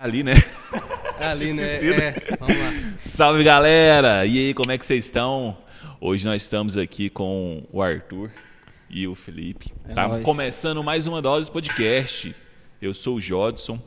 [0.00, 0.34] Ali, né?
[1.18, 1.64] Ali, né?
[1.64, 2.98] É, vamos lá.
[3.02, 4.24] Salve, galera!
[4.24, 5.58] E aí, como é que vocês estão?
[6.00, 8.30] Hoje nós estamos aqui com o Arthur
[8.88, 9.74] e o Felipe.
[9.88, 10.24] É tá nóis.
[10.24, 12.32] começando mais uma dose podcast.
[12.80, 13.82] Eu sou o Jodson.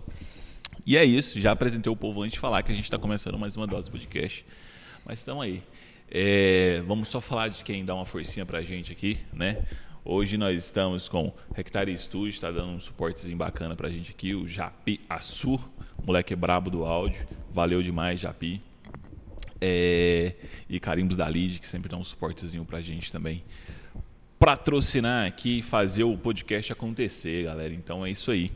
[0.85, 3.39] E é isso, já apresentei o povo antes de falar que a gente está começando
[3.39, 4.45] mais uma dose podcast.
[5.05, 5.63] Mas estamos aí.
[6.11, 9.59] É, vamos só falar de quem dá uma forcinha pra gente aqui, né?
[10.03, 14.45] Hoje nós estamos com Hectare Studio, está dando um suportezinho bacana pra gente aqui, o
[14.45, 15.70] Japi Assur,
[16.05, 17.25] moleque brabo do áudio.
[17.53, 18.61] Valeu demais, Japi.
[19.59, 20.33] É,
[20.69, 23.43] e Carimbos da Lid, que sempre dá um suportezinho pra gente também.
[24.39, 27.73] Patrocinar aqui fazer o podcast acontecer, galera.
[27.73, 28.51] Então é isso aí.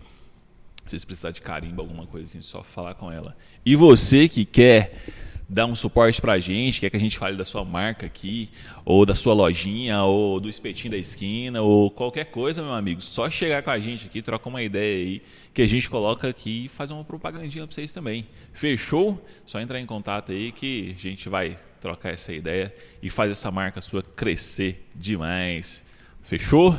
[0.83, 3.35] Se vocês precisarem de carimbo, alguma coisa assim, só falar com ela.
[3.65, 4.99] E você que quer
[5.47, 8.49] dar um suporte pra gente, quer que a gente fale da sua marca aqui,
[8.83, 13.29] ou da sua lojinha, ou do espetinho da esquina, ou qualquer coisa, meu amigo, só
[13.29, 15.21] chegar com a gente aqui, troca uma ideia aí,
[15.53, 18.27] que a gente coloca aqui e faz uma propagandinha pra vocês também.
[18.53, 19.23] Fechou?
[19.45, 23.51] Só entrar em contato aí que a gente vai trocar essa ideia e faz essa
[23.51, 25.83] marca sua crescer demais.
[26.23, 26.77] Fechou?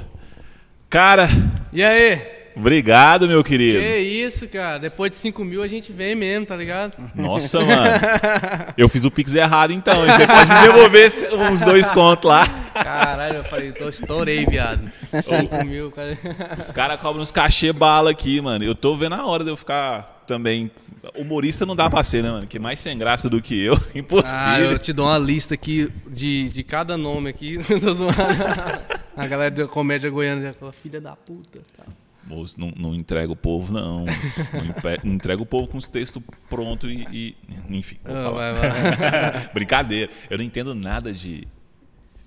[0.91, 1.29] Cara,
[1.73, 2.46] E aí?
[2.57, 3.79] Obrigado, meu querido.
[3.79, 4.79] Que isso, cara?
[4.79, 6.95] Depois de 5 mil a gente vem mesmo, tá ligado?
[7.15, 7.91] Nossa, mano.
[8.77, 9.95] Eu fiz o Pix errado então.
[10.07, 11.13] Você pode me devolver
[11.51, 12.47] uns dois contos lá.
[12.75, 14.91] Caralho, eu falei, tô, estourei, viado.
[15.11, 16.19] 5 mil, cara.
[16.59, 18.65] Os caras cobram uns cachê bala aqui, mano.
[18.65, 20.71] Eu tô vendo a hora de eu ficar também.
[21.15, 22.47] Humorista não dá pra ser, né, mano?
[22.47, 23.75] Que mais sem graça do que eu.
[23.95, 24.73] Ah, Impossível.
[24.73, 27.59] eu te dou uma lista aqui de, de cada nome aqui.
[29.17, 31.61] A galera da comédia goiana já fala, filha da puta.
[31.77, 31.85] Tá.
[32.27, 34.05] Moço, não, não entrega o povo, não.
[34.05, 37.37] Não, entrega o povo com os textos prontos e, e-
[37.71, 38.53] Enfim, vou falar.
[38.53, 39.49] vai, vai.
[39.55, 40.11] Brincadeira.
[40.29, 41.47] Eu não entendo nada de,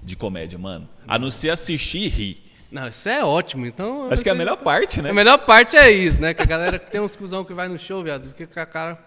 [0.02, 0.88] de comédia, mano.
[1.08, 2.44] A não ser assistir e rir.
[2.72, 4.10] Não, isso é ótimo, então...
[4.12, 5.10] Acho que é a melhor parte, né?
[5.10, 6.34] A melhor parte é isso, né?
[6.36, 9.04] Que a galera tem uns cuzão que vai no show, viado, fica com a cara.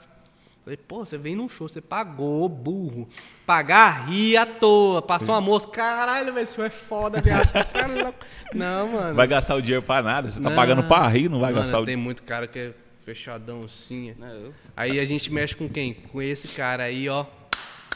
[0.65, 3.09] Falei, pô, você vem num show, você pagou, burro.
[3.45, 5.03] Pagar, rir à toa.
[5.03, 7.49] Passou uma moça, caralho, velho, esse show é foda, viado.
[8.55, 9.15] Não, mano.
[9.17, 10.31] Vai gastar o dinheiro pra nada.
[10.31, 10.57] Você tá Não.
[10.57, 12.03] pagando pra rir, não vai Mano, gastar o Tem dinheiro.
[12.03, 12.73] muito cara que é
[13.05, 14.11] fechadão assim.
[14.11, 15.95] É, eu- Aí a gente mexe com quem?
[15.95, 17.27] Com esse cara aí, ó.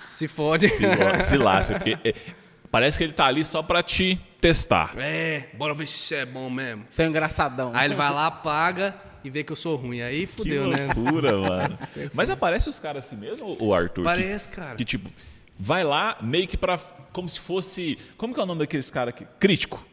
[0.09, 0.69] Se fode.
[0.69, 0.83] Se,
[1.23, 2.15] se lasca, porque é,
[2.71, 4.93] parece que ele tá ali só pra te testar.
[4.97, 6.85] É, bora ver se isso é bom mesmo.
[6.89, 7.71] Você é engraçadão.
[7.75, 8.95] Aí ele vai lá, paga
[9.27, 10.01] e vê que eu sou ruim.
[10.01, 10.87] Aí Que fudeu, né?
[10.95, 11.79] loucura, mano.
[12.15, 14.03] Mas aparece os caras assim mesmo, o Arthur?
[14.03, 14.75] que- Parece, cara.
[14.77, 15.11] Que, tipo,
[15.59, 16.79] vai lá meio que pra.
[17.13, 17.99] Como se fosse.
[18.17, 19.27] Como que é o nome daqueles caras aqui?
[19.41, 19.85] Crítico.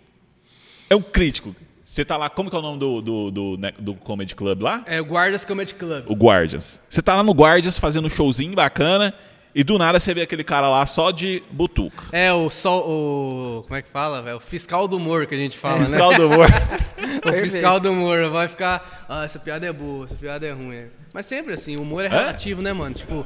[0.89, 1.55] É um crítico.
[1.85, 4.61] Você tá lá, como que é o nome do, do, do, né, do Comedy Club
[4.61, 4.83] lá?
[4.87, 6.05] É o Guardas Comedy Club.
[6.09, 6.79] O Guardians.
[6.89, 9.13] Você tá lá no Guardians fazendo um showzinho bacana
[9.55, 12.05] e do nada você vê aquele cara lá só de butuca.
[12.11, 14.37] É o sol, o como é que fala, velho?
[14.37, 16.17] O fiscal do humor que a gente fala, Fiscal né?
[16.17, 16.47] do humor.
[17.25, 20.75] O fiscal do humor vai ficar, ah, essa piada é boa, essa piada é ruim.
[20.75, 20.87] é.
[21.13, 22.93] Mas sempre assim, o humor é relativo, né, mano?
[22.95, 23.25] Tipo,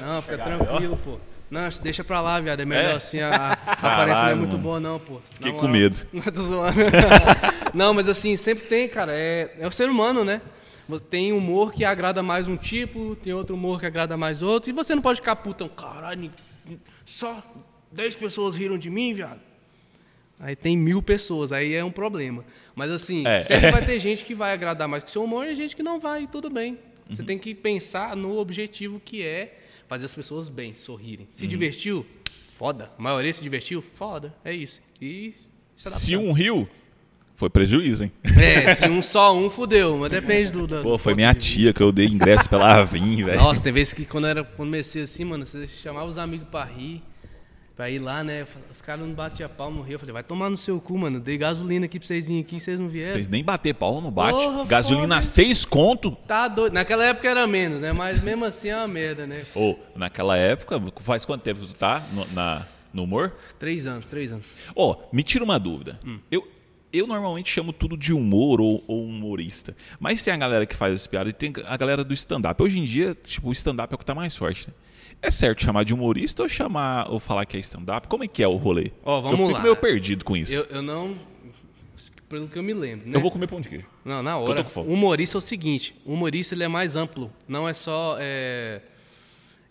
[0.00, 1.18] não, fica tranquilo, pô.
[1.50, 2.60] Não, deixa pra lá, viado.
[2.60, 2.96] É melhor É?
[2.96, 4.62] assim, a, a aparência não é muito mano.
[4.62, 5.20] boa, não, pô.
[5.32, 5.96] Fiquei Na com medo.
[6.12, 6.76] Não, tô zoando.
[7.74, 9.12] não, mas assim, sempre tem, cara.
[9.14, 10.40] É, é o ser humano, né?
[11.10, 14.70] Tem humor que agrada mais um tipo, tem outro humor que agrada mais outro.
[14.70, 16.30] E você não pode ficar putão, caralho,
[17.04, 17.42] só
[17.92, 19.40] 10 pessoas riram de mim, viado.
[20.40, 22.44] Aí tem mil pessoas, aí é um problema.
[22.74, 23.42] Mas assim, É.
[23.42, 25.82] sempre vai ter gente que vai agradar mais com o seu humor e gente que
[25.82, 26.72] não vai, e tudo bem.
[27.08, 27.16] Uhum.
[27.16, 31.26] Você tem que pensar no objetivo que é fazer as pessoas bem, sorrirem.
[31.32, 31.48] Se Uhum.
[31.48, 32.06] divertiu?
[32.54, 32.90] Foda.
[32.98, 33.82] A maioria se divertiu?
[33.82, 34.34] Foda.
[34.44, 34.80] É isso.
[35.00, 35.32] E
[35.76, 35.90] se.
[35.90, 36.68] Se um riu,
[37.38, 38.12] foi prejuízo, hein?
[38.36, 39.96] É, se um só um, fudeu.
[39.96, 40.66] Mas depende do.
[40.66, 43.38] do Pô, foi minha tia que eu dei ingresso pela Avin, velho.
[43.38, 46.64] Nossa, tem vezes que quando eu era comecei assim, mano, você chamava os amigos pra
[46.64, 47.00] rir,
[47.76, 48.44] pra ir lá, né?
[48.72, 49.94] Os caras não batiam pau no rio.
[49.94, 51.20] Eu falei, vai tomar no seu cu, mano.
[51.20, 53.12] Dei gasolina aqui pra vocês virem aqui, vocês não vieram.
[53.12, 54.44] Vocês nem bater pau não bate.
[54.44, 55.22] Porra, Gasolina foda.
[55.22, 56.16] seis conto.
[56.26, 56.72] Tá doido.
[56.72, 57.92] Naquela época era menos, né?
[57.92, 59.44] Mas mesmo assim é uma merda, né?
[59.54, 63.32] Ô, naquela época, faz quanto tempo que tu tá no, na, no humor?
[63.60, 64.46] Três anos, três anos.
[64.74, 66.00] Ó, me tira uma dúvida.
[66.04, 66.18] Hum.
[66.30, 66.46] Eu,
[66.92, 69.76] eu normalmente chamo tudo de humor ou, ou humorista.
[70.00, 72.62] Mas tem a galera que faz essa piada e tem a galera do stand-up.
[72.62, 74.74] Hoje em dia, tipo, o stand-up é o que tá mais forte, né?
[75.20, 78.06] É certo chamar de humorista ou chamar ou falar que é stand-up?
[78.06, 78.92] Como é que é o rolê?
[79.04, 79.62] Ó, vamos eu fico lá.
[79.62, 80.52] meio perdido com isso.
[80.54, 81.16] Eu, Eu, eu não.
[82.28, 83.18] Pelo que eu me lembro, né?
[83.18, 83.86] vou comer pão de queijo.
[84.04, 84.62] Não, na tô hora.
[84.62, 84.90] com fome.
[84.90, 87.32] O humorista é o seguinte: o humorista ele é mais amplo.
[87.48, 88.16] Não é só.
[88.20, 88.82] é,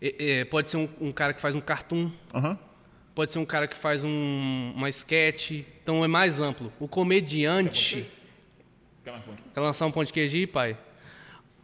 [0.02, 2.58] é, é, pode ser um, um cara que faz um cartoon, Aham.
[3.18, 5.64] Pode ser um cara que faz um, uma sketch.
[5.82, 6.72] Então é mais amplo.
[6.80, 8.06] O comediante.
[9.04, 9.20] Quer?
[9.56, 10.78] Quer lançar um pão de queijo aí, pai?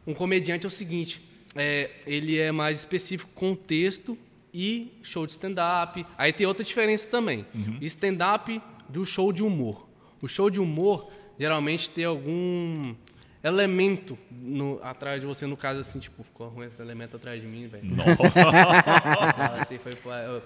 [0.08, 1.22] Um comediante é o seguinte:
[1.56, 4.18] é, ele é mais específico com texto
[4.52, 6.04] e show de stand-up.
[6.18, 7.46] Aí tem outra diferença também:
[7.82, 8.60] stand-up
[8.90, 9.88] do show de humor.
[10.24, 12.96] O show de humor geralmente tem algum
[13.44, 17.48] elemento no- atrás de você, no caso assim, tipo, ficou ruim esse elemento atrás de
[17.48, 17.84] mim, velho.
[19.60, 19.94] Assim, foi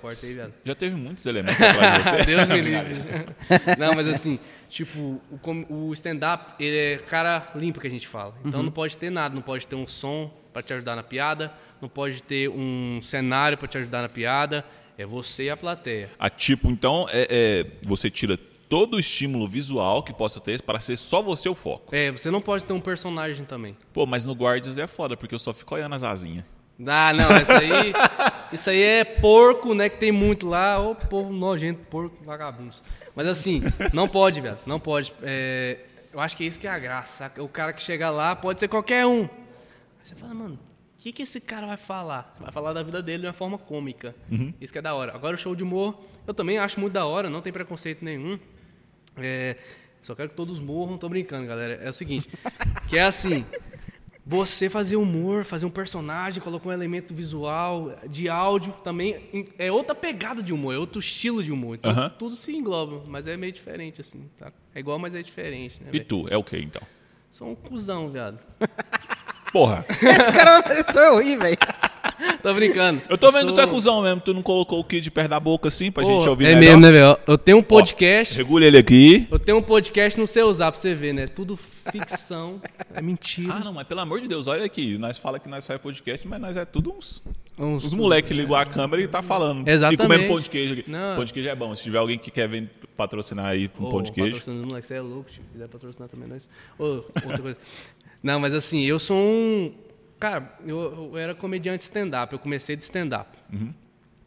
[0.02, 0.54] cortei, viado.
[0.64, 2.24] Já teve muitos elementos atrás de você.
[2.26, 2.96] Deus me livre.
[3.78, 4.40] Não, mas assim,
[4.70, 5.22] tipo,
[5.70, 8.34] o, o stand-up, ele é cara limpo que a gente fala.
[8.44, 11.54] Então não pode ter nada, não pode ter um som pra te ajudar na piada,
[11.82, 14.66] não pode ter um cenário pra te ajudar na piada,
[14.98, 16.10] é você e a plateia.
[16.18, 18.38] Ah, tipo, então, é, é, você tira
[18.70, 21.96] todo o estímulo visual que possa ter para ser só você o foco.
[21.96, 23.78] É, você não pode ter um personagem também.
[23.94, 26.46] Pô, mas no Guardians é foda, porque eu só fico olhando as asinhas.
[26.86, 27.94] Ah, não, isso aí,
[28.54, 32.84] isso aí é porco, né, que tem muito lá, ô povo nojento, porco, vagabundos.
[33.16, 35.12] Mas assim, não pode, velho, não pode.
[35.24, 35.80] É,
[36.14, 37.32] eu acho que é isso que é a graça?
[37.40, 39.22] O cara que chega lá pode ser qualquer um.
[39.24, 39.30] Aí
[40.04, 40.56] você fala, mano,
[40.98, 42.36] o que, que esse cara vai falar?
[42.40, 44.16] Vai falar da vida dele de uma forma cômica.
[44.62, 45.16] Isso que é da hora.
[45.16, 48.38] Agora o show de humor, eu também acho muito da hora, não tem preconceito nenhum.
[49.20, 49.56] É,
[50.02, 51.74] só quero que todos morram, tô brincando, galera.
[51.76, 52.30] É o seguinte,
[52.88, 53.46] que é assim,
[54.26, 59.96] você fazer humor, fazer um personagem, colocar um elemento visual, de áudio também, é outra
[59.96, 61.76] pegada de humor, é outro estilo de humor.
[61.78, 64.52] Então, tudo se engloba, mas é meio diferente, assim, tá?
[64.76, 66.06] É igual, mas é diferente, né, E velho?
[66.06, 66.82] tu, é o que então?
[67.32, 68.40] Sou um cuzão, viado.
[69.52, 71.58] Porra, Esse cara fazer eu rir, velho.
[72.42, 73.02] Tô brincando.
[73.10, 75.40] eu tô vendo Sou- tu é cuzão mesmo, tu não colocou o kid perto da
[75.40, 76.62] boca assim pra Porra, gente ouvir É melhor?
[76.78, 77.18] mesmo, né, velho?
[77.28, 79.28] Eu tenho um podcast, Regula ele aqui.
[79.30, 81.28] eu tenho um podcast no seu usar pra você ver, né?
[81.28, 82.62] Tudo ficção,
[82.94, 83.54] é mentira.
[83.56, 84.98] Ah, não, mas pelo amor de Deus, olha aqui.
[84.98, 87.22] Nós fala que nós faz podcast, mas nós é tudo uns.
[87.58, 89.68] Uns- Os moleques ligou a câmera e tá falando.
[89.68, 90.00] Exatamente.
[90.00, 90.86] E comendo pão de queijo aqui.
[90.90, 91.16] Não.
[91.16, 91.76] Pão de queijo é bom.
[91.76, 94.32] Se tiver alguém que quer vender- patrocinar aí um Ô, pão de queijo.
[94.32, 96.48] patrocinando os moleques, você é louco, se quiser patrocinar também nós.
[96.80, 97.58] Ô, outra coisa.
[98.24, 99.72] Não, mas assim, eu sou um.
[100.20, 103.30] Cara, eu, eu era comediante stand-up, eu comecei de stand-up.
[103.54, 103.74] Uhum.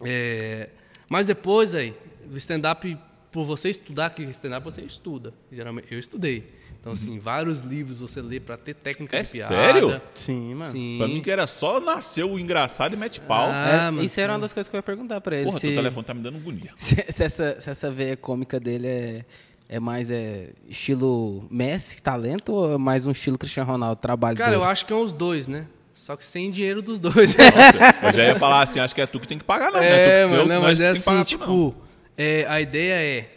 [0.04, 0.68] É,
[1.10, 1.94] mas depois, aí,
[2.32, 2.96] o stand-up,
[3.32, 5.34] por você estudar que stand-up, você estuda.
[5.52, 6.58] Geralmente, eu estudei.
[6.80, 9.20] Então, assim, vários livros você lê pra ter técnica Uhum.
[9.20, 9.54] É de piada.
[9.54, 10.02] sério?
[10.14, 10.72] Sim, mano.
[10.72, 10.94] Sim.
[10.96, 13.50] Pra mim que era só nascer o engraçado e mete pau.
[13.52, 14.34] Ah, É, mas isso era sim.
[14.36, 15.44] uma das coisas que eu ia perguntar pra ele.
[15.44, 16.70] Porra, se, teu telefone tá me dando agonia.
[16.76, 19.24] se, se essa, se essa veia cômica dele é,
[19.68, 24.52] é mais é, estilo Messi, talento, ou é mais um estilo Cristiano Ronaldo, trabalho Cara,
[24.54, 24.70] eu duro?
[24.70, 25.66] acho que é os dois, né?
[26.00, 27.36] Só que sem dinheiro dos dois.
[28.02, 29.80] Eu já ia falar assim, acho que é tu que tem que pagar, não.
[29.80, 31.74] É, não é tu, mano, eu- não, mas é assim, tu, tipo,
[32.16, 33.28] é, a ideia é.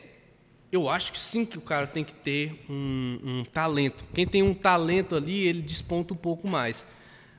[0.72, 4.06] Eu acho que sim que o cara tem que ter um, um talento.
[4.14, 6.86] Quem tem um talento ali, ele desponta um pouco mais.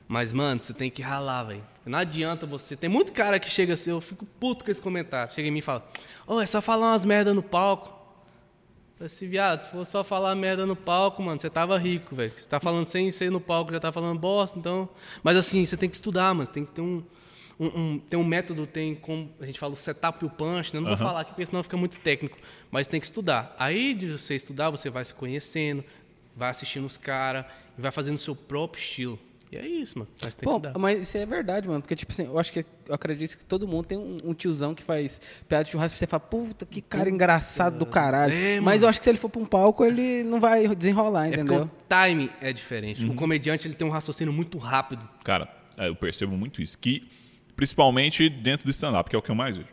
[0.07, 1.63] Mas, mano, você tem que ralar, velho.
[1.83, 2.75] Não adianta você.
[2.75, 5.33] Tem muito cara que chega assim, eu fico puto com esse comentário.
[5.33, 5.89] Chega em mim e fala:
[6.27, 7.94] Ô, é só falar umas merda no palco.
[8.99, 12.31] Esse viado, se for só falar merda no palco, mano, você tava rico, velho.
[12.35, 14.87] Você tá falando sem ser no palco, já tá falando bosta, então.
[15.21, 16.47] Mas assim, você tem que estudar, mano.
[16.49, 17.03] Tem que ter um.
[17.59, 19.29] um, um- tem um método, tem como.
[19.39, 20.79] A gente fala o setup e o punch, né?
[20.79, 22.37] Não vou falar aqui porque senão fica muito técnico.
[22.71, 23.53] Mas tem que estudar.
[23.59, 25.83] Aí de você estudar, você vai se conhecendo,
[26.35, 27.45] vai assistindo os caras,
[27.77, 29.19] e vai fazendo o seu próprio estilo.
[29.51, 30.09] E é isso, mano.
[30.21, 30.79] Mas tem que Pô, estudar.
[30.79, 31.81] mas isso é verdade, mano.
[31.81, 34.73] Porque, tipo assim, eu acho que eu acredito que todo mundo tem um, um tiozão
[34.73, 38.33] que faz piada de churrasco e você fala, puta, que cara engraçado do caralho.
[38.33, 41.25] É, mas eu acho que se ele for pra um palco, ele não vai desenrolar,
[41.27, 41.63] É entendeu?
[41.63, 43.03] o time é diferente.
[43.05, 43.11] Uhum.
[43.11, 45.07] O comediante ele tem um raciocínio muito rápido.
[45.23, 46.77] Cara, é, eu percebo muito isso.
[46.77, 47.07] Que,
[47.55, 49.69] principalmente dentro do stand-up, que é o que eu mais vejo.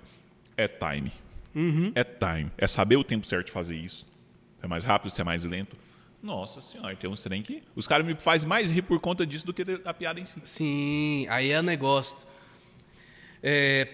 [0.56, 1.10] É time.
[1.54, 1.92] Uhum.
[1.94, 2.50] É time.
[2.56, 4.06] É saber o tempo certo de fazer isso.
[4.58, 5.76] Se é mais rápido, se é mais lento.
[6.22, 7.62] Nossa senhora, tem uns trem que.
[7.74, 10.40] Os caras me fazem mais rir por conta disso do que a piada em si.
[10.44, 12.16] Sim, aí é o negócio.
[13.42, 13.88] É,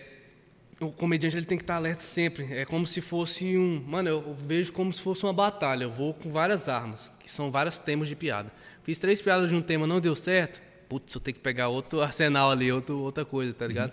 [0.78, 2.52] o comediante ele tem que estar alerta sempre.
[2.52, 3.82] É como se fosse um.
[3.86, 5.84] Mano, eu vejo como se fosse uma batalha.
[5.84, 8.52] Eu vou com várias armas, que são vários temas de piada.
[8.82, 10.60] Fiz três piadas de um tema, não deu certo.
[10.86, 13.92] Putz, eu tenho que pegar outro arsenal ali, outro, outra coisa, tá ligado?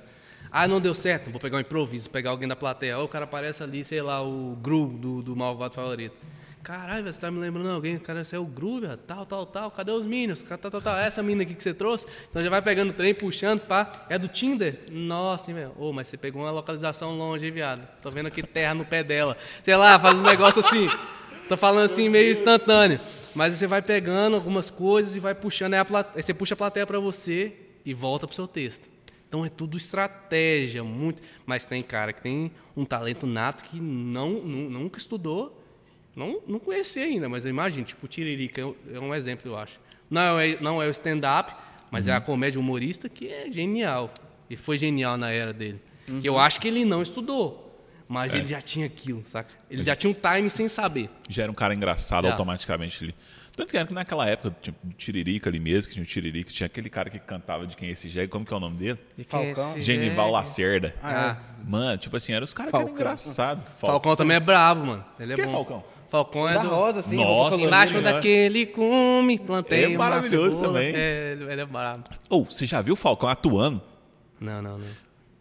[0.51, 2.97] Ah, não deu certo, vou pegar um improviso, pegar alguém da plateia.
[2.99, 6.15] Ó, o cara aparece ali, sei lá, o Gru do, do Malvado Favorito.
[6.65, 7.95] Caralho, você tá me lembrando alguém?
[7.99, 9.69] Cara, esse é o velho, tal, tal, tal.
[9.69, 10.41] Cadê os Minions?
[10.41, 10.97] Tal, tal, tal.
[10.97, 12.07] Essa mina aqui que você trouxe.
[12.27, 14.07] Então já vai pegando o trem, puxando, pá.
[14.09, 14.79] É do Tinder?
[14.89, 15.73] Nossa, hein, velho.
[15.77, 17.87] Ô, mas você pegou uma localização longe, hein, viado?
[18.01, 19.37] Tô vendo aqui terra no pé dela.
[19.63, 20.87] Sei lá, faz um negócio assim.
[21.47, 22.99] Tô falando assim, meio instantâneo.
[23.35, 25.75] Mas você vai pegando algumas coisas e vai puxando.
[25.75, 26.09] Aí, a plate...
[26.15, 27.53] aí você puxa a plateia pra você
[27.85, 28.89] e volta pro seu texto.
[29.29, 31.21] Então é tudo estratégia, muito.
[31.45, 35.61] Mas tem cara que tem um talento nato que não, nu- nunca estudou,
[36.15, 39.51] não, não conhecia ainda, mas eu imagino, tipo, o Tiririca é um- é um exemplo,
[39.51, 39.79] eu acho.
[40.09, 41.53] Não é, não é o stand-up,
[41.91, 44.13] mas é a comédia humorista que é genial.
[44.49, 45.81] E foi genial na era dele.
[46.21, 49.49] Que eu acho que ele não estudou, mas ele já tinha aquilo, saca?
[49.69, 51.09] Ele já tinha um time sem saber.
[51.27, 52.31] Já era um cara engraçado Já.
[52.31, 53.15] automaticamente ali.
[53.57, 56.51] Tanto que era que naquela época, tipo, o Tiririca ali mesmo, que tinha o Tiririca,
[56.51, 58.75] tinha aquele cara que cantava de quem é esse jegue, como que é o nome
[58.77, 58.99] dele?
[59.27, 59.71] Falcão.
[59.71, 60.31] Esse Genival jegue.
[60.33, 60.95] Lacerda.
[61.01, 63.01] Ah, Mano, tipo assim, eram os caras que eram Falcão.
[63.01, 63.63] engraçados.
[63.79, 65.05] Falcão também é brabo, mano.
[65.19, 65.53] Ele é Quem é bom.
[65.53, 65.83] Falcão?
[66.09, 66.69] Falcão é Da do...
[66.69, 67.17] rosa, assim.
[67.17, 67.61] Nossa.
[67.61, 70.73] Embaixo daquele cume, plantei É uma maravilhoso cebola.
[70.73, 70.93] também.
[70.95, 72.03] É, ele ele é brabo.
[72.29, 73.81] Ou, você já viu o Falcão atuando?
[74.39, 74.87] Não, não, não.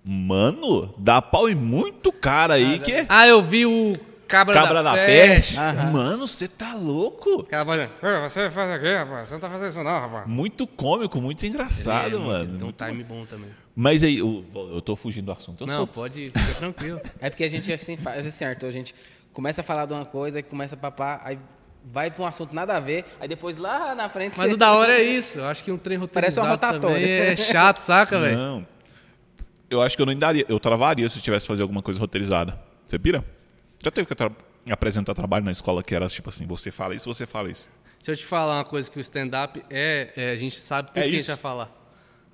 [0.06, 3.92] Mano, dá pau em muito cara aí que é Ah, eu vi o
[4.28, 5.56] Cabra, cabra da peste.
[5.58, 5.90] Aham.
[5.92, 7.40] Mano, você tá louco?
[7.42, 9.28] "Ô, você faz aqui, rapaz.
[9.28, 10.26] Você não tá fazendo isso não, rapaz.
[10.26, 12.46] Muito cômico, muito engraçado, É, mano.
[12.46, 13.50] Tem um Muito time bom também.
[13.76, 15.62] Mas aí, eu, eu tô fugindo do assunto.
[15.62, 17.00] Eu não, sou pode ir, fica tranquilo.
[17.20, 18.94] É porque a gente assim faz assim, Arthur, a gente
[19.34, 21.38] começa a falar de uma coisa, aí começa a papar, aí
[21.84, 24.56] vai pra um assunto nada a ver, aí depois lá na frente Mas você- o
[24.56, 25.36] da hora é isso.
[25.38, 27.32] Eu acho que um trem Parece uma roteirizado rotatória.
[27.32, 28.36] é chato, saca, velho?
[28.38, 28.66] Não.
[29.68, 30.46] Eu acho que eu não daria.
[30.48, 32.58] Eu travaria se eu tivesse que fazer alguma coisa roteirizada.
[32.86, 33.22] Você pira?
[33.82, 34.30] Já teve que tra-
[34.70, 37.68] apresentar trabalho na escola que era tipo assim, você fala isso, você fala isso.
[37.98, 40.98] Se eu te falar uma coisa que o stand-up é, é, a gente sabe tudo
[40.98, 41.28] É que a gente isso.
[41.30, 41.70] vai falar.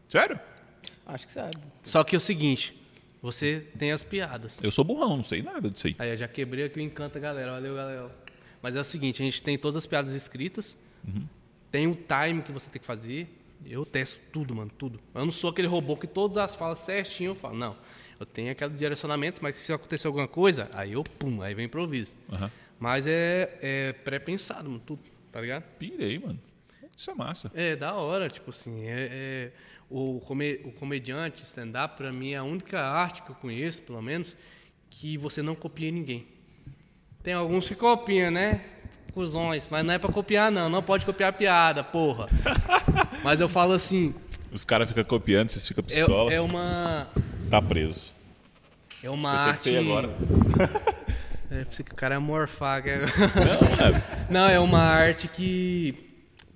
[0.09, 0.39] Sério?
[1.07, 1.57] Acho que sabe.
[1.83, 2.80] Só que é o seguinte,
[3.23, 4.59] você tem as piadas.
[4.63, 5.97] Eu sou burrão, não sei nada disso aí.
[5.99, 7.53] Aí eu já quebrei aqui o encanto galera.
[7.53, 8.11] Valeu, galera.
[8.63, 10.79] Mas é o seguinte, a gente tem todas as piadas escritas,
[11.71, 13.37] tem um time que você tem que fazer.
[13.65, 14.99] Eu testo tudo, mano, tudo.
[15.15, 17.57] Eu não sou aquele robô que todas as falas certinho eu falo.
[17.57, 17.77] Não.
[18.19, 22.17] Eu tenho aquele direcionamento, mas se acontecer alguma coisa, aí eu pum, aí vem improviso.
[22.33, 22.51] Aham.
[22.79, 25.01] Mas é, é pré-pensado, mano, tudo,
[25.31, 25.63] tá ligado?
[25.79, 26.41] Pirei, mano.
[27.01, 27.51] Isso é massa.
[27.55, 29.51] É, da hora, tipo assim, é, é-
[29.89, 34.03] o, come- o comediante, stand-up, pra mim é a única arte que eu conheço, pelo
[34.03, 34.37] menos,
[34.91, 36.27] que você não copia ninguém.
[37.23, 38.61] Tem alguns que copiam, né?
[39.15, 40.69] Cusões, mas não é pra copiar, não.
[40.69, 42.29] Não pode copiar piada, porra.
[43.25, 44.15] mas eu falo assim,
[44.53, 47.09] Os caras ficam copiando, vocês ficam é, pistola, é uma.
[47.49, 48.13] tá preso.
[49.03, 49.75] É uma Eu arte.
[49.75, 50.11] agora.
[51.53, 52.87] É, pensei que o cara é morfar.
[52.87, 53.07] é- Não,
[53.91, 54.03] mano.
[54.31, 56.10] Não, é uma arte que,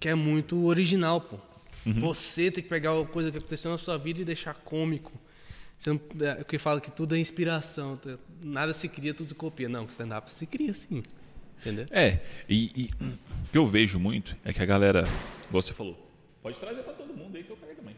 [0.05, 1.39] que é muito original, pô.
[1.87, 1.99] Uhum.
[2.01, 5.11] Você tem que pegar uma coisa que aconteceu na sua vida e deixar cômico.
[5.79, 7.99] Você não, é, que fala que tudo é inspiração.
[8.43, 9.67] Nada se cria, tudo se copia.
[9.67, 11.03] Não, stand-up se cria sim.
[11.59, 11.87] Entendeu?
[11.91, 13.17] É, e, e o
[13.51, 15.05] que eu vejo muito é que a galera,
[15.51, 15.97] você falou,
[16.43, 17.97] pode trazer pra todo mundo aí que eu pego também.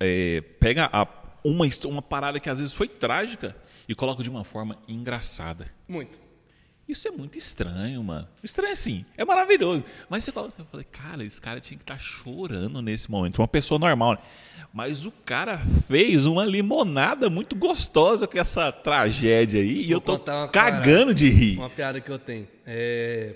[0.00, 1.06] É, pega a-
[1.44, 3.56] uma, uma parada que às vezes foi trágica
[3.88, 5.68] e coloca de uma forma engraçada.
[5.86, 6.18] Muito.
[6.88, 8.26] Isso é muito estranho, mano.
[8.42, 9.84] Estranho assim, é maravilhoso.
[10.08, 13.40] Mas você coloca, eu falei, cara, esse cara tinha que estar chorando nesse momento.
[13.40, 14.18] Uma pessoa normal, né?
[14.72, 20.00] Mas o cara fez uma limonada muito gostosa com essa tragédia aí e Vou eu
[20.00, 20.18] tô
[20.48, 21.58] cagando de rir.
[21.58, 22.48] Uma piada que eu tenho.
[22.66, 23.34] É,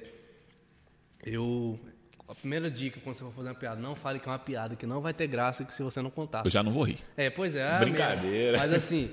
[1.24, 1.78] eu.
[2.26, 4.74] A primeira dica quando você for fazer uma piada, não fale que é uma piada
[4.74, 6.42] que não vai ter graça que se você não contar.
[6.46, 6.98] Eu já não vou rir.
[7.18, 7.78] É, pois é.
[7.78, 8.56] Brincadeira.
[8.56, 9.10] Mas assim,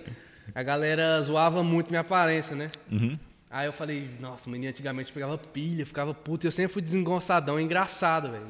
[0.56, 2.72] a galera zoava muito minha aparência, né?
[2.90, 3.20] Uhum.
[3.50, 6.46] Aí eu falei, nossa, menino antigamente pegava pilha, ficava puto.
[6.46, 8.46] Eu sempre fui desengonçadão, engraçado, velho.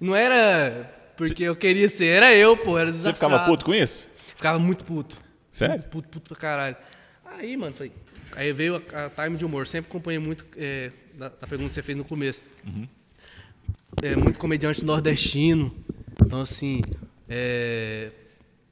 [0.00, 3.74] E não era porque eu queria ser, era eu, pô, era Você ficava puto com
[3.74, 4.08] isso?
[4.36, 5.18] Ficava muito puto.
[5.50, 5.74] Sério?
[5.74, 6.76] Muito puto, puto pra caralho.
[7.24, 7.92] Aí, mano, falei.
[8.36, 9.66] Aí veio a, a time de humor.
[9.66, 12.40] Sempre acompanhei muito é, da, da pergunta que você fez no começo.
[14.00, 15.74] É, muito comediante nordestino.
[16.24, 16.82] Então, assim.
[17.28, 18.12] É,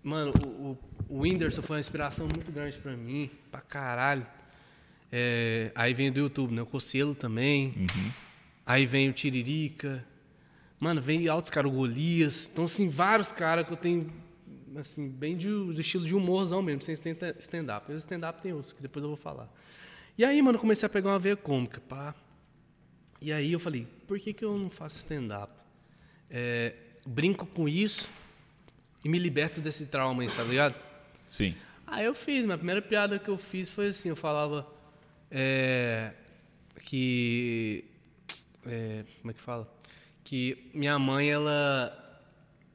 [0.04, 4.24] mano, o, o, o Whindersson foi uma inspiração muito grande pra mim, pra caralho.
[5.10, 6.62] É, aí vem do YouTube, né?
[6.62, 7.86] O Cocielo também.
[8.64, 10.04] Aí vem o Tiririca.
[10.78, 12.48] Mano, vem altos caras, o Golias.
[12.52, 14.12] Então, assim, vários caras que eu tenho,
[14.76, 17.86] assim, bem de, do estilo de humorzão mesmo, sem stand- stand-up.
[17.88, 19.48] Mas stand-up tem outros, que depois eu vou falar.
[20.18, 22.14] E aí, mano, eu comecei a pegar uma veia cômica, pá.
[23.20, 25.52] E aí eu falei, por que, que eu não faço stand-up?
[26.28, 26.74] É,
[27.06, 28.08] brinco com isso
[29.04, 30.74] e me liberto desse trauma aí, tá ligado?
[31.30, 31.54] Sim.
[31.86, 34.66] Aí eu fiz, minha primeira piada que eu fiz foi assim, eu falava
[35.30, 36.12] é,
[36.82, 37.84] que
[38.66, 39.72] é, como é que fala?
[40.24, 42.06] Que minha mãe, ela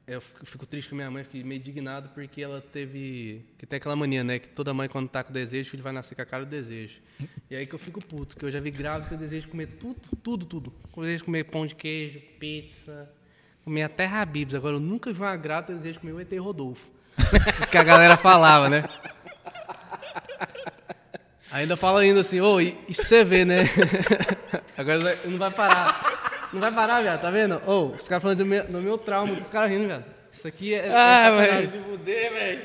[0.06, 3.94] eu fico triste com minha mãe, fiquei meio indignado porque ela teve que tem aquela
[3.94, 6.26] mania, né, que toda mãe quando tá com desejo, o filho vai nascer com a
[6.26, 7.00] cara do desejo.
[7.48, 10.00] E aí que eu fico puto, que eu já vi grávida eu desejo comer tudo,
[10.22, 10.72] tudo, tudo.
[10.96, 13.10] Eu desejo comer pão de queijo, pizza,
[13.64, 14.54] comer até rabibs.
[14.54, 16.88] Agora eu nunca vi uma grávida que deseja comer o ET Rodolfo.
[17.70, 18.84] que a galera falava, né?
[21.52, 23.64] Ainda fala ainda assim, ô, e- isso pra você ver, né?
[24.76, 26.48] Agora não vai parar.
[26.52, 27.60] Não vai parar, viado, tá vendo?
[27.66, 30.04] Ô, os caras falando do meu, do meu trauma, os caras rindo, viado.
[30.32, 30.86] Isso aqui é.
[30.86, 32.60] é Ah, velho, se fuder, velho.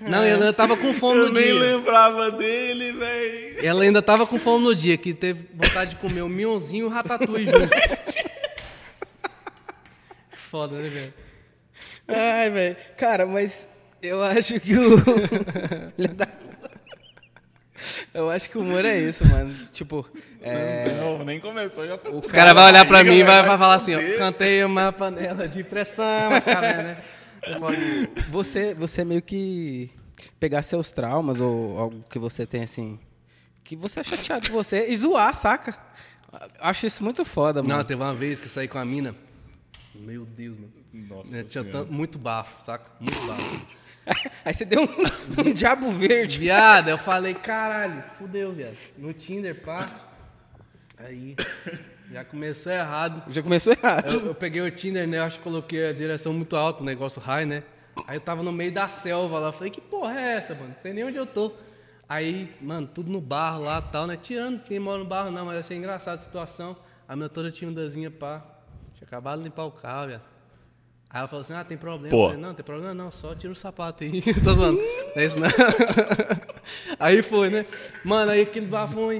[0.00, 1.54] Não, e ela ainda tava com fome no dia.
[1.54, 3.66] lembrava dele, velho.
[3.66, 6.86] Ela ainda tava com fome no dia, que teve vontade de comer o mionzinho e
[6.86, 7.68] o ratatouille junto.
[10.30, 11.14] Foda, né, velho?
[12.06, 12.76] Ai, velho.
[12.96, 13.66] Cara, mas
[14.00, 14.96] eu acho que o.
[18.12, 19.54] Eu acho que o humor é isso, mano.
[19.72, 20.06] Tipo,
[20.40, 20.96] é.
[21.00, 22.18] Não, nem começou, já tô...
[22.18, 25.46] Os caras vão olhar pra mim e vai, vai falar assim, ó, cantei uma panela
[25.46, 26.98] de pressão, né?
[28.30, 29.90] Você, você meio que
[30.40, 32.98] pegar seus traumas ou algo que você tem assim.
[33.62, 35.76] Que você é chateado com você e zoar, saca?
[36.60, 37.76] Acho isso muito foda, mano.
[37.76, 39.14] Não, teve uma vez que eu saí com a mina.
[39.94, 40.72] Meu Deus, mano.
[40.92, 42.90] Nossa Tinha tanto- muito bafo, saca?
[43.00, 43.66] Muito bafo.
[44.44, 44.88] Aí você deu um,
[45.48, 46.38] um diabo verde.
[46.38, 48.76] Viado, eu falei, caralho, fudeu, viado.
[48.96, 49.88] No Tinder, pá.
[50.96, 51.36] Aí,
[52.10, 53.22] já começou errado.
[53.32, 54.10] Já começou errado.
[54.10, 55.18] Eu, eu peguei o Tinder, né?
[55.18, 57.62] Eu acho que coloquei a direção muito alta, o negócio high, né?
[58.06, 59.52] Aí eu tava no meio da selva lá.
[59.52, 60.68] Falei, que porra é essa, mano?
[60.68, 61.52] Não sei nem onde eu tô.
[62.08, 64.16] Aí, mano, tudo no barro lá e tal, né?
[64.16, 66.76] Tirando quem mora no barro, não, mas achei engraçada a situação.
[67.06, 68.42] A menina toda timidazinha, pá.
[68.94, 70.20] Tinha acabado de limpar o carro, velho.
[71.10, 72.10] Aí ela falou assim: ah, tem problema.
[72.10, 72.24] Pô.
[72.24, 74.20] Eu falei, não, tem problema não, só tira o sapato aí.
[74.44, 74.78] Tô zoando.
[74.78, 75.48] Não é isso não.
[77.00, 77.64] aí foi, né?
[78.04, 79.10] Mano, aí aquele bafão,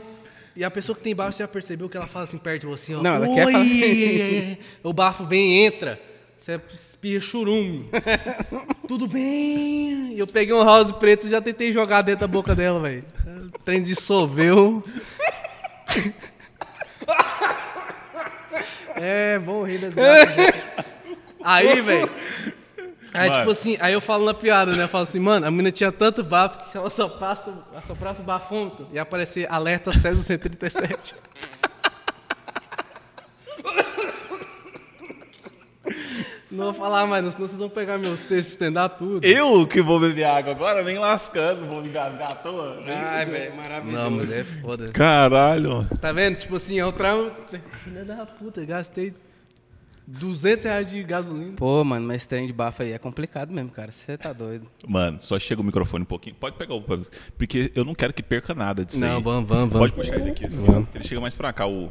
[0.55, 2.67] E a pessoa que tem bafo, você já percebeu que ela fala assim perto de
[2.67, 3.03] você, ó.
[3.03, 5.99] Não, ela quer falar- O bafo vem e entra.
[6.37, 7.91] Você espirra churume.
[8.87, 10.13] Tudo bem.
[10.15, 13.05] E eu peguei um house preto e já tentei jogar dentro da boca dela, velho.
[13.55, 14.83] O trem dissolveu.
[18.97, 20.68] É, bom rir das gatas.
[21.43, 22.11] Aí, velho.
[23.13, 23.41] Aí, Mano.
[23.41, 24.85] tipo assim, aí eu falo na piada, né?
[24.85, 28.21] Eu falo assim, mano, a menina tinha tanto bafo que se ela soprasse, ela soprasse
[28.21, 31.15] o bafômetro, ia aparecer alerta César 137.
[36.51, 39.25] Não vou falar mais, não, senão vocês vão pegar meus textos e estender tudo.
[39.25, 42.83] Eu que vou beber água agora, nem lascando, vou me engasgar à toa.
[42.87, 44.03] Ai, velho, maravilhoso.
[44.03, 44.89] Não, mas é foda.
[44.89, 45.87] Caralho.
[46.01, 46.37] Tá vendo?
[46.37, 47.31] Tipo assim, é o trauma.
[47.85, 49.15] Filha da puta, gastei
[50.11, 51.53] 200 reais de gasolina.
[51.57, 53.93] Pô, mano, mas esse trem de bafo aí é complicado mesmo, cara.
[53.93, 54.67] Você tá doido.
[54.87, 56.35] Mano, só chega o microfone um pouquinho.
[56.35, 56.81] Pode pegar o.
[57.37, 59.23] Porque eu não quero que perca nada disso Não, aí.
[59.23, 60.07] vamos, vamos, Pode vamos.
[60.07, 60.65] puxar ele aqui assim.
[60.67, 60.83] ó.
[60.95, 61.91] Ele chega mais pra cá, o.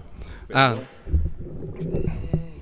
[0.51, 0.77] Ah,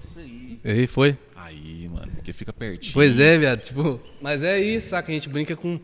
[0.01, 0.59] Isso aí.
[0.63, 1.17] aí foi.
[1.35, 2.93] Aí, mano, que fica pertinho.
[2.93, 3.61] Pois é, viado.
[3.61, 5.11] Tipo, mas é isso, saca?
[5.11, 5.79] A gente brinca com.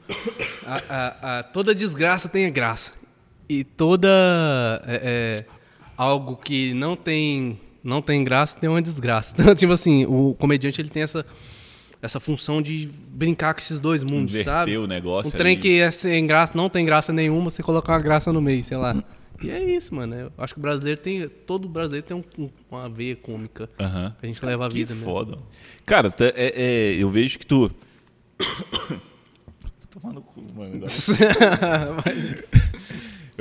[0.65, 2.91] a- a- a- toda desgraça tem graça.
[3.47, 4.09] E toda.
[4.85, 5.45] é, é,
[5.97, 9.33] algo que não tem, não tem graça tem uma desgraça.
[9.37, 11.25] Então, tipo assim, o comediante ele tem essa,
[12.01, 14.77] essa função de brincar com esses dois mundos, Inverter sabe?
[14.77, 15.61] o negócio Um trem ali.
[15.61, 18.77] que é sem graça, não tem graça nenhuma, você colocar uma graça no meio, sei
[18.77, 19.01] lá.
[19.43, 20.13] E é isso, mano.
[20.15, 21.27] Eu acho que o brasileiro tem.
[21.27, 23.67] Todo brasileiro tem um- um- uma veia cômica.
[23.79, 24.15] Aham.
[24.21, 25.09] A gente leva a Que vida mesmo.
[25.09, 25.39] foda.
[25.83, 27.71] Cara, tu é- é- eu vejo que tu.
[29.89, 30.85] Tomando cu, mano.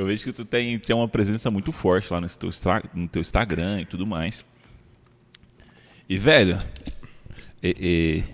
[0.01, 2.49] Eu vejo que tu tem, tem uma presença muito forte lá no teu,
[2.95, 4.43] no teu Instagram e tudo mais.
[6.09, 6.59] E, velho,
[7.63, 7.75] é-
[8.19, 8.25] é,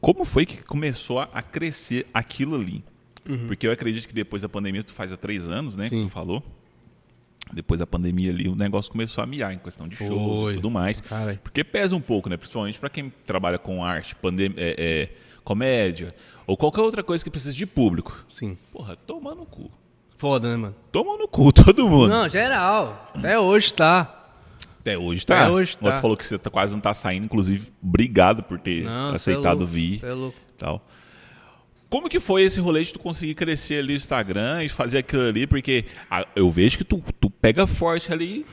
[0.00, 2.82] como foi que começou a, crescer aquilo ali?
[3.46, 5.84] Porque eu acredito que depois da pandemia, tu faz há três anos, né?
[5.84, 6.02] Que Sim.
[6.02, 6.42] tu falou.
[7.52, 10.52] Depois da pandemia ali, o negócio começou a miar em questão de shows Foi.
[10.54, 11.00] e tudo mais.
[11.00, 11.38] Caralho.
[11.44, 12.36] Porque pesa um pouco, né?
[12.36, 15.08] Principalmente pra quem trabalha com arte, pandem é, é,
[15.44, 16.12] comédia,
[16.44, 18.24] ou qualquer outra coisa que precisa de público.
[18.28, 18.58] Sim.
[18.72, 19.70] Porra, toma no cu.
[20.24, 20.74] Foda, né, mano?
[20.90, 22.08] Toma no cu, todo mundo.
[22.08, 23.12] Não, geral.
[23.14, 24.30] Até hoje tá.
[24.80, 25.42] Até hoje tá.
[25.42, 25.92] Até hoje tá.
[25.92, 29.16] Você falou que você tá- quase não tá saindo, inclusive, obrigado por ter Não, é
[29.16, 30.02] aceitado louco, vir.
[30.02, 30.38] é louco.
[30.56, 30.82] Tal.
[31.90, 35.28] Como que foi esse rolê de tu conseguir crescer ali no Instagram e fazer aquilo
[35.28, 35.46] ali?
[35.46, 38.46] Porque ah, eu vejo que tu, tu pega forte ali.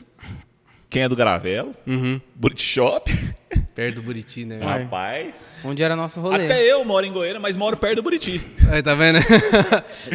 [0.91, 1.73] Quem é do Gravelo?
[1.88, 2.21] Uhum.
[2.36, 3.12] Buriti Shop.
[3.73, 4.60] Perto do Buriti, né?
[4.63, 5.43] Rapaz.
[5.63, 6.45] Onde era nosso rolê?
[6.45, 8.41] Até eu moro em Goiânia, mas moro perto do Buriti.
[8.69, 9.19] Aí, tá vendo?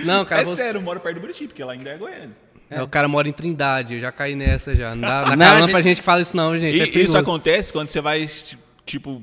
[0.05, 2.31] Não, cara, é você- sério, eu moro perto do Buriti, porque lá ainda é Goiânia.
[2.69, 4.95] É, o cara mora em Trindade, eu já caí nessa já.
[4.95, 6.77] Não dá, dá Não, carona gente- pra gente que fala isso não, gente.
[6.77, 8.29] E é isso acontece quando você vai,
[8.85, 9.23] tipo,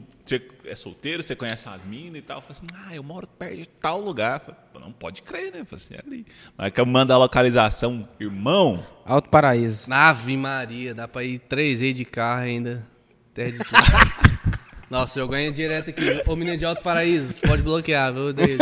[0.66, 2.42] é solteiro, você conhece as minas e tal.
[2.42, 4.40] Fala assim, ah, eu moro perto de tal lugar.
[4.40, 5.64] Fala, "Pô, não pode crer, né?
[5.66, 6.26] Fala assim, é ali.
[6.58, 8.86] Mas que manda a localização, irmão.
[9.06, 9.92] Alto Paraíso.
[9.92, 12.86] Ave Maria, dá pra ir três vezes de carro ainda.
[13.34, 13.74] Terra de tudo.
[14.90, 16.22] Nossa, eu ganho direto aqui.
[16.28, 18.32] Ô menino de Alto Paraíso, pode bloquear, viu?
[18.32, 18.60] Deus.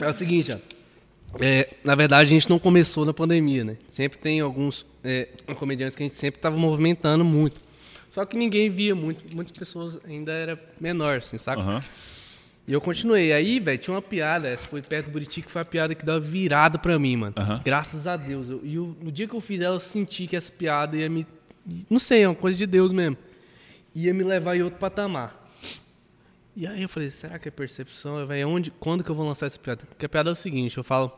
[0.00, 0.76] É o seguinte, ó.
[1.38, 3.76] É, na verdade, a gente não começou na pandemia, né?
[3.88, 7.60] Sempre tem alguns é, comediantes que a gente sempre tava movimentando muito.
[8.16, 9.30] Só que ninguém via muito.
[9.36, 11.60] Muitas pessoas ainda era menor, assim, saca?
[11.60, 11.84] Aham.
[12.66, 13.30] E eu continuei.
[13.30, 16.02] Aí, velho, tinha uma piada, essa foi perto do Buriti, que foi a piada que
[16.02, 17.34] deu uma virada pra mim, mano.
[17.36, 17.60] Aham.
[17.62, 18.48] Graças a Deus.
[18.48, 21.10] Eu- e o- no dia que eu fiz ela, eu senti que essa piada ia
[21.10, 21.26] me.
[21.90, 23.18] Não sei, é uma coisa de Deus mesmo.
[23.94, 25.44] Ia me levar em outro patamar.
[26.56, 28.26] E aí eu falei, será que é percepção?
[28.26, 29.84] Véio, onde, quando que eu vou lançar essa piada?
[29.84, 31.12] Porque a piada é o seguinte, eu falo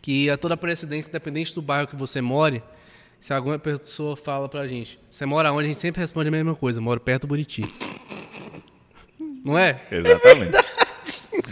[0.00, 2.62] que a toda precedência, independente do bairro que você more,
[3.20, 5.66] se alguma pessoa fala pra gente, você mora onde?
[5.66, 7.62] A gente sempre responde a mesma coisa, moro perto do Buriti.
[9.44, 9.78] Não é?
[9.90, 10.56] Exatamente.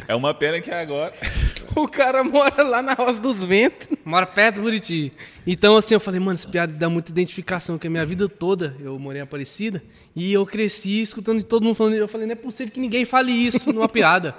[0.09, 1.13] É, uma pena que agora.
[1.77, 3.87] O cara mora lá na Roça dos Ventos.
[4.05, 5.13] Mora perto do Buriti.
[5.47, 8.75] Então, assim, eu falei, mano, essa piada dá muita identificação, porque a minha vida toda
[8.81, 9.81] eu morei em Aparecida
[10.17, 11.95] e eu cresci escutando todo mundo falando.
[11.95, 14.35] Eu falei, não é possível que ninguém fale isso numa piada.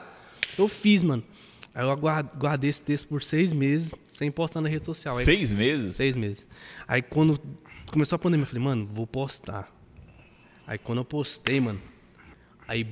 [0.58, 1.24] Eu fiz, mano.
[1.80, 5.18] Aí eu guardei esse texto por seis meses, sem postar na rede social.
[5.18, 5.96] Aí, Seis meses?
[5.96, 6.46] Seis meses.
[6.86, 7.40] Aí quando
[7.90, 9.74] começou a pandemia, eu falei, mano, vou postar.
[10.68, 11.80] Aí quando eu postei, mano,
[12.68, 12.86] aí,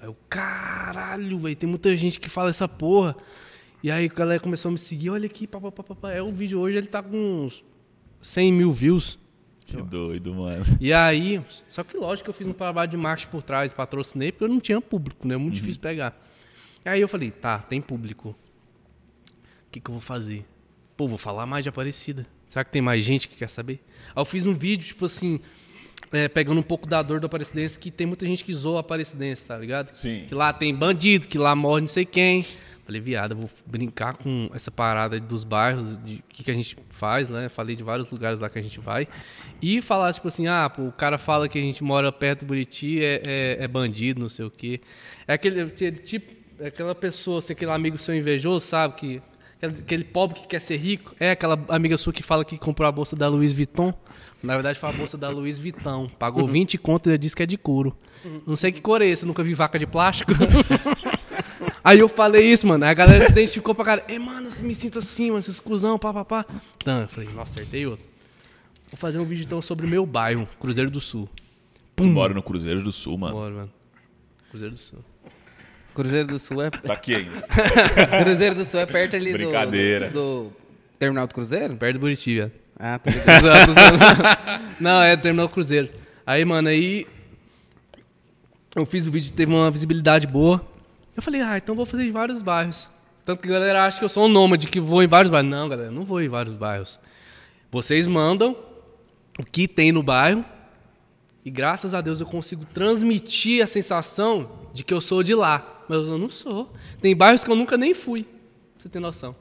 [0.00, 3.14] aí eu, caralho, velho, tem muita gente que fala essa porra.
[3.82, 6.10] E aí a galera começou a me seguir, olha aqui, papapá, papá.
[6.10, 7.62] É o vídeo hoje, ele tá com uns
[8.22, 9.18] 100 mil views.
[9.66, 10.64] Que doido, mano.
[10.80, 14.32] E aí, só que lógico que eu fiz um trabalho de marketing por trás, patrocinei,
[14.32, 15.34] porque eu não tinha público, né?
[15.34, 16.18] É muito difícil pegar.
[16.86, 18.28] Aí eu falei, tá, tem público.
[18.28, 20.44] O que, que eu vou fazer?
[20.96, 22.26] Pô, vou falar mais de Aparecida.
[22.46, 23.80] Será que tem mais gente que quer saber?
[24.14, 25.40] Aí eu fiz um vídeo, tipo assim,
[26.12, 28.80] é, pegando um pouco da dor do Aparecidense, que tem muita gente que zoa a
[28.80, 29.94] Aparecidense, tá ligado?
[29.94, 30.24] Sim.
[30.28, 32.46] Que lá tem bandido, que lá morre não sei quem.
[32.84, 36.78] Falei, viado, eu vou brincar com essa parada dos bairros, de que, que a gente
[36.88, 37.48] faz, né?
[37.48, 39.08] Falei de vários lugares lá que a gente vai.
[39.60, 42.46] E falar, tipo assim, ah, pô, o cara fala que a gente mora perto do
[42.46, 44.80] Buriti, é, é, é bandido, não sei o quê.
[45.26, 48.94] É aquele, aquele tipo, é aquela pessoa, assim, aquele amigo seu invejoso, sabe?
[48.94, 49.22] Que,
[49.62, 51.14] aquele, pobre que quer ser rico.
[51.18, 53.92] É aquela amiga sua que fala que comprou a bolsa da Louis Vuitton.
[54.42, 56.08] Na verdade, foi a bolsa da Louis Vuitton.
[56.18, 57.96] Pagou 20 conto e disse que é de couro.
[58.46, 60.32] Não sei que cor é esse, nunca vi vaca de plástico.
[61.82, 62.84] Aí eu falei isso, mano.
[62.84, 64.04] Aí a galera se identificou pra cara.
[64.08, 66.46] Ei, mano, me sinto assim, mano, esses cuzão, pá, pá, pá.
[66.78, 68.04] Então, eu falei, nossa, acertei outro.
[68.90, 71.28] Vou fazer um vídeo então sobre o meu bairro, Cruzeiro do Sul.
[71.94, 73.34] Tu mora no Cruzeiro do Sul, mano.
[73.34, 73.72] Bora, mano.
[74.50, 74.98] Cruzeiro do Sul.
[75.96, 76.70] Cruzeiro do Sul é.
[76.70, 77.42] Tá aqui ainda.
[78.22, 80.10] Cruzeiro do Sul é perto ali do- Brincadeira.
[80.10, 80.52] Do, do
[80.98, 81.74] terminal do Cruzeiro?
[81.74, 82.52] Perto do Buriti, velho.
[82.78, 83.72] Ah, tô zoando.
[84.78, 85.88] Não, é terminal Cruzeiro.
[86.26, 87.06] Aí, mano, aí.
[88.74, 90.60] Eu fiz o vídeo, teve uma visibilidade boa.
[91.16, 92.86] Eu falei, ah, então vou fazer em vários bairros.
[93.24, 95.50] Tanto que a galera acha que eu sou um nômade, que vou em vários bairros.
[95.50, 97.00] Não, galera, não vou em vários bairros.
[97.72, 98.54] Vocês mandam
[99.38, 100.44] o que tem no bairro.
[101.42, 105.72] E graças a Deus eu consigo transmitir a sensação de que eu sou de lá.
[105.88, 106.72] Mas eu não sou.
[107.00, 108.22] Tem bairros que eu nunca nem fui.
[108.24, 108.32] Pra
[108.82, 109.34] você ter noção.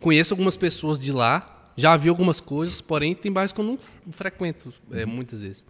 [0.00, 3.78] Conheço algumas pessoas de lá, já vi algumas coisas, porém tem bairros que eu não
[4.12, 5.66] frequento é, muitas vezes.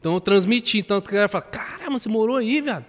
[0.00, 2.84] Então eu transmiti, tanto que a galera fala, caramba, você morou aí, viado?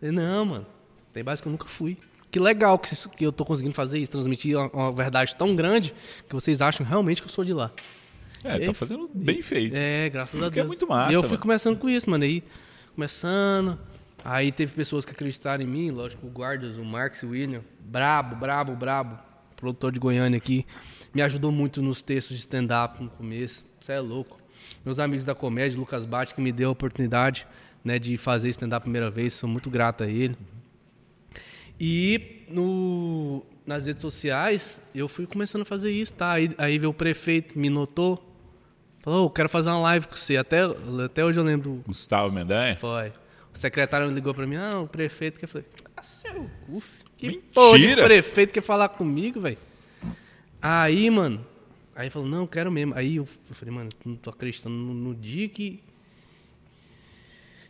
[0.00, 0.66] Falei, não, mano,
[1.12, 1.96] tem bairros que eu nunca fui.
[2.30, 5.54] Que legal que, isso- que eu tô conseguindo fazer isso, transmitir uma, uma verdade tão
[5.54, 5.94] grande
[6.26, 7.70] que vocês acham realmente que eu sou de lá.
[8.42, 9.74] É, tá fazendo bem feito.
[9.76, 10.66] É, graças a é Deus.
[10.66, 11.42] muito massa, E eu fui mano.
[11.42, 12.24] começando com isso, mano.
[12.24, 12.42] Aí,
[12.94, 13.78] começando.
[14.24, 17.62] Aí teve pessoas que acreditaram em mim, lógico, o Guardas, o Marx, o William.
[17.80, 19.18] Brabo, brabo, brabo.
[19.56, 20.66] Produtor de Goiânia aqui.
[21.14, 23.66] Me ajudou muito nos textos de stand-up no começo.
[23.80, 24.38] Você é louco.
[24.84, 27.46] Meus amigos da comédia, Lucas Bate, que me deu a oportunidade
[27.84, 29.34] né, de fazer stand-up a primeira vez.
[29.34, 30.36] Sou muito grato a ele.
[31.80, 36.32] E no, nas redes sociais, eu fui começando a fazer isso, tá?
[36.32, 38.22] Aí, aí veio o prefeito, me notou.
[39.00, 40.36] Falou, "Ô, quero fazer uma live com você.
[40.36, 40.60] Até,
[41.04, 41.82] até hoje eu lembro.
[41.86, 42.76] Gustavo Mendanha?
[42.78, 43.12] Foi.
[43.54, 45.64] O secretário ligou pra mim, ah, o prefeito quer falar.
[45.96, 46.82] Ah, seu cu.
[47.16, 47.50] Que Mentira!
[47.54, 49.58] porra de prefeito quer falar comigo, velho?
[50.60, 51.44] Aí, mano.
[51.94, 52.94] Aí falou, não, quero mesmo.
[52.94, 55.82] Aí eu, falei, mano, não tô acreditando no, no dia que.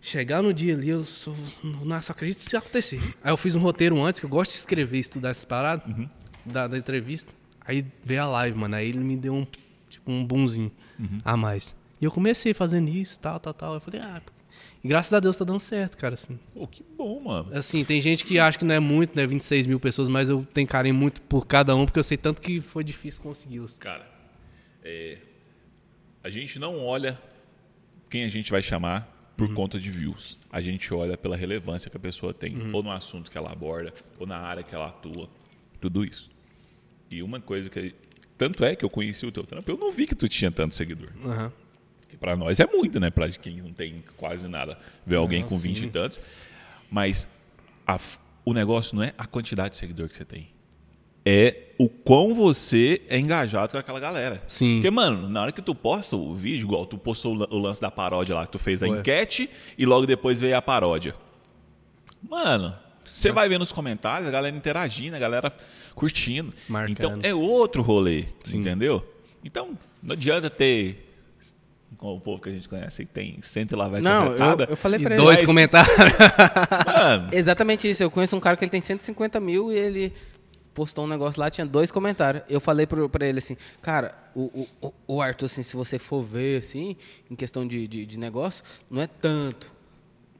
[0.00, 3.00] Chegar no dia ali, eu só, não, só acredito se acontecer.
[3.22, 5.84] Aí eu fiz um roteiro antes, que eu gosto de escrever e estudar essas paradas,
[6.44, 7.32] da, da entrevista.
[7.64, 8.74] Aí veio a live, mano.
[8.74, 9.46] Aí ele me deu um,
[9.88, 10.72] tipo, um boomzinho
[11.24, 11.74] a mais.
[12.00, 13.74] E eu comecei fazendo isso, tal, tal, tal.
[13.74, 14.20] Eu falei, ah,
[14.82, 16.38] e graças a Deus tá dando certo, cara, assim.
[16.54, 17.56] Pô, que bom, mano.
[17.56, 19.26] Assim, tem gente que acha que não é muito, né?
[19.26, 22.40] 26 mil pessoas, mas eu tenho carinho muito por cada um, porque eu sei tanto
[22.40, 23.76] que foi difícil consegui-los.
[23.78, 24.06] Cara,
[24.82, 25.18] é,
[26.22, 27.18] a gente não olha
[28.10, 29.54] quem a gente vai chamar por Uhum.
[29.54, 30.38] conta de views.
[30.50, 32.70] A gente olha pela relevância que a pessoa tem, Uhum.
[32.74, 35.28] ou no assunto que ela aborda, ou na área que ela atua.
[35.80, 36.30] Tudo isso.
[37.10, 37.94] E uma coisa que.
[38.38, 40.74] Tanto é que eu conheci o teu trampo, eu não vi que tu tinha tanto
[40.74, 41.10] seguidor.
[41.24, 41.52] Aham.
[42.22, 43.10] Pra nós é muito, né?
[43.10, 44.78] Pra quem não tem quase nada.
[45.04, 45.86] Ver alguém com 20 sim.
[45.86, 46.20] e tantos.
[46.88, 47.26] Mas
[47.86, 47.98] a
[48.44, 50.48] o negócio não é a quantidade de seguidor que você tem.
[51.24, 54.40] É o quão você é engajado com aquela galera.
[54.46, 54.76] Sim.
[54.76, 57.58] Porque, mano, na hora que tu posta o vídeo, igual tu postou o lan- o
[57.58, 61.14] lance da paródia lá, que tu fez a enquete e logo depois veio a paródia.
[62.28, 65.52] Mano, você vai ver nos comentários, a galera interagindo, a galera
[65.94, 66.52] curtindo.
[66.68, 66.92] Marcando.
[66.92, 69.04] Então é outro rolê, entendeu?
[69.44, 71.08] Então, não adianta ter.
[72.02, 74.66] Com o povo que a gente conhece, que tem cento e lá vai Não, eu,
[74.70, 75.22] eu falei E pra ele.
[75.22, 75.94] dois Mas- comentários.
[76.84, 78.02] Mano, Exatamente isso.
[78.02, 80.12] Eu conheço um cara que ele tem 150 mil e ele
[80.74, 82.42] postou um negócio lá, tinha dois comentários.
[82.48, 86.24] Eu falei pro, pra ele assim, cara, o, o, o Arthur, assim, se você for
[86.24, 86.96] ver, assim,
[87.30, 89.72] em questão de, de, de negócio, não é tanto.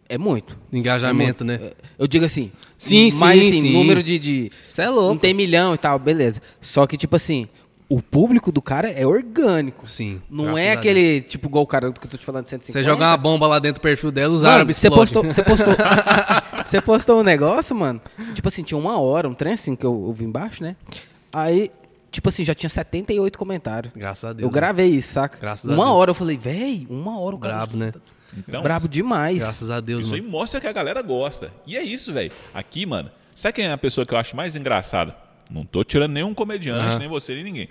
[0.08, 0.58] É muito.
[0.72, 1.58] Engajamento, É né?
[1.58, 1.72] muito.
[1.72, 2.50] É, Eu digo assim.
[2.76, 3.72] Sim, mas, sim, assim, sim.
[3.72, 4.18] número de.
[4.18, 5.10] de Cê é louco.
[5.14, 6.42] Não tem milhão e tal, beleza.
[6.60, 7.48] Só que, tipo assim,
[7.92, 9.86] o público do cara é orgânico.
[9.86, 10.22] Sim.
[10.30, 12.78] Não é a aquele, tipo, igual o cara que eu tô te falando de 150.
[12.78, 15.42] Você jogar uma bomba lá dentro do perfil dela, os Mano, árabes você postou, você
[15.42, 15.74] postou,
[16.64, 18.00] você postou um negócio, mano.
[18.34, 20.74] Tipo assim, tinha uma hora, um trem assim que eu, eu vi embaixo, né?
[21.30, 21.70] Aí
[22.10, 23.92] tipo assim, já tinha 78 comentários.
[23.94, 24.42] Graças a Deus.
[24.42, 25.38] Eu gravei isso, saca?
[25.38, 25.96] Graças a uma Deus.
[25.96, 27.54] hora eu falei, véi, uma hora o cara.
[27.56, 27.92] Brabo, né?
[28.36, 29.38] Então, Brabo demais.
[29.38, 31.50] Graças a Deus, Isso aí mostra que a galera gosta.
[31.66, 32.32] E é isso, velho.
[32.54, 35.14] Aqui, mano, sabe quem é a pessoa que eu acho mais engraçada?
[35.52, 36.98] Não tô tirando nenhum comediante, Aham.
[36.98, 37.68] nem você, nem ninguém.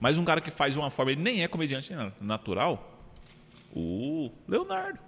[0.00, 2.98] Mas um cara que faz uma forma, ele nem é comediante na- natural,
[3.72, 4.98] o Leonardo.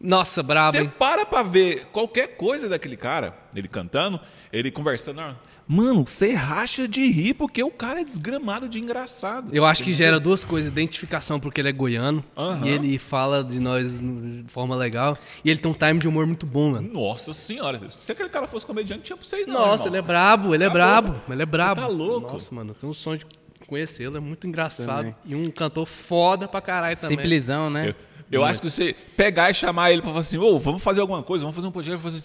[0.00, 4.20] Nossa, brabo, Você para pra ver qualquer coisa daquele cara, ele cantando,
[4.52, 5.20] ele conversando.
[5.66, 9.54] Mano, você racha de rir porque o cara é desgramado de engraçado.
[9.54, 10.70] Eu acho que gera duas coisas.
[10.70, 12.24] Identificação porque ele é goiano.
[12.36, 12.64] Aham.
[12.64, 15.18] E ele fala de nós de forma legal.
[15.44, 16.88] E ele tem um time de humor muito bom, mano.
[16.90, 19.54] Nossa senhora, se aquele cara fosse comediante, tinha pra vocês não.
[19.58, 21.08] Nossa, ele é brabo, ele é Tá brabo.
[21.10, 21.32] louco.
[21.32, 21.80] Ele é brabo.
[21.82, 22.32] Você tá louco.
[22.32, 23.26] Nossa, mano, eu tenho um sonho de
[23.66, 24.16] conhecê-lo.
[24.16, 24.98] É muito engraçado.
[25.00, 25.16] Também.
[25.26, 27.16] E um cantor foda pra caralho também.
[27.18, 27.88] Simplesão, né?
[27.90, 27.94] Eu,
[28.30, 31.22] eu acho que você pegar e chamar ele pra falar assim, ô, vamos fazer alguma
[31.22, 32.06] coisa, vamos fazer um podcast.
[32.06, 32.24] Ele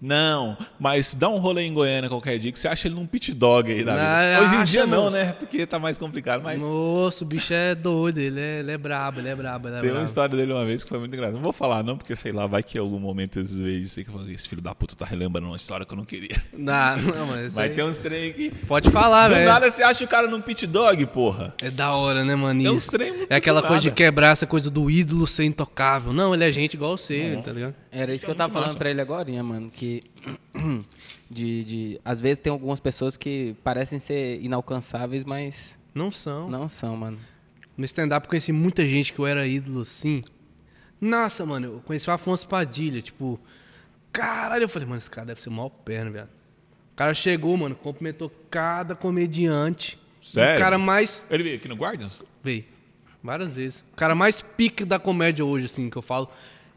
[0.00, 3.32] não, mas dá um rolê em Goiânia qualquer dia que você acha ele num pit
[3.32, 4.40] dog aí da vida.
[4.40, 5.32] Não, Hoje em dia não, né?
[5.32, 8.18] Porque tá mais complicado, mas Nossa, o bicho é doido.
[8.18, 10.04] Ele é, ele é brabo, ele é brabo, ele é tem uma brabo.
[10.06, 11.36] história dele uma vez que foi muito engraçada.
[11.36, 13.98] Não vou falar não, porque sei lá, vai que em algum momento eles veem isso
[13.98, 16.04] aí que eu falo, esse filho da puta tá relembrando uma história que eu não
[16.04, 16.36] queria.
[16.52, 18.50] Não, não, mas Vai aí- ter uns trem aqui.
[18.66, 19.46] Pode falar, Do velho.
[19.46, 21.54] nada você acha o cara num pit dog, porra.
[21.62, 22.64] É da hora, né, mano?
[22.66, 23.96] É uns trem muito É aquela do coisa de nada.
[23.96, 26.12] quebrar essa coisa do ídolo ser intocável.
[26.12, 27.74] Não, ele é gente igual você, tá ligado?
[27.90, 28.78] Era isso que eu é tava falando massa.
[28.78, 30.04] pra ele agora, mano, que
[31.30, 36.48] de, de às vezes tem algumas pessoas que parecem ser inalcançáveis, mas Não são.
[36.50, 37.18] não são, mano.
[37.76, 40.22] No stand-up eu conheci muita gente que eu era ídolo, sim.
[41.00, 43.40] Nossa, mano, eu conheci o Afonso Padilha, tipo...
[44.12, 46.28] Caralho, eu falei, mano, esse cara deve ser o maior perna, velho.
[46.92, 49.98] O cara chegou, mano, cumprimentou cada comediante.
[50.20, 50.56] Sério?
[50.56, 51.26] O cara mais...
[51.30, 52.22] Ele veio aqui no Guardians?
[52.44, 52.64] Veio,
[53.22, 53.82] várias vezes.
[53.92, 56.30] O cara mais pique da comédia hoje, assim, que eu falo...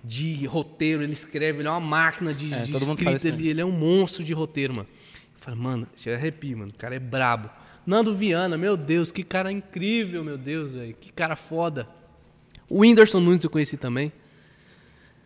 [0.06, 3.66] De roteiro, ele escreve, ele é uma máquina de, É, de escrita, isso ele, é
[3.66, 4.88] um monstro de roteiro, mano.
[5.48, 7.50] Eu mano, chega arrepio, mano, o cara é brabo.
[7.86, 11.88] Nando Viana, meu Deus, que cara incrível, meu Deus, velho, que cara foda.
[12.70, 14.12] O Whindersson Nunes eu conheci também.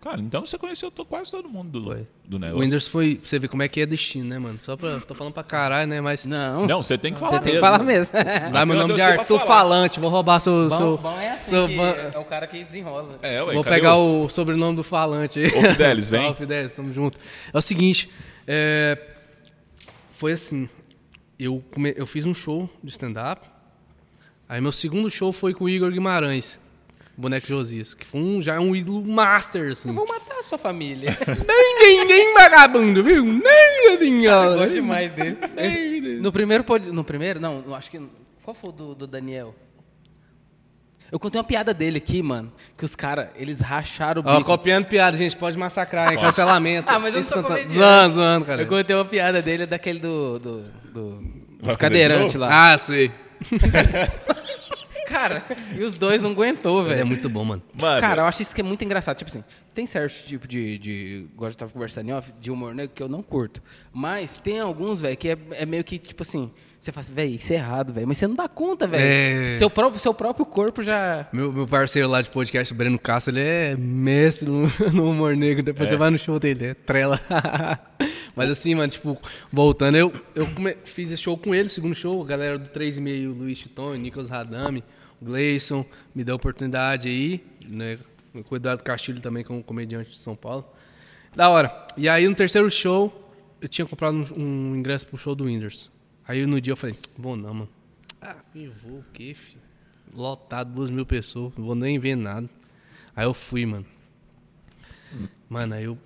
[0.01, 2.07] Cara, então você conheceu quase todo mundo do, Foi.
[2.25, 2.61] do O negócio.
[2.63, 4.57] Whindersson foi, você ver como é que é destino, né, mano?
[4.63, 6.23] Só pra, tô falando pra caralho, né, mas...
[6.25, 6.65] Não.
[6.65, 7.65] Não, você tem que falar Você tem que mesmo.
[7.67, 8.13] falar mesmo.
[8.53, 9.45] Vai meu Eu nome de Arthur falar.
[9.59, 10.69] Falante, vou roubar seu...
[10.69, 13.17] seu Bom, bom é assim, seu que ban- é o cara que desenrola.
[13.21, 14.29] É, ué, Vou pegar o- o...
[14.29, 15.47] sobrenome do Falante aí.
[15.47, 16.21] Ô, Fidelis, vem.
[16.21, 17.17] Salve, Fidelis, tamo junto.
[17.53, 18.09] É o seguinte,
[18.47, 18.97] é,
[20.13, 20.69] foi assim,
[21.37, 23.45] eu, come- eu fiz um show de stand-up,
[24.47, 26.57] aí meu segundo show foi com o Igor Guimarães,
[27.19, 29.91] Boneco Josias, que foi um, já é um ídolo master, assim.
[29.93, 31.09] Vou matar a sua família.
[31.45, 33.23] Nem ninguém vagabundo, viu?
[33.25, 34.23] Nem ninguém.
[34.25, 35.37] Eu gosto demais dele.
[35.57, 37.39] Esse- no primeiro pod- No primeiro?
[37.39, 38.01] Não, eu acho que.
[38.41, 39.53] Qual foi o do, do Daniel?
[41.11, 42.53] Eu contei uma piada dele aqui, mano.
[42.77, 44.45] Que os caras, eles racharam o Ó, bico.
[44.45, 46.19] copiando piada, gente, pode massacrar, hein?
[46.21, 46.87] Cancelamento.
[46.89, 47.73] Ah, mas eu não sou comediante.
[47.75, 48.61] Zoando, zoando, cara.
[48.61, 50.39] Eu contei uma piada dele daquele do.
[50.39, 51.23] do, do
[51.63, 52.73] dos cadeirantes lá.
[52.73, 53.11] Ah, sei.
[55.09, 55.43] Cara,
[55.75, 57.07] e os dois não aguentou, é velho.
[57.07, 57.61] muito bom, mano.
[57.79, 59.17] Mano, Cara, eu acho isso que é muito engraçado.
[59.17, 59.43] Tipo assim,
[59.73, 60.77] tem certo tipo de.
[60.77, 63.61] de igual eu tava conversando em off, de humor negro que eu não curto.
[63.91, 67.35] Mas tem alguns, velho, que é, é meio que, tipo assim, você fala assim, velho,
[67.35, 68.07] isso é errado, velho.
[68.07, 69.03] Mas você não dá conta, velho.
[69.03, 69.45] É.
[69.57, 71.27] Seu, próprio, seu próprio corpo já.
[71.33, 75.35] Meu, meu parceiro lá de podcast, o Breno Castro, ele é mestre no, no humor
[75.35, 75.61] negro.
[75.63, 77.19] Depois você vai no show dele, é trela.
[78.35, 79.17] Mas assim, mano, tipo,
[79.51, 83.27] voltando, eu, eu come- fiz esse show com ele, segundo show, a galera do 3,5,
[83.29, 84.83] o Luiz Chitão, o Nicolas Radame, o
[85.21, 87.99] Gleison, me deu a oportunidade aí, né?
[88.33, 90.65] O Cuidado Castilho também, como comediante de São Paulo.
[91.35, 91.87] Da hora.
[91.97, 95.89] E aí, no terceiro show, eu tinha comprado um, um ingresso pro show do Whindersson.
[96.27, 97.69] Aí no dia eu falei, vou não, mano.
[98.21, 99.61] Ah, eu vou o quê, filho?
[100.13, 102.49] Lotado, duas mil pessoas, não vou nem ver nada.
[103.15, 103.85] Aí eu fui, mano.
[105.49, 105.97] Mano, aí eu.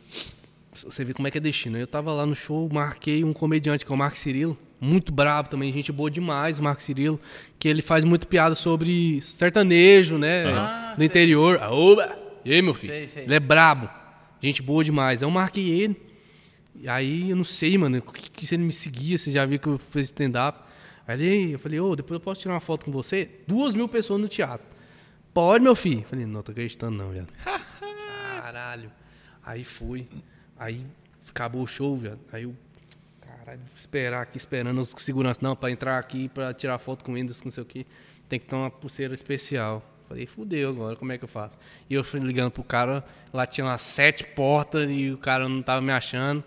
[0.73, 1.77] Você vê como é que é destino.
[1.77, 4.57] Eu tava lá no show, marquei um comediante que é o Marco Cirilo.
[4.83, 7.17] Muito brabo também, gente boa demais, o Marco Cirilo.
[7.57, 10.45] Que ele faz muito piada sobre sertanejo, né?
[10.53, 11.05] Ah, do sei.
[11.05, 11.57] interior.
[11.61, 12.17] Aoba!
[12.43, 12.91] E aí, meu filho?
[12.91, 13.23] Sei, sei.
[13.23, 13.89] Ele é brabo.
[14.41, 15.23] Gente boa demais.
[15.23, 15.95] Aí eu marquei ele.
[16.75, 19.45] E aí eu não sei, mano, o que, que se ele me seguia, você já
[19.45, 20.59] viu que eu fiz stand-up.
[21.07, 23.29] Aí eu falei, ô, depois eu posso tirar uma foto com você?
[23.47, 24.67] Duas mil pessoas no teatro.
[25.33, 26.03] Pode, meu filho?
[26.09, 27.31] Falei, não, tô acreditando não, viado.
[28.35, 28.91] Caralho.
[29.45, 30.09] Aí fui.
[30.59, 30.85] Aí
[31.29, 32.19] acabou o show, viado.
[32.33, 32.53] Aí eu,
[33.43, 35.41] caralho, esperar aqui, esperando os seguranças.
[35.41, 37.85] Não, pra entrar aqui, pra tirar foto com Windows, não sei o quê,
[38.29, 39.83] tem que ter uma pulseira especial.
[40.07, 41.57] Falei, fudeu agora, como é que eu faço?
[41.89, 45.61] E eu fui ligando pro cara, lá tinha umas sete portas e o cara não
[45.61, 46.43] tava me achando.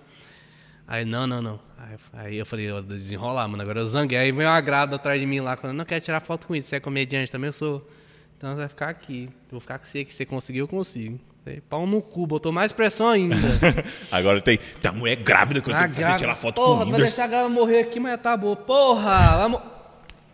[0.87, 1.61] Aí, não, não, não.
[1.77, 4.19] Aí, aí eu falei, ó, desenrolar, mano, agora eu zanguei.
[4.19, 6.69] Aí veio uma grada atrás de mim lá, falando, não quero tirar foto com isso,
[6.69, 7.89] você é comediante também, eu sou.
[8.37, 9.25] Então você vai ficar aqui.
[9.25, 11.19] Eu vou ficar com você, que você conseguiu, eu consigo.
[11.47, 13.37] Falei, pau no cu, botou mais pressão ainda.
[14.11, 16.73] Agora tem, tem uma mulher grávida que eu tenho que fazer tirar foto Porra, com
[16.73, 17.05] o vai Whindersson.
[17.05, 18.57] deixar a grávida morrer aqui, mas tá boa.
[18.57, 19.63] Porra, vai mo-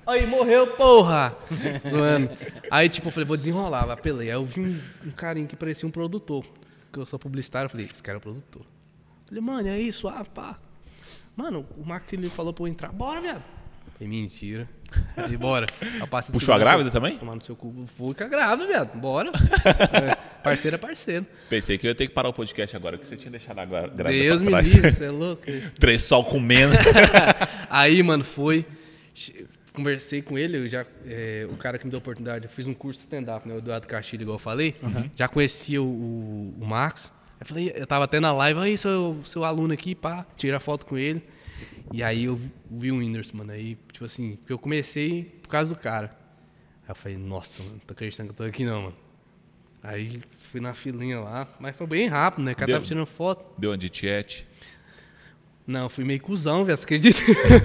[0.06, 1.36] Aí morreu, porra!
[1.90, 2.30] Zoando.
[2.70, 4.30] Aí, tipo, eu falei, vou desenrolar, apelei.
[4.30, 6.46] Aí eu vi um, um carinha que parecia um produtor.
[6.90, 8.62] Que eu sou publicitário, eu falei, esse cara é produtor.
[8.62, 10.56] Eu falei, mano, é isso, ah, pá.
[11.36, 12.90] Mano, o Marcos ele falou pra eu entrar.
[12.90, 13.42] Bora, viado.
[14.02, 14.68] Falei, mentira.
[15.14, 15.66] Falei, bora.
[16.32, 17.16] Puxou a grávida também?
[17.18, 17.84] Tomar no seu cu.
[17.96, 18.98] Fui com a grávida, viado.
[18.98, 19.30] Bora.
[19.92, 21.24] É, parceiro é parceiro.
[21.48, 23.64] Pensei que eu ia ter que parar o podcast agora, que você tinha deixado a
[23.64, 24.72] grávida Deus me trás.
[24.72, 25.42] livre, você é louco.
[25.78, 26.74] Três sol comendo.
[27.70, 28.64] Aí, mano, foi.
[29.72, 32.66] Conversei com ele, eu já, é, o cara que me deu a oportunidade, eu fiz
[32.66, 33.54] um curso de stand-up, né?
[33.54, 34.74] O Eduardo Castilho, igual eu falei.
[35.14, 37.12] Já conhecia o, o, o Marcos.
[37.38, 40.84] Eu falei, eu tava até na live, aí, seu, seu aluno aqui, pá, tira foto
[40.86, 41.22] com ele.
[41.92, 42.38] E aí eu
[42.70, 43.52] vi o Whindersson, mano.
[43.52, 46.16] Aí, tipo assim, porque eu comecei por causa do cara.
[46.84, 48.96] Aí eu falei, nossa, mano, não tô acreditando que eu tô aqui não, mano.
[49.82, 52.52] Aí fui na filinha lá, mas foi bem rápido, né?
[52.52, 53.44] O cara Deu- tava tirando foto.
[53.58, 54.46] Deu uma de chat.
[55.66, 57.20] Não, fui meio cuzão, velho, você acredita?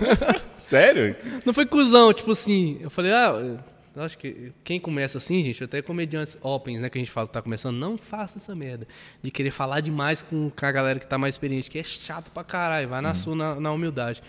[0.55, 1.15] Sério?
[1.45, 3.63] Não foi cuzão, tipo assim, eu falei, ah,
[4.03, 7.33] acho que quem começa assim, gente, até comediantes opens, né, que a gente fala que
[7.33, 8.87] tá começando, não faça essa merda.
[9.21, 12.43] De querer falar demais com, a galera que tá mais experiente, que é chato pra
[12.43, 14.21] caralho, vai na sua, na, na humildade.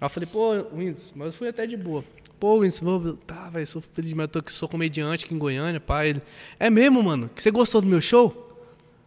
[0.00, 2.04] Aí eu falei, pô, Windows, mas eu fui até de boa.
[2.38, 5.38] Pô, Windows, vou, tá, velho, sou feliz, mas eu tô aqui, sou comediante aqui em
[5.38, 6.06] Goiânia, pá.
[6.06, 6.22] Ele,
[6.58, 7.28] é mesmo, mano?
[7.34, 8.46] Que você gostou do meu show?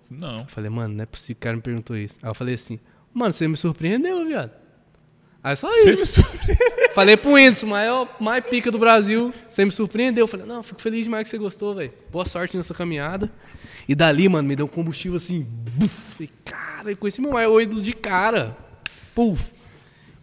[0.10, 0.42] Não.
[0.42, 2.18] Eu falei, mano, não é possível que o cara me perguntou isso.
[2.22, 2.80] Aí eu falei assim,
[3.14, 4.63] mano, você me surpreendeu, viado.
[5.44, 6.22] Aí só Você isso.
[6.22, 6.94] me surpreendeu.
[6.94, 9.34] Falei pro Whindersson, maior, mais pica do Brasil.
[9.50, 10.26] Você me surpreendeu.
[10.28, 11.92] Falei, não, fico feliz demais que você gostou, velho.
[12.12, 13.30] Boa sorte nessa caminhada.
[13.88, 15.46] E dali, mano, me deu um combustível assim.
[15.76, 15.90] Buf.
[16.14, 18.56] Falei, cara, eu conheci meu maior ídolo de cara.
[19.14, 19.52] Puf.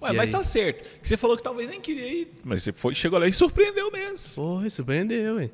[0.00, 0.30] Ué, E mas aí?
[0.30, 0.88] tá certo.
[1.02, 2.28] Você falou que talvez nem queria ir.
[2.42, 4.30] Mas você foi, chegou lá e surpreendeu mesmo.
[4.34, 5.50] Porra, surpreendeu, velho.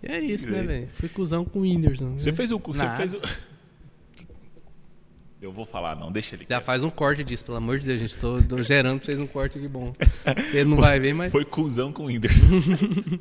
[0.00, 0.88] E é isso, E né, velho?
[0.94, 2.16] Fui cuzão com o Whindersson.
[2.16, 2.58] Você fez o.
[2.60, 3.20] Você fez o.
[5.40, 6.46] Eu vou falar, não, deixa ele.
[6.48, 8.18] Já faz um corte disso, pelo amor de Deus, gente.
[8.18, 9.92] Tô, tô gerando pra vocês um corte aqui bom.
[10.52, 11.30] Ele não vai ver, mas.
[11.30, 12.46] Foi cuzão com o Whindersson.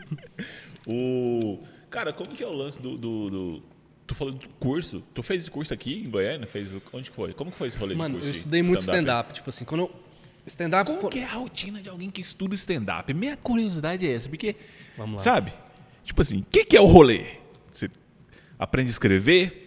[0.88, 1.60] o.
[1.90, 2.98] Cara, como que é o lance do.
[2.98, 3.64] do, do-
[4.08, 5.04] Tu falou do curso.
[5.14, 6.48] Tu fez esse curso aqui em Goiânia?
[6.48, 6.74] Fez...
[6.94, 7.34] Onde que foi?
[7.34, 8.30] Como que foi esse rolê Mano, de curso?
[8.30, 9.04] eu de estudei muito stand-up?
[9.04, 9.34] stand-up.
[9.34, 9.92] Tipo assim, quando eu.
[10.48, 10.90] Stand-up.
[10.90, 13.14] Como que é a rotina de alguém que estuda stand-up?
[13.14, 14.56] Minha curiosidade é essa, porque,
[14.98, 15.20] Vamos lá.
[15.20, 15.52] sabe?
[16.06, 17.26] Tipo assim, o que, que é o rolê?
[17.70, 17.90] Você
[18.58, 19.67] aprende a escrever,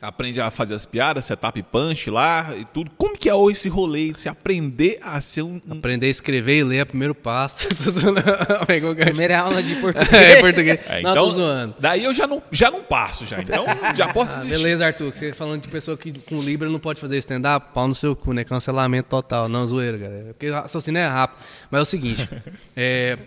[0.00, 2.90] aprende a fazer as piadas, setup punch lá e tudo.
[2.96, 5.60] Como que é esse rolê de você aprender a ser um...
[5.70, 7.66] Aprender a escrever e ler é o primeiro passo.
[8.66, 10.06] Primeira aula de português.
[10.16, 10.80] É, português.
[10.86, 11.74] É, não, então, tô zoando.
[11.78, 13.40] daí eu já não, já não passo já.
[13.40, 14.62] Então já posso Ah, desistir.
[14.62, 15.12] beleza, Arthur.
[15.12, 18.14] que Você falando de pessoa que com Libra não pode fazer stand-up, pau no seu
[18.14, 18.44] cu, né?
[18.44, 19.48] Cancelamento total.
[19.48, 20.24] Não, zoeira, galera.
[20.34, 21.38] Porque raciocínio é rápido.
[21.70, 22.28] Mas é o seguinte:
[22.76, 23.18] é,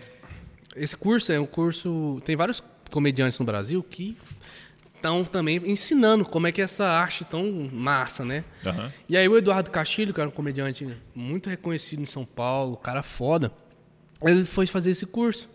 [0.76, 2.20] esse curso é um curso.
[2.24, 4.16] Tem vários comediantes no Brasil que
[5.00, 8.44] estão também ensinando como é que é essa arte tão massa, né?
[8.64, 8.92] Aham.
[9.08, 13.02] E aí o Eduardo Castilho, que era um comediante muito reconhecido em São Paulo, cara
[13.02, 13.50] foda,
[14.22, 15.48] ele foi fazer esse curso.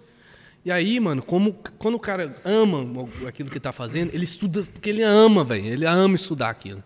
[0.65, 4.89] E aí, mano, como quando o cara ama aquilo que tá fazendo, ele estuda porque
[4.89, 5.67] ele ama, velho.
[5.67, 6.83] Ele ama estudar aquilo.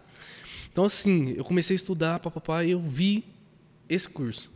[0.69, 3.23] Então, assim, eu comecei a estudar, papapá, e eu vi
[3.87, 4.51] esse curso.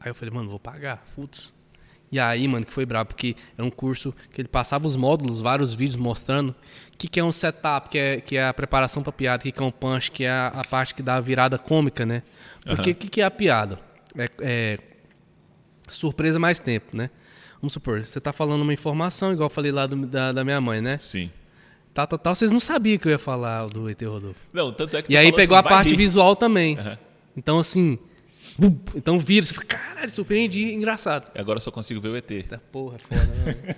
[0.00, 1.52] Aí eu falei, mano, vou pagar, putz.
[2.10, 5.40] E aí, mano, que foi brabo, porque era um curso que ele passava os módulos,
[5.40, 9.02] vários vídeos mostrando o que, que é um setup, que é, que é a preparação
[9.02, 11.16] pra piada, o que, que é um punch, que é a, a parte que dá
[11.16, 12.22] a virada cômica, né?
[12.64, 13.78] Porque o que, que é a piada?
[14.16, 14.78] É, é
[15.88, 17.10] surpresa mais tempo, né?
[17.60, 20.60] Vamos supor, você tá falando uma informação, igual eu falei lá do- da, da minha
[20.60, 20.98] mãe, né?
[20.98, 21.30] Sim.
[21.94, 24.38] Tal, tal, tal, vocês não sabiam que eu ia falar do ET Rodolfo.
[24.52, 25.96] Não, tanto é que E aí pegou assim, a parte rir.
[25.96, 26.78] visual também.
[26.78, 26.98] Aham.
[27.36, 27.98] Então, assim.
[28.58, 31.30] Bum, Então vira, você fala, caralho, surpreendi, engraçado.
[31.38, 32.30] Agora eu só consigo ver o ET.
[32.30, 33.74] Eita porra, é foda, né?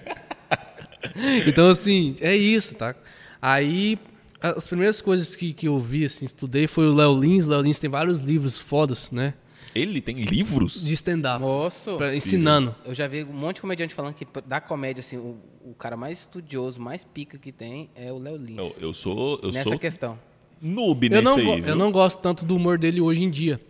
[1.46, 2.94] então, assim, é isso, tá?
[3.40, 3.98] Aí,
[4.40, 7.46] as primeiras coisas que, que eu vi, assim, estudei foi o Léo Lins.
[7.46, 9.34] Léo Lins tem vários livros fodas, né?
[9.74, 10.82] Ele tem livros?
[10.84, 11.40] De stand-up.
[11.40, 11.96] Moço.
[11.96, 12.74] pra- ensinando.
[12.84, 15.96] Eu já vi um monte de comediante falando que da comédia, assim, o, o cara
[15.96, 18.56] mais estudioso, mais pica que tem é o Léo Lins.
[18.58, 20.18] Eu, eu sou, eu Nessa sou questão.
[20.60, 21.68] noob Eu nesse não, aí, viu?
[21.70, 23.60] eu não gosto tanto do humor dele hoje em dia.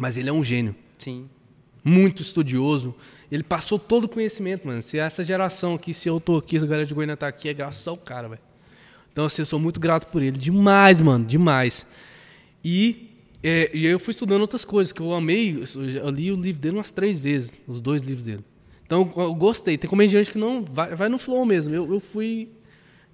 [0.00, 0.74] Mas ele é um gênio.
[0.96, 1.28] Sim.
[1.84, 2.94] muito estudioso.
[3.30, 4.82] Ele passou todo o conhecimento, mano.
[4.82, 7.48] Se essa geração aqui, se eu tô aqui, se a galera de Goiânia tá aqui,
[7.48, 8.40] é graças ao cara, velho.
[9.12, 10.38] Então, assim, eu sou muito grato por ele.
[10.38, 11.86] Demais, mano, demais.
[12.64, 13.10] E,
[13.42, 15.62] é, e eu fui estudando outras coisas que eu amei.
[16.02, 18.44] Eu li o livro dele umas três vezes, os dois livros dele.
[18.84, 19.76] Então, eu gostei.
[19.76, 21.74] Tem comediante que não vai, vai no flow mesmo.
[21.74, 22.48] Eu, eu fui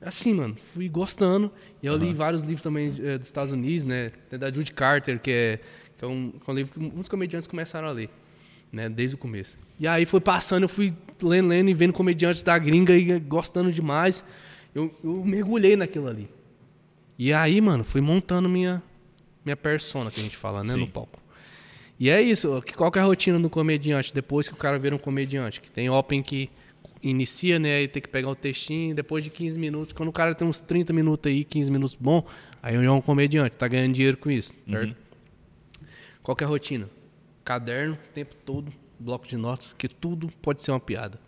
[0.01, 1.51] assim, mano, fui gostando.
[1.83, 4.13] E eu li vários livros também eh, dos Estados Unidos, né?
[4.31, 5.61] Tem da Judy Carter, que é,
[5.99, 8.09] que é, um, que é um livro que muitos comediantes começaram a ler,
[8.73, 8.89] né?
[8.89, 9.59] Desde o começo.
[9.79, 10.93] E aí foi passando, eu fui
[11.23, 14.23] lendo, lendo e vendo comediantes da gringa e eh, gostando demais.
[14.75, 16.29] Eu, eu mergulhei naquilo ali.
[17.19, 18.83] E aí, mano, fui montando minha,
[19.45, 20.75] minha persona, que a gente fala, né?
[20.75, 20.81] Sim.
[20.81, 21.19] No palco.
[21.99, 22.61] E é isso.
[22.63, 25.61] que- Qual que é a rotina do comediante depois que o cara vira um comediante?
[25.63, 26.51] Que tem open que
[27.03, 27.77] inicia, né?
[27.77, 29.93] Aí tem que pegar o textinho, depois de 15 minutos.
[29.95, 32.23] Quando o cara tem uns 30 minutos aí, 15 minutos bom,
[32.63, 34.97] aí ele é um comediante, tá ganhando dinheiro com isso, certo?
[36.27, 36.91] Qual que é a rotina?
[37.45, 41.21] Caderno, o tempo todo, bloco de notas, que tudo pode ser uma piada.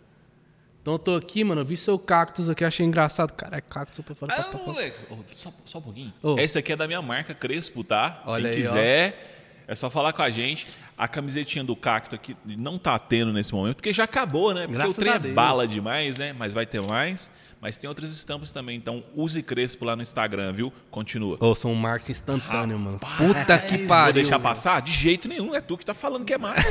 [0.81, 3.31] Então eu tô aqui, mano, eu vi seu cactus aqui, achei engraçado.
[3.31, 4.97] Caralho, cactus, eu falei, Ah, pá, pá, moleque.
[5.09, 6.13] Ô, Só, só um pouquinho.
[6.21, 6.37] Ô.
[6.37, 8.21] Essa aqui é da minha marca Crespo, tá?
[8.25, 8.71] Olha Quem aí, ó.
[8.71, 10.67] quiser, é só falar com a gente.
[10.97, 14.63] A camisetinha do cacto aqui não tá tendo nesse momento, porque já acabou, né?
[14.63, 16.33] Porque Graças o trem a é bala demais, né?
[16.33, 17.31] Mas vai ter mais.
[17.61, 18.77] Mas tem outras estampas também.
[18.77, 20.71] Então use Crespo lá no Instagram, viu?
[20.89, 21.37] Continua.
[21.41, 22.99] Ô, sou um marketing instantâneo, mano.
[22.99, 24.13] Puta que Vou pariu.
[24.13, 24.43] deixar velho.
[24.43, 24.81] passar?
[24.81, 25.53] De jeito nenhum.
[25.53, 26.61] É tu que tá falando que é massa.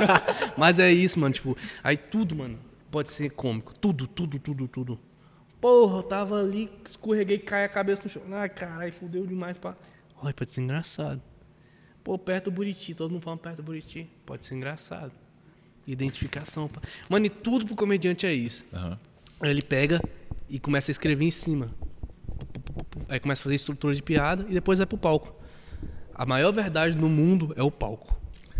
[0.56, 1.32] Mas é isso, mano.
[1.34, 2.58] Tipo, aí tudo, mano,
[2.90, 3.72] pode ser cômico.
[3.78, 5.00] Tudo, tudo, tudo, tudo.
[5.58, 8.22] Porra, eu tava ali, escorreguei, cai a cabeça no chão.
[8.30, 9.74] Ai, caralho, fudeu demais pra.
[10.22, 11.22] Olha, pode ser engraçado.
[12.04, 14.08] Pô, perto do Buriti, todo mundo falando perto do Buriti.
[14.26, 15.12] Pode ser engraçado.
[15.86, 16.68] Identificação.
[16.68, 16.80] pá.
[17.08, 18.64] Mano, e tudo pro comediante é isso.
[19.40, 20.00] Aí ele pega
[20.48, 21.66] e começa a escrever em cima.
[23.08, 25.34] Aí começa a fazer estrutura de piada e depois vai pro palco.
[26.14, 28.16] A maior verdade no mundo é o palco.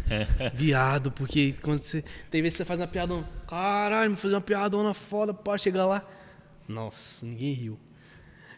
[0.55, 2.05] Viado, porque quando você.
[2.31, 3.29] Tem vezes que você faz uma piadona.
[3.49, 6.07] Caralho, vou fazer uma piadona foda pra chegar lá.
[6.69, 7.79] Nossa, ninguém riu.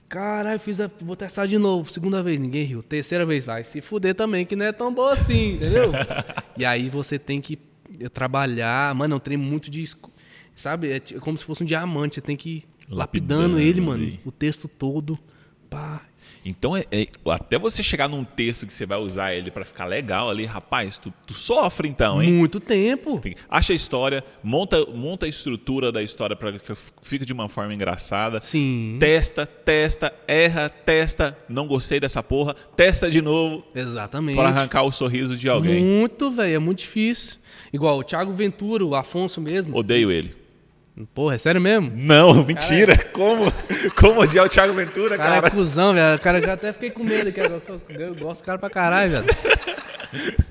[0.09, 1.91] Caralho, fiz a, vou testar de novo.
[1.91, 2.83] Segunda vez, ninguém riu.
[2.83, 5.93] Terceira vez, vai se fuder também, que não é tão boa assim, entendeu?
[6.57, 7.59] e aí você tem que
[8.13, 8.95] trabalhar.
[8.95, 9.89] Mano, é um trem muito de.
[10.55, 10.91] Sabe?
[10.91, 12.17] É ti- como se fosse um diamante.
[12.17, 14.03] Você tem que lapidando, Lapidando ele, mano.
[14.05, 14.21] ali.
[14.25, 15.19] O texto todo.
[15.71, 16.03] Pá.
[16.45, 19.85] Então, é, é- até você chegar num texto que você vai usar ele pra ficar
[19.85, 22.33] legal ali, rapaz, tu, tu sofre então, hein?
[22.33, 23.19] Muito tempo.
[23.21, 26.73] Tem- Acha a história, monta, monta a estrutura da história para que
[27.03, 28.41] fique de uma forma engraçada.
[28.41, 28.97] Sim.
[28.99, 34.37] Testa, testa, erra, testa, não gostei dessa porra, testa de novo Exatamente.
[34.37, 35.83] para arrancar o sorriso de alguém.
[35.85, 36.55] Muito, velho.
[36.57, 37.37] É muito difícil.
[37.73, 39.77] Igual o Thiago Ventura, o Afonso mesmo.
[39.77, 40.35] Odeio ele.
[41.15, 41.93] Porra, é sério mesmo?
[41.95, 42.97] Não, mentira.
[43.13, 43.45] Como,
[43.97, 45.47] como odiar o Thiago Ventura, cara cara?
[45.47, 46.17] é cuzão, velho.
[46.17, 47.31] O cara já até fiquei com medo.
[47.33, 49.27] Que eu, gosto do cara pra caralho, velho.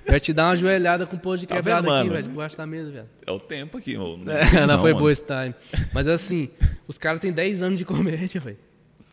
[0.10, 2.14] Ia te dar uma joelhada com o pôr de Tá quebrado vendo, aqui, mano?
[2.16, 2.28] velho.
[2.30, 3.06] Debaixo da mesa, velho.
[3.26, 4.18] É o tempo aqui, meu.
[4.18, 5.00] Não, É, não, foi mano.
[5.00, 5.54] boa esse time.
[5.94, 6.50] Mas assim,
[6.88, 8.58] os caras têm 10 anos de comédia, velho.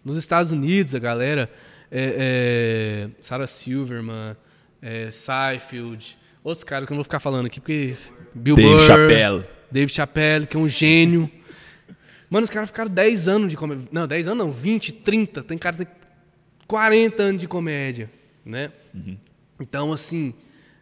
[0.05, 1.51] Nos Estados Unidos, a galera.
[1.91, 4.37] É, é, Sarah Silverman,
[4.82, 7.95] é, Seinfeld, outros caras que eu não vou ficar falando aqui, porque.
[8.35, 9.45] Bill Dave Burr, Chappelle.
[9.75, 11.29] Dave Chappelle, que é um gênio.
[12.31, 13.89] Mano, os caras ficaram 10 anos de comédia.
[13.91, 15.43] Não, 10 anos não, 20, 30.
[15.43, 15.95] Tem cara que tem
[16.68, 18.09] 40 anos de comédia,
[18.47, 18.70] né?
[19.59, 20.33] Então, assim,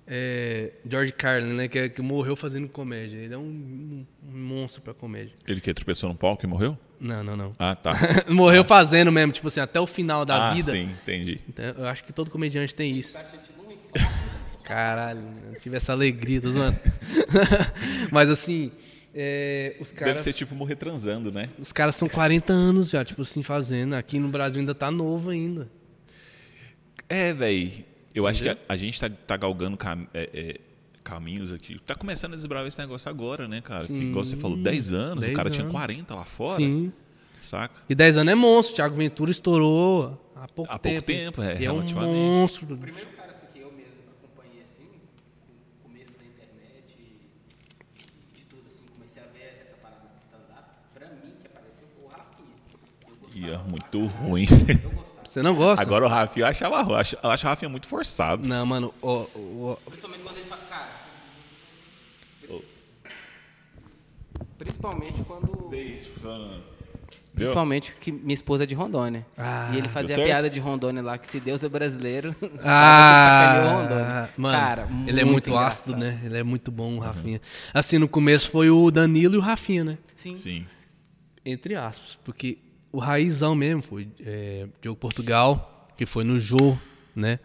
[0.07, 3.17] é, George Carlin, né, que, é- que morreu fazendo comédia.
[3.17, 5.33] Ele é um, um- monstro pra comédia.
[5.49, 6.77] Ele que tropeçou no palco e morreu?
[7.01, 7.57] Não, não, não.
[7.59, 7.95] Ah, tá.
[8.29, 10.71] morreu fazendo mesmo, tipo assim, até o final da ah, vida.
[10.71, 11.41] sim, entendi.
[11.49, 13.17] Então, eu acho que todo comediante tem isso.
[14.65, 15.21] Caralho,
[15.53, 16.79] eu tive essa alegria, tô zoando.
[18.11, 18.71] Mas assim,
[19.15, 20.15] é, os caras.
[20.15, 21.51] Deve ser tipo morrer transando, né?
[21.59, 23.95] Os caras são 40 anos já, tipo assim, fazendo.
[23.95, 25.69] Aqui no Brasil ainda tá novo ainda.
[27.09, 27.85] É, velho.
[28.15, 30.61] Eu acho que a, a gente tá, tá galgando cam- é, é,
[31.03, 31.79] caminhos aqui.
[31.85, 33.85] Tá começando a desbravar esse negócio agora, né, cara?
[33.85, 33.99] Sim.
[33.99, 35.73] Que, igual você falou, 10 anos, 10 o cara tinha anos.
[35.73, 36.57] 40 lá fora.
[36.57, 36.93] Sim.
[37.41, 37.75] Saca?
[37.89, 38.77] E 10 anos é monstro.
[38.77, 41.41] Thiago Ventura estourou há pouco Há pouco tempo.
[41.41, 42.15] tempo, é, E é um relativamente.
[42.15, 42.75] monstro.
[42.75, 48.45] O primeiro cara assim, que eu mesmo acompanhei assim, no começo da internet e de
[48.45, 52.09] tudo assim, comecei a ver essa parada de stand-up, pra mim que apareceu foi o
[52.09, 52.55] Rafinha.
[53.51, 54.47] É muito ruim.
[54.83, 55.13] Eu gostava.
[55.25, 55.83] Você não gosta?
[55.83, 56.93] Agora o Rafinha eu achava ruim.
[56.93, 58.47] Eu acho, eu acho o Rafinha muito forçado.
[58.49, 58.93] Não, mano.
[59.87, 60.89] Principalmente quando ele fala, cara.
[64.59, 65.71] Principalmente quando.
[67.35, 69.27] Principalmente que minha esposa é de Rondônia.
[69.39, 70.27] Ah, e ele fazia certo?
[70.29, 74.31] piada de Rondônia lá, que se Deus é brasileiro, sabe que ele Ah, sacaneou Rondônia.
[74.37, 76.21] mano, Cara, ele é muito ácido, engraçado.
[76.21, 76.27] né?
[76.27, 77.41] Ele é muito bom, o Rafinha.
[77.73, 79.99] Assim, no começo foi o Danilo e o Rafinha, né?
[80.15, 80.37] Sim.
[80.37, 80.67] Sim.
[81.45, 82.59] Entre aspas, porque
[82.93, 86.77] o raizão mesmo foi é, Diogo Portugal, que foi no Jô,
[87.17, 87.39] né?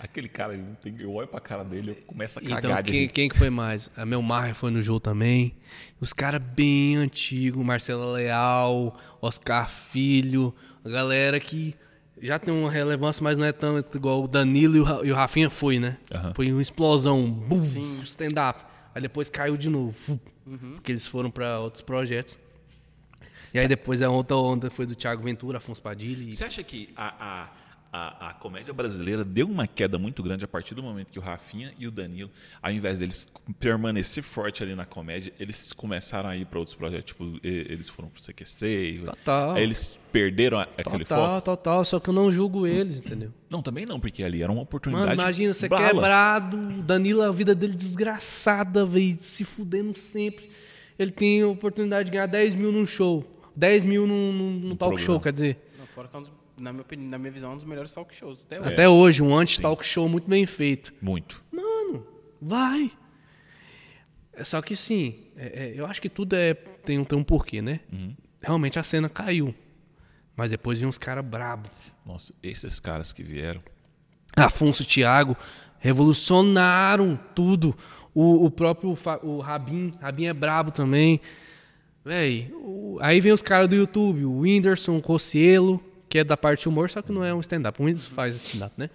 [0.00, 2.82] Aquele cara, ele não tem- eu olho pra cara dele, eu começo a cagar Então,
[2.82, 3.90] de quem, quem que foi mais?
[3.96, 5.54] A Mel Maher foi no Jô também.
[6.00, 11.74] Os caras bem antigos, Marcelo Leal, Oscar Filho, a galera que
[12.22, 15.14] já tem uma relevância, mas não é tão igual o Danilo e o, e o
[15.16, 15.96] Rafinha foi, né?
[16.12, 16.32] Aham.
[16.34, 17.60] Foi uma explosão, bum,
[18.04, 18.64] stand-up.
[18.94, 19.96] Aí depois caiu de novo,
[20.46, 20.74] Uhum.
[20.76, 22.38] porque eles foram para outros projetos.
[23.54, 26.28] E aí depois a outra onda foi do Thiago Ventura, Afonso Padilha.
[26.28, 27.48] e- Você acha que a, a,
[27.90, 31.22] a, a comédia brasileira deu uma queda muito grande a partir do momento que o
[31.22, 32.30] Rafinha e o Danilo,
[32.60, 33.26] ao invés deles
[33.58, 37.06] permanecer forte ali na comédia, eles começaram a ir para outros projetos.
[37.14, 39.00] Tipo, eles foram pro CQC.
[39.06, 39.56] Total.
[39.56, 41.44] Eles perderam a- aquele Total, foco.
[41.46, 41.84] total.
[41.86, 43.32] Só que eu não julgo eles, entendeu?
[43.48, 45.08] Não, também não, porque ali era uma oportunidade.
[45.08, 45.88] Mano, imagina, você bala.
[45.88, 50.50] quebrado, o Danilo, a vida dele desgraçada, velho, se fudendo sempre.
[50.98, 53.24] Ele tem a oportunidade de ganhar 10 mil num show.
[53.58, 54.98] 10 mil num, num, num talk programa.
[55.00, 55.58] show, quer dizer.
[55.78, 57.64] Não, fora que é um dos, na, minha opinião, na minha visão, é um dos
[57.64, 58.72] melhores talk shows até hoje.
[58.72, 60.94] Até hoje, um anti-talk show muito bem feito.
[61.02, 61.42] Muito.
[61.50, 62.06] Mano,
[62.40, 62.92] vai.
[64.32, 67.24] É Só que sim, é- é, eu acho que tudo é, tem, um, tem um
[67.24, 67.80] porquê, né?
[68.40, 69.52] Realmente a cena caiu.
[70.36, 71.68] Mas depois vinha uns caras brabo.
[72.06, 73.60] Nossa, esses caras que vieram.
[74.36, 75.36] Afonso Thiago
[75.80, 77.76] revolucionaram tudo.
[78.14, 81.20] O, o próprio o Rabin, Rabin é brabo também.
[82.08, 85.78] Véi, o- aí vem os caras do YouTube, o Whindersson, o Cocielo,
[86.08, 87.80] que é da parte de humor, só que não é um stand-up.
[87.82, 88.88] O Whindersson faz stand-up, né?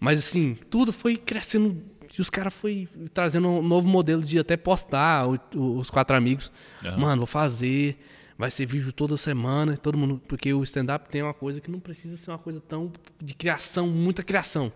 [0.00, 1.80] Mas assim, tudo foi crescendo
[2.18, 6.16] e os caras foi trazendo um novo modelo de até postar o- o- os quatro
[6.16, 6.50] amigos.
[6.84, 6.98] Aham.
[6.98, 7.96] Mano, vou fazer,
[8.36, 11.78] vai ser vídeo toda semana, todo mundo, porque o stand-up tem uma coisa que não
[11.78, 12.90] precisa ser uma coisa tão
[13.22, 14.72] de criação, muita criação.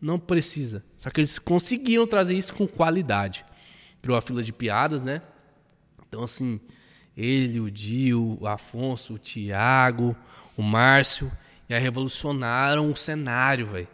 [0.00, 0.82] Não precisa.
[0.96, 3.44] Só que eles conseguiram trazer isso com qualidade.
[4.00, 5.20] Criou a fila de piadas, né?
[6.10, 6.60] Então, assim,
[7.16, 10.16] ele, o Dio, o Afonso, o Thiago,
[10.56, 11.30] o Márcio,
[11.68, 13.88] e aí revolucionaram o cenário, velho.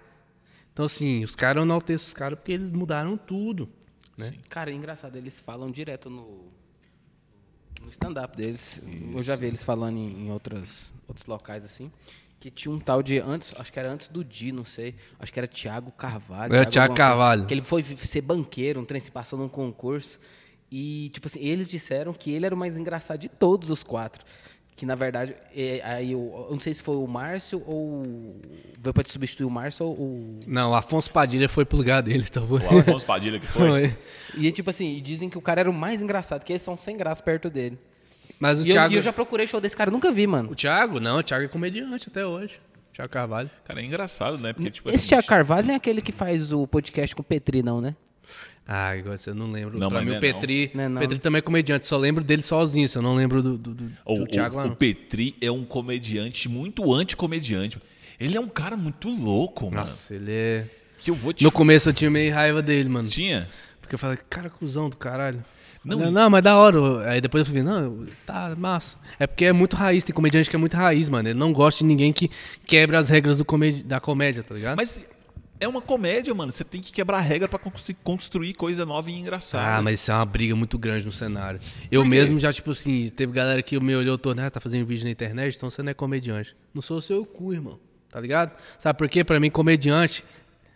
[0.73, 3.69] Então, assim, os caras eu enalteço os caras porque eles mudaram tudo.
[4.17, 4.33] Né?
[4.49, 6.47] Cara, é engraçado, eles falam direto no,
[7.83, 8.83] no stand-up deles.
[9.15, 11.93] Eu já vi eles falando em, em outras, outros locais assim.
[12.41, 14.95] Que tinha um tal de antes, acho que era antes do Di, não sei.
[15.19, 16.55] Acho que era Thiago Carvalho.
[16.55, 17.47] Era Thiago alguma coisa, Carvalho.
[17.47, 20.19] Que ele foi ser banqueiro, um trem se passou num concurso.
[20.71, 24.25] E, tipo assim, eles disseram que ele era o mais engraçado de todos os quatro.
[24.75, 28.03] Que, na verdade, é, aí eu, eu não sei se foi o Márcio ou.
[28.79, 29.93] Veio pra substituir o Márcio ou.
[29.95, 32.57] o- Não, o Afonso Padilha foi pro lugar dele, tá bom?
[32.59, 33.97] O Afonso Padilha que foi.
[34.37, 36.77] E, tipo assim, e dizem que o cara era o mais engraçado, que eles são
[36.77, 37.79] sem graça perto dele.
[38.39, 38.93] Mas o E eu, Thiago.
[38.93, 40.51] e eu já procurei show desse cara, nunca vi, mano.
[40.51, 41.01] O Thiago?
[41.01, 42.61] Não, o Thiago é comediante até hoje.
[42.93, 43.51] Thiago Carvalho.
[43.65, 44.53] Cara, é engraçado, né?
[44.53, 47.25] Porque, tipo Esse assim, Thiago Carvalho não é aquele que faz o podcast com o
[47.25, 47.97] Petri, não, né?
[48.67, 49.79] Ah, agora você não lembro.
[49.79, 50.71] Não, pra mim não o é Petri.
[50.75, 50.79] não.
[50.79, 51.01] Não é não.
[51.01, 53.93] Petri também é comediante, só lembro dele sozinho, se eu não lembro do, do, do,
[54.05, 54.65] O, do o- Thiago lá.
[54.67, 54.75] o.
[54.75, 57.79] Petri é um comediante muito anticomediante.
[58.19, 59.77] Ele é um cara muito louco, mano.
[59.77, 60.65] Nossa, ele é.
[60.99, 63.09] Que eu vou te No começo eu tinha meio raiva dele, mano.
[63.09, 63.49] Tinha?
[63.81, 65.45] Porque eu falei, cara, cuzão do caralho.
[65.85, 67.09] Não, Não, não, mas da hora.
[67.09, 68.97] Aí depois eu falei, não, tá massa.
[69.21, 71.29] É porque é muito raiz, tem comediante que é muito raiz, mano.
[71.29, 72.29] Ele não gosta de ninguém que
[72.67, 74.77] quebra as regras do comedi da comédia, tá ligado?
[74.77, 75.07] Mas
[75.61, 76.53] é uma comédia, mano.
[76.53, 79.77] Você tem que quebrar a regra pra cons- construir coisa nova e engraçada.
[79.79, 81.61] Ah, mas isso é uma briga muito grande no cenário.
[81.91, 84.49] Eu mesmo já, tipo assim, teve galera que me olhou todo, né?
[84.51, 86.55] Tá fazendo vídeo na internet, então você não é comediante.
[86.75, 87.79] Não sou o seu cu, irmão.
[88.11, 88.53] Tá ligado?
[88.79, 89.23] Sabe por quê?
[89.25, 90.25] Pra mim, comediante,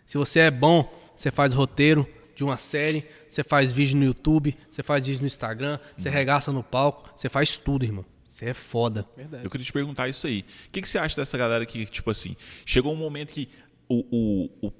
[0.05, 4.55] se você é bom, você faz roteiro de uma série, você faz vídeo no YouTube,
[4.69, 8.05] você faz vídeo no Instagram, você regaça no palco, você faz tudo, irmão.
[8.25, 9.05] Você é foda.
[9.43, 10.43] Eu queria te perguntar isso aí.
[10.67, 13.47] O que, que você acha dessa galera que, tipo assim, chegou um momento que
[13.91, 14.49] o.
[14.61, 14.73] o, o-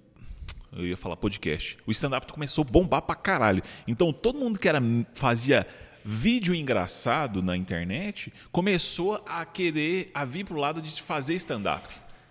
[0.73, 1.77] eu ia falar podcast.
[1.85, 3.61] O stand-up começou a bombar pra caralho.
[3.85, 4.79] Então todo mundo que era,
[5.13, 5.67] fazia
[6.05, 11.87] vídeo engraçado na internet começou a querer a vir pro lado de fazer stand-up.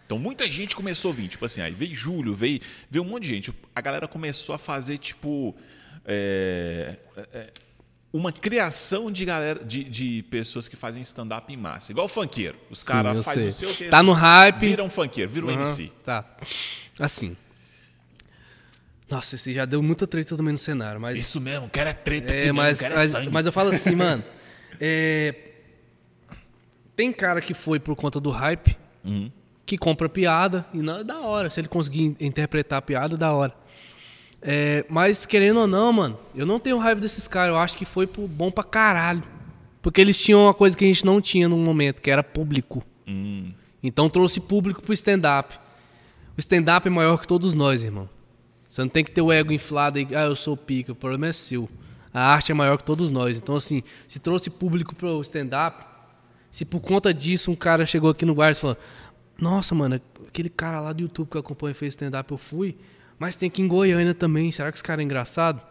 [0.06, 2.60] Então muita gente começou a vir, tipo assim, aí veio Júlio, veio,
[2.90, 3.52] veio um monte de gente.
[3.74, 5.54] A galera começou a fazer, tipo.
[6.06, 6.96] é,
[7.34, 7.52] é,
[8.12, 11.92] uma criação de galera de, de pessoas que fazem stand-up em massa.
[11.92, 12.58] Igual o funkeiro.
[12.70, 14.60] Os caras fazem o seu que Tá no hype.
[14.68, 15.92] Viram funkeiro, viram Aham, MC.
[16.04, 16.24] Tá.
[16.98, 17.36] Assim.
[19.08, 21.18] Nossa, esse já deu muita treta também no cenário, mas.
[21.18, 23.30] Isso mesmo, quero é treta, É, aqui mas, mesmo, é mas, sangue.
[23.30, 24.22] mas eu falo assim, mano.
[24.80, 25.34] é,
[26.94, 29.30] tem cara que foi por conta do hype, Uhum.
[29.66, 31.48] que compra piada, e não é da hora.
[31.50, 33.52] Se ele conseguir interpretar a piada, é da hora.
[34.42, 37.50] É, mas, querendo ou não, mano, eu não tenho raiva desses caras.
[37.54, 39.22] Eu acho que foi pro bom pra caralho.
[39.82, 42.84] Porque eles tinham uma coisa que a gente não tinha no momento, que era público.
[43.06, 43.52] Hum.
[43.82, 45.58] Então trouxe público pro stand-up.
[46.36, 48.08] O stand-up é maior que todos nós, irmão.
[48.68, 50.92] Você não tem que ter o ego inflado e, ah, eu sou pica.
[50.92, 51.68] O problema é seu.
[52.12, 53.36] A arte é maior que todos nós.
[53.36, 55.84] Então, assim, se trouxe público pro stand-up,
[56.50, 58.76] se por conta disso um cara chegou aqui no bar e falou:
[59.40, 62.76] Nossa, mano, aquele cara lá do YouTube que eu acompanho fez stand-up, eu fui.
[63.20, 64.50] Mas tem aqui em Goiânia também.
[64.50, 65.62] Será que esse cara é engraçado?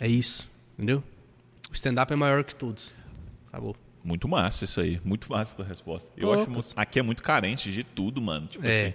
[0.00, 1.04] É isso, entendeu?
[1.70, 2.90] O stand-up é maior que todos.
[3.48, 3.76] Acabou.
[4.02, 5.00] Muito massa isso aí.
[5.04, 6.08] Muito massa a tua resposta.
[6.16, 6.42] Eu Poucas.
[6.42, 8.46] acho mu- aqui é muito carente de tudo, mano.
[8.48, 8.86] Tipo É.
[8.86, 8.94] assim.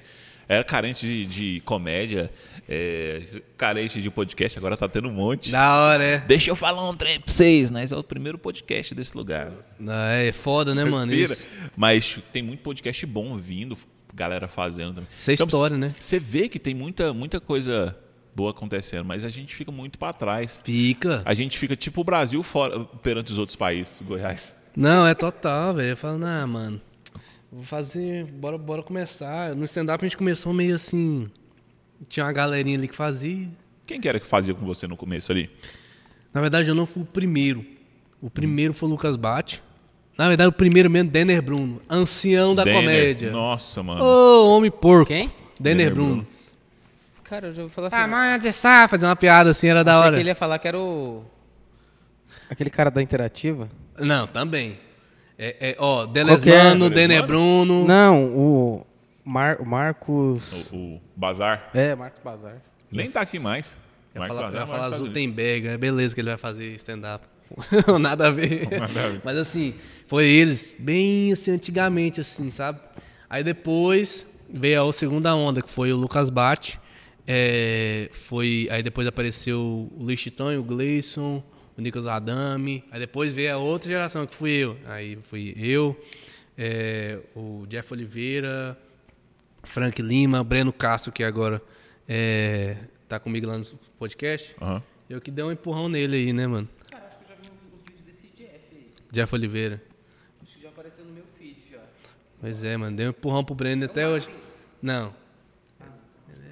[0.49, 2.32] Era carente de, de comédia,
[2.69, 5.51] é, carente de podcast, agora tá tendo um monte.
[5.51, 6.17] Da hora, é.
[6.19, 9.51] Deixa eu falar um trem pra vocês, nós é o primeiro podcast desse lugar.
[9.78, 11.13] Não, É foda, né, mano?
[11.13, 11.45] Isso.
[11.75, 13.78] Mas tem muito podcast bom vindo,
[14.18, 15.09] galera fazendo também.
[15.18, 15.95] Isso é Então, história, né?
[15.99, 17.95] Você vê que tem muita, muita coisa
[18.36, 20.61] boa acontecendo, mas a gente fica muito para trás.
[20.63, 21.22] Fica.
[21.24, 24.53] A gente fica tipo o Brasil fora, perante os outros países, Goiás.
[24.76, 25.89] Não, é total, velho.
[25.89, 26.82] Eu falo, nah, mano,
[27.51, 29.55] vou fazer, bora, bora começar.
[29.55, 31.30] No stand-up a gente começou meio assim.
[32.07, 33.47] Tinha uma galerinha ali que fazia.
[33.88, 35.49] Quem que era que fazia com você no começo ali?
[36.34, 37.65] Na verdade, eu não fui o primeiro.
[38.22, 39.63] O primeiro foi o Lucas Bate.
[40.18, 42.82] Na verdade, o primeiro mesmo, Denner Bruno, ancião da Denner.
[42.82, 43.32] comédia.
[43.32, 44.03] Nossa, mano.
[44.03, 45.05] Ô, homem porco.
[45.07, 45.32] Quem?
[45.59, 46.09] Denner, Denner Bruno.
[46.15, 46.28] Bruno.
[47.24, 47.97] Cara, eu já vou falar assim.
[47.97, 50.15] Ah, mas você sabe fazer uma piada assim, era da achei hora.
[50.15, 51.24] que ele ia falar que era o.
[52.49, 53.70] Aquele cara da interativa?
[53.99, 54.80] Não, também.
[55.38, 56.13] É, é, ó, que é?
[56.13, 57.28] Delesmano, Denner Delesmano?
[57.28, 57.88] Bruno.
[57.88, 58.88] Não, o.
[59.24, 59.57] Mar...
[59.59, 60.72] o Marcos.
[60.72, 61.70] O, o Bazar.
[61.74, 62.61] É, Marcos Bazar.
[62.89, 63.76] Nem tá aqui mais.
[64.15, 64.97] Marcos falar, Bazar, falar.
[64.97, 67.28] Zutenberg, é beleza que ele vai fazer stand-up.
[67.99, 68.69] Nada a ver.
[68.69, 69.21] Nada a ver.
[69.23, 69.73] Mas assim,
[70.05, 72.79] foi eles bem assim, antigamente, assim, sabe?
[73.29, 76.79] Aí depois veio a segunda onda, que foi o Lucas Bate.
[77.25, 81.43] É, foi, aí depois apareceu o Luiz Chitão, o Gleison,
[81.77, 82.83] o Nicolas Adame.
[82.89, 84.77] Aí depois veio a outra geração, que fui eu.
[84.85, 85.99] Aí fui eu,
[86.57, 88.77] é, o Jeff Oliveira,
[89.63, 91.61] Frank Lima, Breno Castro, que agora
[92.07, 92.77] é,
[93.09, 93.65] tá comigo lá no
[93.99, 94.55] podcast.
[94.61, 94.81] Aham.
[95.09, 96.67] Eu que dei um empurrão nele aí, né, mano?
[96.91, 98.89] Cara, acho que eu já vi os vídeos desse Jeff aí.
[99.18, 99.82] Jeff Oliveira.
[100.43, 101.80] Acho que já apareceu no meu feed já.
[102.39, 102.95] Pois é, mano.
[102.95, 104.30] Dei um empurrão pro Breno até hoje.
[104.80, 105.11] Não.
[106.30, 106.45] Ele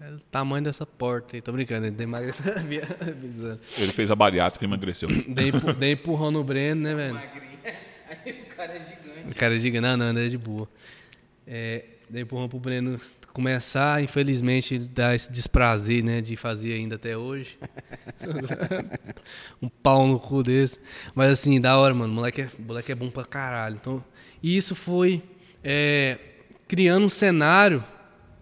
[0.00, 1.42] é, é o tamanho dessa porta aí.
[1.42, 1.96] Tô brincando, ele.
[2.14, 3.60] Avisando.
[3.76, 5.08] Ele fez a bariátrica e emagreceu.
[5.26, 7.16] dei, empu- dei empurrão no Breno, né, velho?
[8.24, 9.30] Aí o cara é gigante.
[9.32, 10.68] O cara diga, não, não, é de boa.
[11.44, 13.00] É, dei empurrão pro Breno
[13.36, 17.58] começar, infelizmente, dá esse desprazer, né, de fazer ainda até hoje.
[19.60, 20.80] um pau no cu desse.
[21.14, 22.14] Mas assim, da hora, mano.
[22.14, 23.76] Moleque é, moleque é bom pra caralho.
[23.78, 24.02] Então,
[24.42, 25.22] e isso foi
[25.62, 26.16] é,
[26.66, 27.84] criando um cenário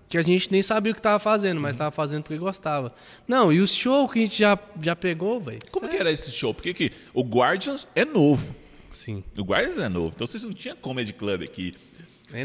[0.08, 2.94] que a gente nem sabia o que tava fazendo, mas tava fazendo porque gostava.
[3.26, 5.58] Não, e o show que a gente já, já pegou, velho.
[5.72, 6.54] Como que era esse show?
[6.54, 8.54] Porque que o Guardians é novo.
[8.92, 9.24] Sim.
[9.36, 10.12] O Guardians é novo.
[10.14, 11.74] Então vocês não tinham comedy club aqui.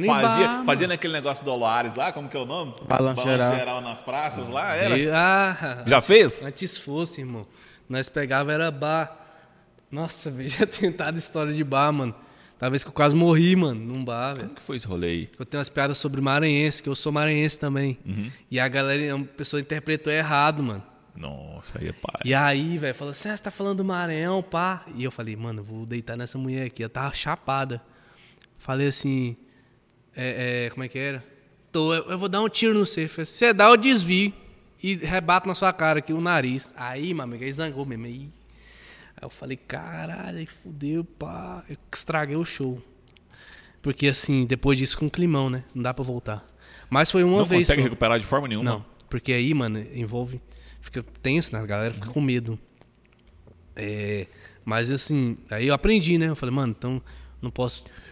[0.05, 2.75] Fazia, bar, fazendo aquele negócio do Olares lá, como que é o nome?
[2.87, 3.81] Balanço geral.
[3.81, 4.97] nas praças lá, era.
[4.97, 6.43] E- ah, Já fez?
[6.43, 7.47] Antes fosse, irmão.
[7.87, 9.15] Nós pegava era bar.
[9.91, 12.13] Nossa, velho, já tentado história de bar, mano.
[12.59, 14.47] Talvez que eu quase morri, mano, num bar, velho.
[14.49, 15.29] Como que foi esse rolê aí?
[15.39, 17.97] Eu tenho umas piadas sobre maranhense, que eu sou maranhense também.
[18.05, 18.29] Uhum.
[18.51, 20.83] E a galera, uma pessoa interpretou errado, mano.
[21.15, 22.21] Nossa, aí é pai.
[22.25, 24.85] E aí, velho, falou assim: ah, você tá falando do Maranhão, pá.
[24.95, 26.83] E eu falei, mano, eu vou deitar nessa mulher aqui.
[26.83, 27.81] Ela tava chapada.
[28.57, 29.35] Falei assim:
[30.21, 31.23] é, é, como é que era?
[31.71, 33.07] Tô, eu, eu vou dar um tiro no você.
[33.07, 34.33] Você dá, eu desvio
[34.83, 36.73] e rebato na sua cara aqui o nariz.
[36.75, 38.05] Aí, meu amigo, aí zangou mesmo.
[38.05, 38.29] Aí,
[39.15, 41.63] aí eu falei: caralho, aí fudeu, pá.
[41.69, 42.81] Eu estraguei o show.
[43.81, 45.63] Porque assim, depois disso com climão, né?
[45.73, 46.45] Não dá pra voltar.
[46.89, 47.63] Mas foi uma não vez.
[47.63, 47.85] consegue só.
[47.85, 48.69] recuperar de forma nenhuma?
[48.69, 50.41] Não, porque aí, mano, envolve.
[50.81, 51.61] Fica tenso, né?
[51.61, 52.59] A galera fica com medo.
[53.73, 54.27] É,
[54.65, 56.27] mas assim, aí eu aprendi, né?
[56.27, 57.01] Eu falei, mano, então
[57.41, 58.08] não posso é,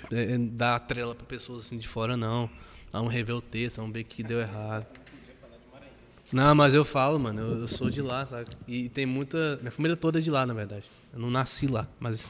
[0.51, 2.49] dar trela pra pessoas assim de fora, não.
[2.91, 4.85] Vamos rever o texto, vamos ver o que deu errado.
[6.31, 8.49] Não, mas eu falo, mano, eu, eu sou de lá, sabe?
[8.67, 9.57] E tem muita.
[9.61, 10.85] Minha família toda é de lá, na verdade.
[11.13, 12.27] Eu não nasci lá, mas.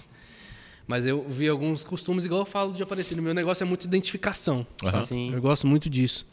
[0.85, 3.21] Mas eu vi alguns costumes, igual eu falo de Aparecida.
[3.21, 4.65] Meu negócio é muito identificação.
[4.85, 5.01] Aham.
[5.01, 5.33] Sim.
[5.33, 6.25] Eu gosto muito disso.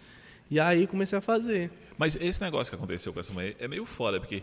[0.51, 1.71] E aí comecei a fazer.
[1.99, 4.43] Mas esse negócio que aconteceu com essa mulher é meio foda, porque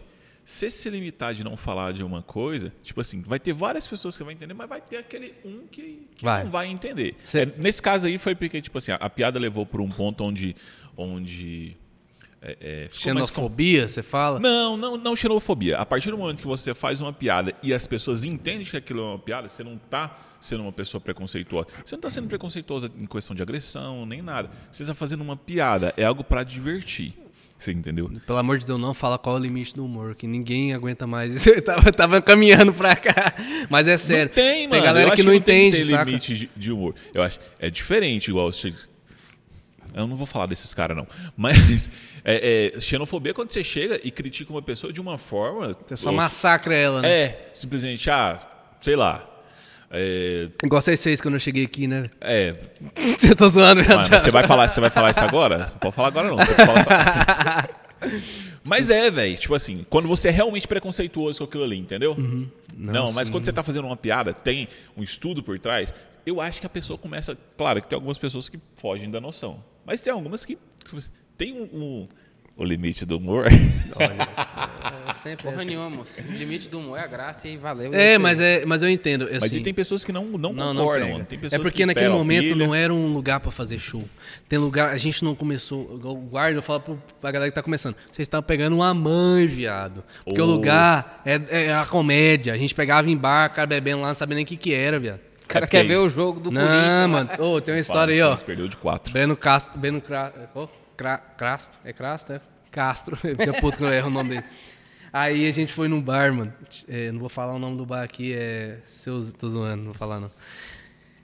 [0.51, 4.17] se se limitar de não falar de uma coisa, tipo assim, vai ter várias pessoas
[4.17, 6.43] que vão entender, mas vai ter aquele um que, que Vai.
[6.43, 7.15] não vai entender.
[7.33, 10.23] É, nesse caso aí foi porque, tipo assim, a, a piada levou por um ponto
[10.23, 10.55] onde.
[10.97, 11.77] onde
[12.41, 14.39] é, é, Xenofobia, você fala?
[14.39, 15.77] Não, não, não xenofobia.
[15.77, 18.99] A partir do momento que você faz uma piada e as pessoas entendem que aquilo
[18.99, 21.67] é uma piada, você não está sendo uma pessoa preconceituosa.
[21.85, 24.49] Você não está sendo preconceituosa em questão de agressão, nem nada.
[24.71, 27.13] Você está fazendo uma piada, é algo para divertir.
[27.61, 28.11] Você entendeu?
[28.25, 31.05] Pelo amor de Deus, não fala qual é o limite do humor, que ninguém aguenta
[31.05, 31.45] mais.
[31.45, 33.35] Eu tava, tava caminhando pra cá.
[33.69, 34.25] Mas é sério.
[34.25, 34.81] Não tem, mano.
[34.81, 36.05] galera Eu que não tem entende, ter saca?
[36.05, 36.95] limite de, de humor.
[37.13, 38.73] Eu acho é diferente, igual você.
[39.93, 41.05] Eu não vou falar desses caras, não.
[41.37, 41.87] Mas
[42.25, 45.77] é, é, xenofobia é quando você chega e critica uma pessoa de uma forma.
[45.85, 47.11] Você só ou- massacra ela, né?
[47.11, 48.39] É, simplesmente, ah,
[48.81, 49.27] sei lá.
[49.91, 50.47] É.
[50.63, 52.05] Igual vocês fez quando eu cheguei aqui, né?
[52.21, 52.55] é
[53.19, 55.57] Você tá zoando, Mano, você vai falar, você vai falar isso agora?
[55.57, 56.37] Não pode falar agora não.
[56.37, 57.69] falar
[58.63, 62.15] Mas é, velho, tipo assim, quando você é realmente preconceituoso com aquilo ali, entendeu?
[62.75, 65.93] Não, mas quando você tá fazendo uma piada, tem um estudo por trás,
[66.25, 67.37] eu acho que a pessoa começa.
[67.57, 69.63] Claro que tem algumas pessoas que fogem da noção.
[69.85, 70.57] Mas tem algumas que.
[71.37, 72.07] tem um, um-
[72.57, 73.47] o limite do humor.
[73.47, 75.65] É sempre Porra essa.
[75.65, 76.13] nenhuma, moço.
[76.19, 77.93] O limite do humor é a graça e valeu.
[77.93, 79.27] É, mas, é, mas eu entendo.
[79.31, 81.25] Mas assim, e tem pessoas que não, não, Não, não concordam, mano.
[81.25, 82.55] Tem É pessoas porque que naquele momento pilha.
[82.67, 84.03] não era um lugar pra fazer show.
[84.49, 85.81] Tem lugar, a gente não começou.
[86.03, 87.95] O guarda, eu falo pra galera que tá começando.
[88.11, 90.03] Vocês estavam pegando uma mãe, viado.
[90.25, 90.47] Porque o Oh.
[90.47, 92.53] lugar é, é a comédia.
[92.53, 94.99] A gente pegava em bar, cara bebendo lá, não sabia nem o que, que era,
[94.99, 95.19] viado.
[95.43, 97.09] O cara É quer porque- ver o jogo do não, Corinthians.
[97.09, 97.29] mano.
[97.39, 98.35] Ô, tem uma Fala, história aí, ó.
[98.37, 99.11] Perdeu de quatro.
[99.11, 99.77] Breno Castro.
[99.77, 100.67] Breno Cra, oh,
[101.01, 101.79] Cra, Crasto.
[101.83, 102.41] É Crasto, é?
[102.69, 103.17] Castro.
[103.17, 104.43] Fica puto quando eu erro o nome dele.
[105.11, 106.53] Aí a gente foi num bar, mano.
[106.87, 108.77] É, não vou falar o nome do bar aqui, é.
[108.91, 110.31] Seus, tô zoando, não vou falar não.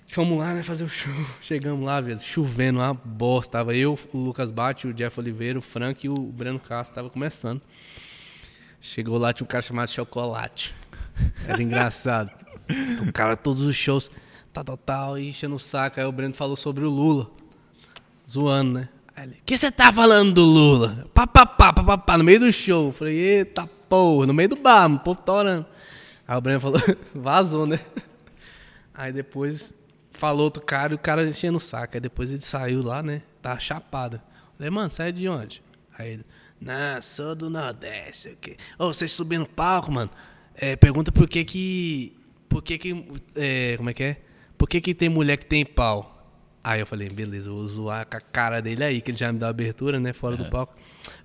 [0.08, 1.14] Fomos lá, né, fazer o show.
[1.42, 3.60] Chegamos lá, velho, chovendo, uma bosta.
[3.60, 6.96] Tava eu, o Lucas Bate, o Jeff Oliveira, o Frank e o Breno Castro.
[6.96, 7.62] Tava começando.
[8.82, 10.74] Chegou lá, tinha um cara chamado Chocolate.
[11.48, 12.32] Era engraçado.
[13.08, 14.12] O cara, todos os shows,
[14.52, 16.02] tal, tal, tal, e enchendo o saco.
[16.02, 17.32] Aí o Breno falou sobre o Lula.
[18.30, 18.90] Zoando, né?
[19.18, 21.10] Ele, que você tá falando do Lula?
[21.14, 22.88] Pá, pá, pá, pá, pá, pá, no meio do show.
[22.88, 25.66] Eu Falei, eita porra, no meio do bar, o povo tá orando.
[26.28, 26.80] Aí o Breno falou,
[27.16, 27.80] vazou, né?
[28.94, 29.74] Aí depois
[30.12, 31.96] falou outro cara e o cara enchendo o saco.
[31.96, 33.24] Aí depois ele saiu lá, né?
[33.42, 34.22] Tava chapado.
[34.56, 35.64] Falei, mano, sai de onde?
[35.98, 36.26] Aí ele,
[36.60, 38.30] não, sou do Nordeste.
[38.30, 38.58] Okay.
[38.78, 40.12] Ô, vocês subindo no palco, mano.
[40.56, 42.18] É, pergunta por que que.
[42.50, 43.06] Por que que.
[43.36, 44.18] é, como é que é?
[44.58, 46.17] Por que que tem mulher que tem pau?
[46.70, 49.40] Aí eu falei, beleza, vou zoar com a cara dele aí, que ele já me
[49.40, 50.12] deu abertura, né?
[50.12, 50.76] Fora do palco.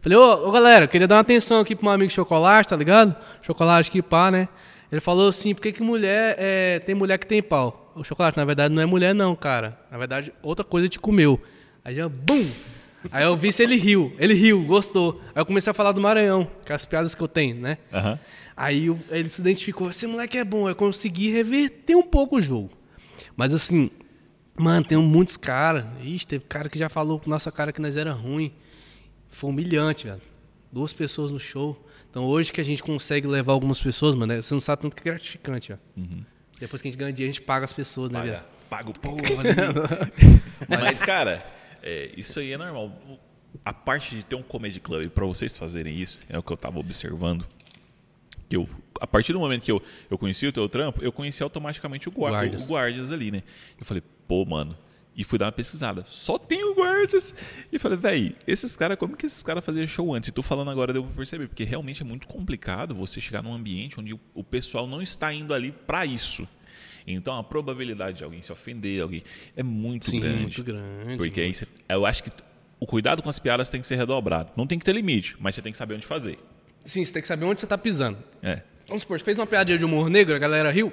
[0.01, 2.77] Falei, ô, ô galera, eu queria dar uma atenção aqui pro meu amigo Chocolate, tá
[2.77, 3.17] ligado?
[3.43, 4.49] Chocolate que pá, né?
[4.91, 7.93] Ele falou assim, por que, que mulher é, tem mulher que tem pau?
[7.97, 9.77] O chocolate, na verdade, não é mulher, não, cara.
[9.91, 11.41] Na verdade, outra coisa te comeu.
[11.85, 12.47] Aí já, bum!
[13.11, 14.15] Aí eu vi se ele riu.
[14.21, 15.21] Ele riu, gostou.
[15.35, 17.79] Aí eu comecei a falar do Maranhão, que é as piadas que eu tenho, né?
[17.93, 18.17] Aham.
[18.57, 22.41] Aí eu- ele se identificou, esse moleque é bom, eu consegui reverter um pouco o
[22.41, 22.71] jogo.
[23.37, 23.91] Mas assim,
[24.57, 25.85] mano, tem muitos caras.
[26.03, 28.53] Ixi, teve cara que já falou com nossa cara que nós era ruim.
[29.29, 30.21] Foi humilhante, velho.
[30.71, 31.87] Duas pessoas no show.
[32.11, 35.09] Então hoje que a gente consegue levar algumas pessoas, mano, você não sabe tanto que
[35.09, 36.27] é gratificante, velho.
[36.61, 38.41] Depois que a gente ganha dinheiro, a gente paga as pessoas, né, velho?
[38.69, 39.21] Paga o povo
[40.69, 41.45] Mas, cara,
[41.83, 42.93] é, isso aí é normal.
[43.65, 46.57] A parte de ter um comedy club, pra vocês fazerem isso, é o que eu
[46.57, 47.47] tava observando.
[48.49, 48.69] Que eu,
[49.01, 52.13] a partir do momento que eu, eu conheci o teu trampo, eu conheci automaticamente o,
[52.13, 52.65] guarda, Guardas.
[52.65, 53.43] o guardas ali, né?
[53.79, 54.77] Eu falei, pô, mano.
[55.15, 56.05] E fui dar uma pesquisada.
[56.07, 57.35] Só tem o guardas.
[57.71, 60.29] E falei, véi, esses caras, como que esses caras faziam show antes?
[60.29, 61.49] E tu falando agora, deu pra perceber.
[61.49, 65.53] Porque realmente é muito complicado você chegar num ambiente onde o, pessoal não está indo
[65.53, 66.49] ali pra isso.
[67.07, 69.23] Então a probabilidade de alguém se ofender, alguém,
[69.57, 70.41] é muito Sim, grande.
[70.41, 71.17] muito grande.
[71.17, 72.31] Porque aí você, eu acho que
[72.81, 74.53] o cuidado com as piadas tem que ser redobrado.
[74.57, 76.39] Não tem que ter limite, mas você tem que saber onde fazer.
[76.85, 78.19] Sim, você tem que saber onde você tá pisando.
[78.43, 78.63] É.
[78.89, 80.93] Vamos supor, você fez uma piadinha de humor negro, a galera riu.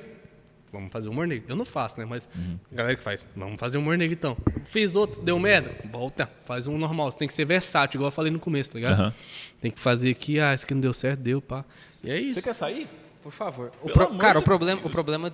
[0.72, 1.46] Vamos fazer humor negro.
[1.50, 2.06] Eu não faço, né?
[2.06, 2.30] Mas
[2.72, 3.28] a galera que faz.
[3.36, 4.38] Vamos fazer humor negro então.
[4.66, 5.72] Fiz outro, deu merda?
[5.92, 7.12] Volta, faz um normal.
[7.12, 8.94] Você tem que ser versátil, igual eu falei no começo, tá ligado?
[9.00, 9.14] Aham.
[9.62, 11.66] Tem que fazer aqui, ah, esse aqui não deu certo, deu, pá.
[12.04, 12.42] E é isso.
[12.44, 12.88] quer sair?
[13.24, 13.72] Por favor.
[13.82, 15.30] O pro- Cara, de o problema, o problema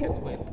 [0.00, 0.44] no banheiro?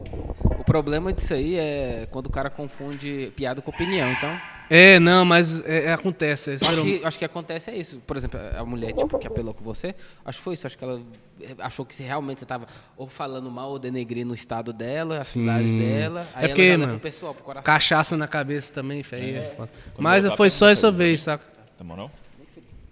[0.59, 4.11] O problema disso aí é quando o cara confunde piada com opinião.
[4.11, 4.37] Então,
[4.69, 6.51] É, não, mas é, é, acontece.
[6.51, 7.99] É, acho que, acho que acontece é isso.
[8.05, 10.67] Por exemplo, a mulher tipo, que apelou com você, acho que foi isso.
[10.67, 11.01] Acho que ela
[11.41, 15.19] eh, achou que se realmente você tava ou falando mal ou denegrindo o estado dela,
[15.19, 16.27] a cidade dela.
[16.35, 17.63] Aí É porque, mano, o pessoal pro coração.
[17.63, 19.37] Cachaça na cabeça também, feio.
[19.37, 19.41] É.
[19.41, 19.71] foda.
[19.97, 21.45] Mas foi só essa vez, saca?
[21.77, 22.11] Tá bom, não?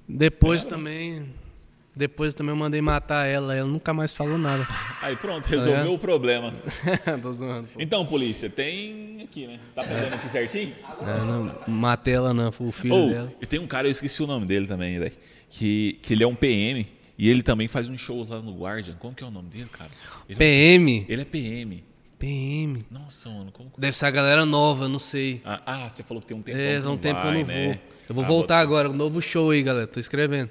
[0.07, 1.31] Depois também.
[1.97, 4.67] Depois também eu mandei matar ela, ela nunca mais falou nada.
[5.01, 5.89] Aí pronto, resolveu É.
[5.89, 6.53] o problema.
[7.21, 7.67] Tô zoando.
[7.73, 7.79] pô.
[7.81, 9.59] Então, polícia, tem aqui, né?
[9.73, 10.73] Tá pegando aqui certinho?
[11.01, 13.33] É, não, matei ela não, foi o filho Ou, dela.
[13.41, 15.11] e tem um cara, eu esqueci o nome dele também, velho.
[15.49, 16.85] Que, que ele é um PM
[17.17, 18.95] e ele também faz um show lá no Guardian.
[18.99, 19.89] Como que é o nome dele, cara?
[20.29, 21.05] Ele, PM?
[21.09, 21.83] ele é PM.
[22.19, 22.83] PM.
[22.91, 23.71] Nossa, mano, como.
[23.77, 25.41] Deve ser a galera nova, eu não sei.
[25.45, 27.43] Ah, ah, você falou que tem um tempo É, faz um tempo que eu não
[27.45, 27.65] né?
[27.65, 27.77] vou.
[28.09, 29.87] Eu vou Ah, voltar agora, um novo show aí, galera.
[29.87, 30.49] Tô escrevendo.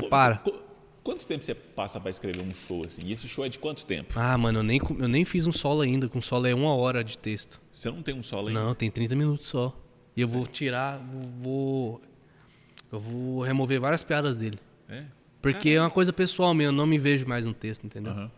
[0.00, 0.36] Prepara.
[0.38, 0.62] Qu- qu-
[1.04, 3.02] Quanto tempo você passa pra escrever um show assim?
[3.04, 4.12] E esse show é de quanto tempo?
[4.16, 6.08] Ah, mano, eu nem, eu nem fiz um solo ainda.
[6.08, 7.60] Com solo é uma hora de texto.
[7.72, 8.62] Você não tem um solo ainda?
[8.62, 9.76] Não, tem 30 minutos só.
[10.16, 11.00] E eu vou tirar,
[11.40, 12.00] vou.
[12.92, 14.58] Eu vou remover várias piadas dele.
[14.88, 15.02] É?
[15.40, 18.12] Porque é uma coisa pessoal minha, eu não me vejo mais no texto, entendeu?
[18.12, 18.30] Aham.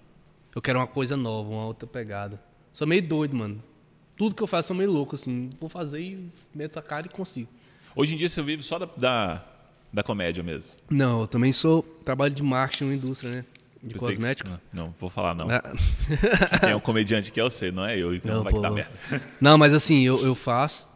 [0.54, 2.40] Eu quero uma coisa nova, uma outra pegada.
[2.72, 3.62] Sou meio doido, mano.
[4.16, 5.50] Tudo que eu faço sou meio louco, assim.
[5.60, 7.48] Vou fazer e meto a cara e consigo.
[7.94, 9.44] Hoje em dia você vive só da, da,
[9.94, 10.72] da comédia mesmo.
[10.90, 11.82] Não, eu também sou.
[12.04, 13.44] Trabalho de marketing na indústria, né?
[13.82, 14.50] De Pensei que- cosmético.
[14.50, 15.48] Não, não, vou falar não.
[15.50, 15.62] Ah,
[16.68, 18.62] é um comediante que é você, não é eu, então Não, vai que pô.
[18.62, 18.90] dá merda.
[19.40, 20.88] Não, mas assim, eu, eu faço.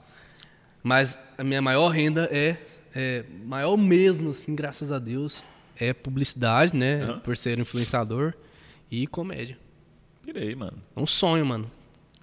[0.82, 2.56] Mas a minha maior renda é,
[2.94, 3.24] é.
[3.44, 5.42] Maior mesmo, assim, graças a Deus.
[5.78, 7.20] É publicidade, né?
[7.22, 8.32] Por ser influenciador.
[8.90, 9.56] E comédia.
[10.24, 10.78] Pirei, mano.
[10.96, 11.70] É um sonho, mano.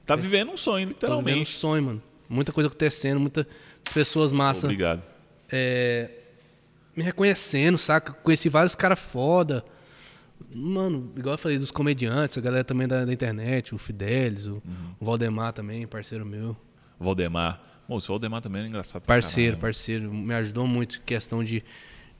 [0.05, 1.57] Tá vivendo um sonho, Tô vivendo um literalmente.
[1.57, 2.03] sonho, mano.
[2.27, 3.45] Muita coisa acontecendo, muitas
[3.93, 4.63] pessoas massas.
[4.65, 5.03] Obrigado.
[5.51, 6.09] é,
[6.95, 8.13] me reconhecendo, saca?
[8.13, 9.63] Conheci vários caras foda.
[10.53, 14.61] Mano, igual eu falei dos comediantes, a galera também da, da internet, o Fidelis, o,
[14.99, 16.55] o Valdemar também, parceiro meu.
[16.99, 17.61] Valdemar.
[17.87, 19.01] Bom, esse Valdemar também é engraçado.
[19.03, 20.11] Parceiro, parceiro.
[20.13, 21.63] Me ajudou muito em questão de.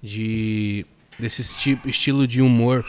[0.02, 0.86] de
[1.18, 2.86] desse esti- estilo de humor,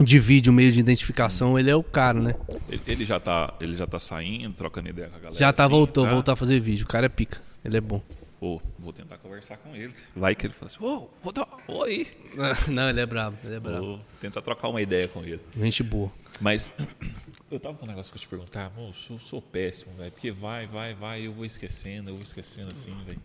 [0.00, 1.58] de vídeo, meio de identificação.
[1.58, 2.34] Ele é o cara, né?
[2.68, 5.36] Ele, ele já tá, ele já tá saindo, trocando ideia com a galera.
[5.38, 6.10] Já tá, assim, voltou, tá?
[6.10, 6.84] voltou a fazer vídeo.
[6.84, 7.40] O cara é pica.
[7.64, 8.02] Ele é bom.
[8.44, 9.94] Pô, vou tentar conversar com ele.
[10.14, 12.06] Vai que ele fala assim, ô, vou dar, oi.
[12.68, 13.86] Não, ele é brabo, ele é brabo.
[13.86, 15.40] Vou tentar trocar uma ideia com ele.
[15.56, 16.12] Gente boa.
[16.42, 16.70] Mas
[17.50, 20.10] eu tava com um negócio pra te perguntar, moço, eu sou péssimo, velho.
[20.12, 23.18] Porque vai, vai, vai, eu vou esquecendo, eu vou esquecendo assim, velho.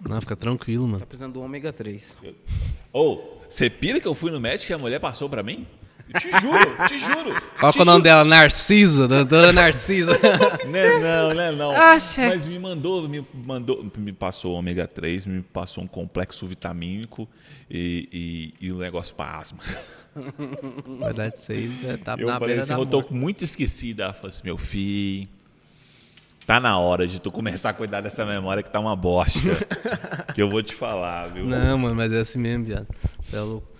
[0.00, 0.98] Não, fica tranquilo, mano.
[0.98, 2.16] Tá precisando do ômega 3.
[2.92, 5.68] Ô, você pira que eu fui no médico e a mulher passou pra mim?
[6.18, 7.42] Te juro, te juro.
[7.58, 8.02] Qual te é o nome juro.
[8.04, 8.24] dela?
[8.24, 10.18] Narcisa, doutora Narcisa.
[10.66, 11.70] Não, é não, não, é não.
[11.72, 11.96] Ah.
[12.28, 17.28] Mas me mandou, me mandou, me passou ômega 3, me passou um complexo vitamínico
[17.70, 19.58] e, e, e um negócio pra asma.
[20.86, 23.14] Na verdade, isso aí já tá Eu na falei beira assim, da eu tô morte.
[23.14, 24.04] muito esquecida.
[24.04, 25.28] Ela falou assim, meu filho,
[26.46, 29.40] tá na hora de tu começar a cuidar dessa memória que tá uma bosta.
[30.34, 31.44] que eu vou te falar, viu?
[31.46, 32.86] Não, mano, mas é assim mesmo, viado.
[33.32, 33.71] É louco.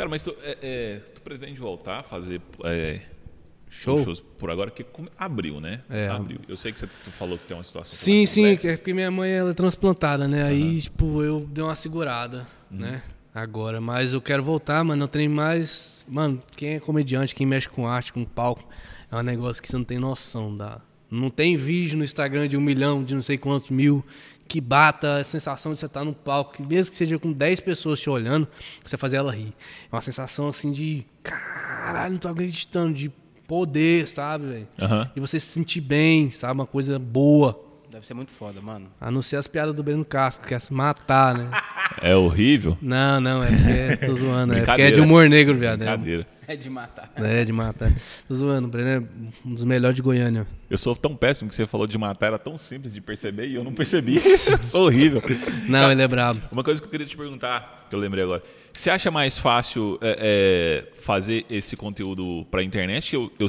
[0.00, 3.00] Cara, mas tu, é, é, tu pretende voltar a fazer é,
[3.68, 4.02] Show?
[4.02, 4.70] shows por agora?
[4.70, 4.82] Que
[5.18, 5.82] abriu, né?
[5.90, 6.08] É.
[6.08, 6.38] Abriu.
[6.48, 8.70] Eu sei que você, tu falou que tem uma situação Sim, sim, complexa.
[8.70, 10.44] é porque minha mãe ela é transplantada, né?
[10.44, 12.78] Aí, tipo, eu dei uma segurada, Uhum.
[12.78, 13.02] né?
[13.34, 15.04] Agora, mas eu quero voltar, mano.
[15.04, 16.02] Eu tenho mais.
[16.08, 18.66] Mano, quem é comediante, quem mexe com arte, com palco,
[19.12, 20.80] é um negócio que você não tem noção da.
[21.10, 24.02] Não tem vídeo no Instagram de um milhão, de não sei quantos mil,
[24.50, 27.60] que bata a sensação de você estar no palco, que mesmo que seja com 10
[27.60, 28.48] pessoas te olhando,
[28.84, 29.54] você fazer ela rir.
[29.90, 31.06] É uma sensação assim de.
[31.22, 33.12] Caralho, não tô acreditando, de
[33.46, 34.68] poder, sabe, velho?
[34.76, 35.08] Aham.
[35.14, 36.54] E você se sentir bem, sabe?
[36.54, 37.64] Uma coisa boa.
[37.92, 38.88] Deve ser muito foda, mano.
[39.00, 41.50] A não ser as piadas do Breno Castro, que quer se matar, né?
[42.02, 42.78] É horrível?
[42.80, 44.54] Não, não, é porque tô zoando.
[44.54, 45.82] É porque é de humor negro, viado.
[45.82, 46.26] É, Brincadeira.
[46.39, 47.10] É de matar.
[47.16, 47.92] é de matar.
[48.28, 50.46] Tô zoando, o Breno é um dos melhores de Goiânia.
[50.68, 53.54] Eu sou tão péssimo que você falou de matar, era tão simples de perceber e
[53.54, 54.20] eu não percebi.
[54.62, 55.22] sou horrível.
[55.68, 56.40] Não, ele é brabo.
[56.52, 58.42] Uma coisa que eu queria te perguntar, que eu lembrei agora.
[58.72, 63.14] Você acha mais fácil é, é, fazer esse conteúdo pra internet?
[63.14, 63.46] Eu, eu,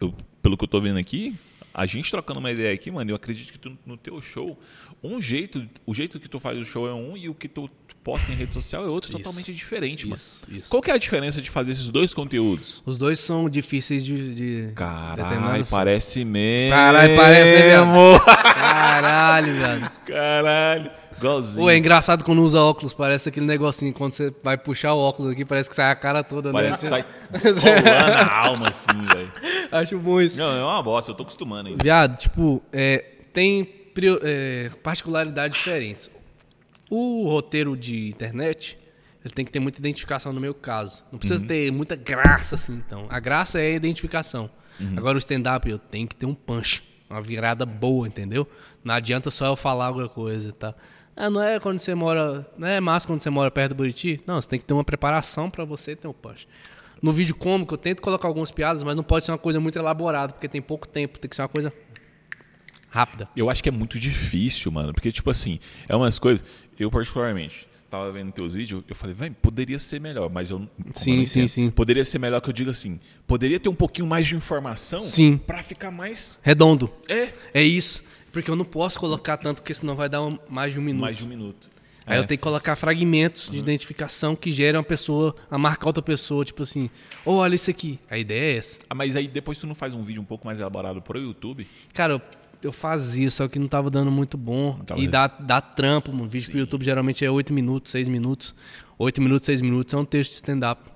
[0.00, 1.34] eu- pelo que eu tô vendo aqui,
[1.74, 4.58] a gente trocando uma ideia aqui, mano, eu acredito que tu, no teu show,
[5.02, 7.70] um jeito, o jeito que tu faz o show é um e o que tu
[8.08, 9.18] posta em rede social é outro Isso.
[9.18, 10.70] totalmente diferente, isso.
[10.70, 12.82] Qual que é a diferença de fazer esses dois conteúdos?
[12.86, 14.34] Os dois são difíceis de.
[14.34, 16.74] de Caralho, parece mesmo.
[16.74, 18.24] Caralho, parece, viado?
[18.24, 19.92] Caralho, viado.
[20.06, 21.64] Caralho, igualzinho.
[21.66, 25.32] Pô, é engraçado quando usa óculos, parece aquele negocinho, quando você vai puxar o óculos
[25.32, 26.88] aqui, parece que sai a cara toda, Parece que né?
[26.88, 27.04] sai
[27.52, 27.88] rolando
[28.30, 29.32] a alma assim, velho.
[29.70, 30.38] Acho bom isso.
[30.38, 31.84] Não, é uma bosta, eu tô acostumando ainda.
[31.84, 33.04] Viado, tipo, é,
[33.34, 33.68] tem
[34.22, 36.10] é, particularidades diferentes.
[36.90, 38.78] O roteiro de internet,
[39.24, 41.04] ele tem que ter muita identificação no meu caso.
[41.12, 43.06] Não precisa ter muita graça, assim, então.
[43.10, 44.50] A graça é a identificação.
[44.96, 46.82] Agora o stand-up, eu tenho que ter um punch.
[47.10, 48.46] Uma virada boa, entendeu?
[48.84, 50.74] Não adianta só eu falar alguma coisa, tá?
[51.16, 52.46] Ah, não é quando você mora...
[52.56, 54.20] Não é massa quando você mora perto do Buriti?
[54.26, 56.46] Não, você tem que ter uma preparação pra você ter um punch.
[57.00, 59.78] No vídeo cômico, eu tento colocar algumas piadas, mas não pode ser uma coisa muito
[59.78, 61.18] elaborada, porque tem pouco tempo.
[61.18, 61.72] Tem que ser uma coisa
[62.88, 63.28] rápida.
[63.36, 64.92] Eu acho que é muito difícil, mano.
[64.94, 65.58] Porque, tipo assim,
[65.88, 66.44] é umas coisas.
[66.78, 70.68] Eu, particularmente, tava vendo teus vídeos, eu falei, velho, poderia ser melhor, mas eu.
[70.94, 71.70] Sim, eu sim, entendo, sim.
[71.70, 73.00] Poderia ser melhor que eu digo assim.
[73.26, 75.36] Poderia ter um pouquinho mais de informação Sim.
[75.38, 76.38] pra ficar mais.
[76.42, 76.90] Redondo.
[77.08, 77.32] É.
[77.54, 78.02] É isso.
[78.30, 81.00] Porque eu não posso colocar tanto, porque senão vai dar um- mais de um minuto.
[81.00, 81.68] Mais de um minuto.
[82.06, 82.20] Aí É.
[82.20, 86.42] eu tenho que colocar fragmentos de identificação que geram a pessoa a marcar outra pessoa,
[86.44, 86.88] tipo assim,
[87.24, 87.98] ô, olha isso aqui.
[88.08, 88.78] A ideia é essa.
[88.88, 91.66] Ah, mas aí depois tu não faz um vídeo um pouco mais elaborado pro YouTube?
[91.92, 92.22] Cara, eu,
[92.62, 94.78] eu fazia, só que não tava dando muito bom.
[94.86, 96.28] tava E dá, dá trampo, mano.
[96.28, 98.54] Vídeo pro YouTube geralmente é 8 minutos, 6 minutos.
[98.98, 100.90] 8 minutos, 6 minutos é um texto de stand-up.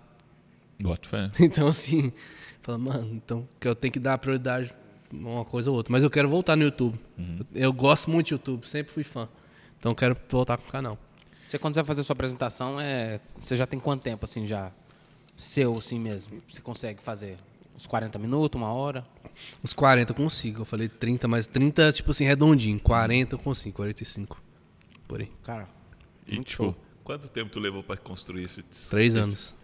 [0.80, 1.28] Boto fé.
[1.40, 2.12] Então, assim,
[2.60, 4.74] fala, mano, então que eu tenho que dar prioridade
[5.12, 5.92] a uma coisa ou outra.
[5.92, 6.98] Mas eu quero voltar no YouTube.
[7.54, 9.28] Eu, eu gosto muito de YouTube, sempre fui fã.
[9.78, 10.98] Então eu quero voltar com o canal.
[11.46, 13.20] Você, quando você vai fazer sua apresentação, é...
[13.38, 14.72] você já tem quanto tempo, assim, já
[15.36, 16.42] seu, assim mesmo?
[16.48, 17.36] Você consegue fazer
[17.82, 19.04] uns 40 minutos, uma hora?
[19.64, 20.60] Uns 40 eu consigo.
[20.60, 22.78] Eu falei 30, mas 30, tipo assim, redondinho.
[22.78, 24.40] 40 eu consigo, 45.
[25.08, 25.28] Por aí.
[25.42, 25.68] Cara,
[26.26, 28.62] E, tipo, quanto tempo tu levou pra construir esse.
[28.88, 29.54] Três esse- anos.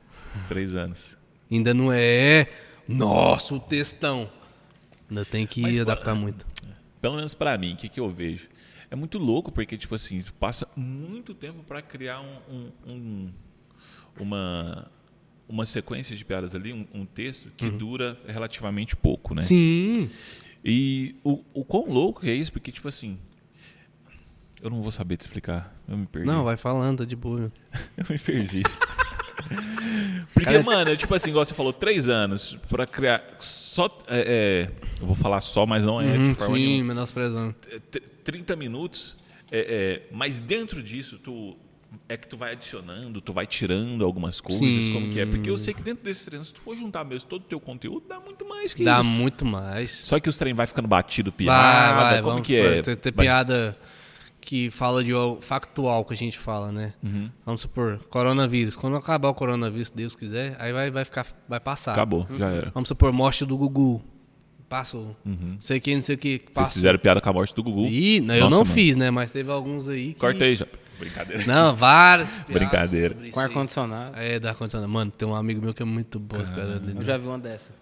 [0.49, 1.17] Três anos.
[1.51, 2.49] Ainda não é.
[2.89, 4.29] Nossa, o textão.
[5.09, 6.45] Ainda tem que Mas, adaptar muito.
[7.01, 8.49] Pelo menos pra mim, o que, que eu vejo?
[8.91, 13.33] É muito louco porque, tipo assim, você passa muito tempo pra criar um, um- um-
[14.19, 14.91] uma,
[15.49, 19.43] uma sequência de piadas ali, um, um texto que dura relativamente pouco, né?
[19.43, 20.11] Sim.
[20.65, 22.53] E o, o quão louco é isso?
[22.53, 23.19] Porque, tipo assim,
[24.61, 25.75] Eu não vou saber te explicar.
[25.89, 26.27] Eu me perdi.
[26.27, 27.51] Não, vai falando, tá de boa.
[27.97, 28.63] Eu me perdi.
[30.35, 33.25] Porque, mano, tipo assim, igual você falou, três anos pra criar.
[33.39, 33.87] Só.
[34.09, 37.55] é, é, eu vou falar só, mas não é Uhum, de forma sim, menosprezando.
[37.71, 39.17] É, t- 30 minutos,
[39.51, 41.57] é, é, mas dentro disso, tu.
[42.09, 44.93] É que tu vai adicionando, tu vai tirando algumas coisas, Sim.
[44.93, 45.27] como que é.
[45.27, 47.61] Porque eu sei que dentro desses treinos, se tu for juntar mesmo todo o teu
[47.61, 49.11] conteúdo, dá muito mais que Dá isso.
[49.11, 49.91] muito mais.
[49.91, 52.83] Só que os treinos vai ficando batido, piada, Vai, vai, como vamos que é?
[52.83, 53.77] Tem, piada
[54.41, 56.95] que fala de factual que a gente fala, né?
[57.03, 57.31] Uhum.
[57.45, 58.77] Vamos supor, coronavírus.
[58.77, 61.93] Quando acabar o coronavírus, se Deus quiser, aí vai, vai ficar, vai passar.
[61.93, 62.71] Acabou, já era.
[62.71, 64.03] Vamos supor, morte do Gugu.
[64.67, 65.17] Passou.
[65.25, 66.39] Não sei que, não sei o que.
[66.39, 66.73] Vocês Passou.
[66.75, 67.87] fizeram piada com a morte do Gugu.
[67.87, 68.65] Ih, não, eu não mano.
[68.67, 69.11] fiz, né?
[69.11, 70.21] Mas teve alguns aí que...
[70.21, 70.67] Corta aí já.
[70.99, 71.45] Brincadeira.
[71.47, 73.15] Não, várias Brincadeira.
[73.33, 74.17] Com ar-condicionado.
[74.19, 74.91] É, da ar-condicionado.
[74.93, 76.37] Mano, tem um amigo meu que é muito bom.
[76.43, 76.83] cara.
[76.97, 77.73] Eu já vi uma dessa.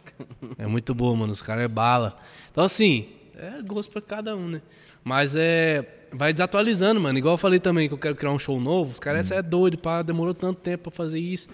[0.59, 1.33] É muito boa, mano.
[1.33, 2.17] Os caras é bala.
[2.51, 3.07] Então, assim,
[3.37, 4.63] é gosto pra cada um, né?
[5.03, 5.93] Mas é.
[6.13, 7.19] Vai desatualizando, mano.
[7.19, 8.93] Igual eu falei também que eu quero criar um show novo.
[8.93, 10.03] Os caras, essa é doido, pá.
[10.03, 11.49] Demorou tanto tempo pra fazer isso.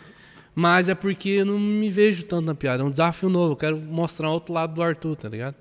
[0.55, 2.83] Mas é porque eu não me vejo tanto na piada.
[2.83, 3.53] É um desafio novo.
[3.53, 5.55] Eu quero mostrar outro lado do Arthur, tá ligado?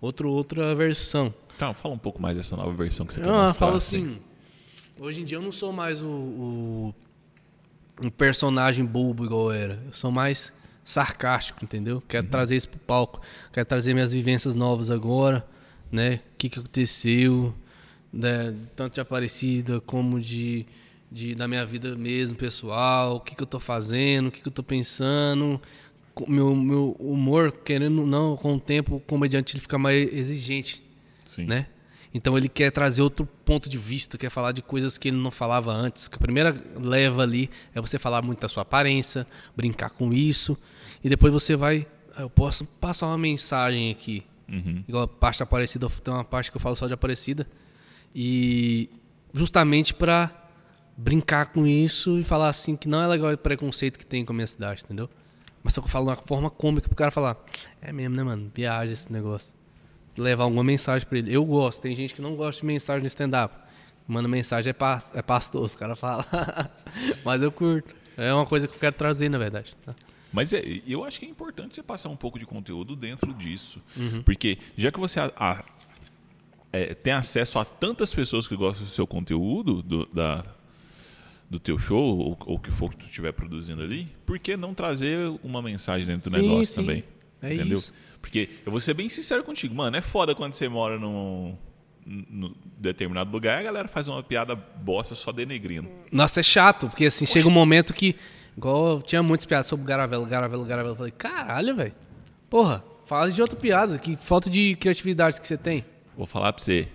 [0.00, 1.32] Outro, outra versão.
[1.58, 3.58] Tá, fala um pouco mais dessa nova versão que você quer Eu mostrar.
[3.66, 4.18] falo assim.
[4.98, 6.94] Hoje em dia eu não sou mais o, o-
[8.04, 9.82] um personagem bobo igual eu era.
[9.86, 10.52] Eu sou mais
[10.84, 12.02] sarcástico, entendeu?
[12.08, 13.20] Quero trazer isso pro palco.
[13.52, 15.46] Quero trazer minhas vivências novas agora,
[15.90, 16.20] né?
[16.34, 17.54] O que, que aconteceu,
[18.12, 18.54] né?
[18.76, 20.64] tanto de Aparecida como de,
[21.10, 23.16] de da minha vida mesmo, pessoal.
[23.16, 25.60] O que, que eu tô fazendo, o que, que eu tô pensando.
[26.26, 30.82] Meu, meu humor, querendo ou não, com o tempo, o comediante ele fica mais exigente
[31.24, 31.44] Sim.
[31.44, 31.66] né?
[32.12, 35.30] Então ele quer trazer outro ponto de vista, quer falar de coisas que ele não
[35.30, 36.08] falava antes.
[36.08, 40.56] Que a primeira leva ali é você falar muito da sua aparência, brincar com isso,
[41.04, 41.86] e depois você vai,
[42.16, 44.24] "Ah, eu posso passar uma mensagem aqui.
[44.48, 44.82] Uhum.
[44.88, 47.46] Igual a parte da Aparecida, tem uma parte que eu falo só de Aparecida.
[48.14, 48.88] E
[49.34, 50.30] justamente pra
[50.96, 54.32] brincar com isso e falar assim que não é legal o preconceito que tem com
[54.32, 55.08] a minha cidade, entendeu?
[55.62, 57.36] Mas só que eu falo de uma forma cômica pro cara falar,
[57.82, 58.50] é mesmo, né, mano?
[58.54, 59.52] Viaja esse negócio
[60.18, 61.32] levar alguma mensagem pra ele.
[61.32, 63.54] Eu gosto, tem gente que não gosta de mensagem no stand-up.
[64.06, 66.24] Manda mensagem, é, pas, é pastor, os caras falam.
[67.24, 67.94] Mas eu curto.
[68.16, 69.76] É uma coisa que eu quero trazer, na verdade.
[69.84, 69.94] tá?
[70.32, 73.80] Mas é, eu acho que é importante você passar um pouco de conteúdo dentro disso.
[73.96, 74.22] Uhum.
[74.22, 75.64] Porque já que você a- a-
[76.72, 80.44] é, tem acesso a tantas pessoas que gostam do seu conteúdo, do, da,
[81.48, 84.56] do teu show, ou ou o que for que tu estiver produzindo ali, por que
[84.56, 86.80] não trazer uma mensagem dentro do Sim, negócio sim.
[86.80, 87.04] também?
[87.40, 87.78] É entendeu?
[87.78, 87.92] isso.
[88.20, 91.56] Porque eu vou ser bem sincero contigo, mano, é foda quando você mora num,
[92.04, 95.88] num determinado lugar e a galera faz uma piada bosta só denegrindo.
[96.10, 98.16] Nossa, é chato, porque assim, chega um momento que.
[98.56, 100.92] Igual eu tinha muitas piadas sobre Garavelo, Garavelo, Garavelo.
[100.94, 101.94] Eu falei, caralho, velho.
[102.50, 103.98] Porra, fala de outra piada.
[103.98, 105.84] Que falta de criatividade que você tem.
[106.16, 106.88] Vou falar pra você.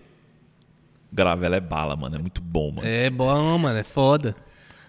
[1.09, 2.17] Gravela é bala, mano.
[2.17, 2.85] É muito bom, mano.
[2.85, 4.35] É bom, mano, é foda.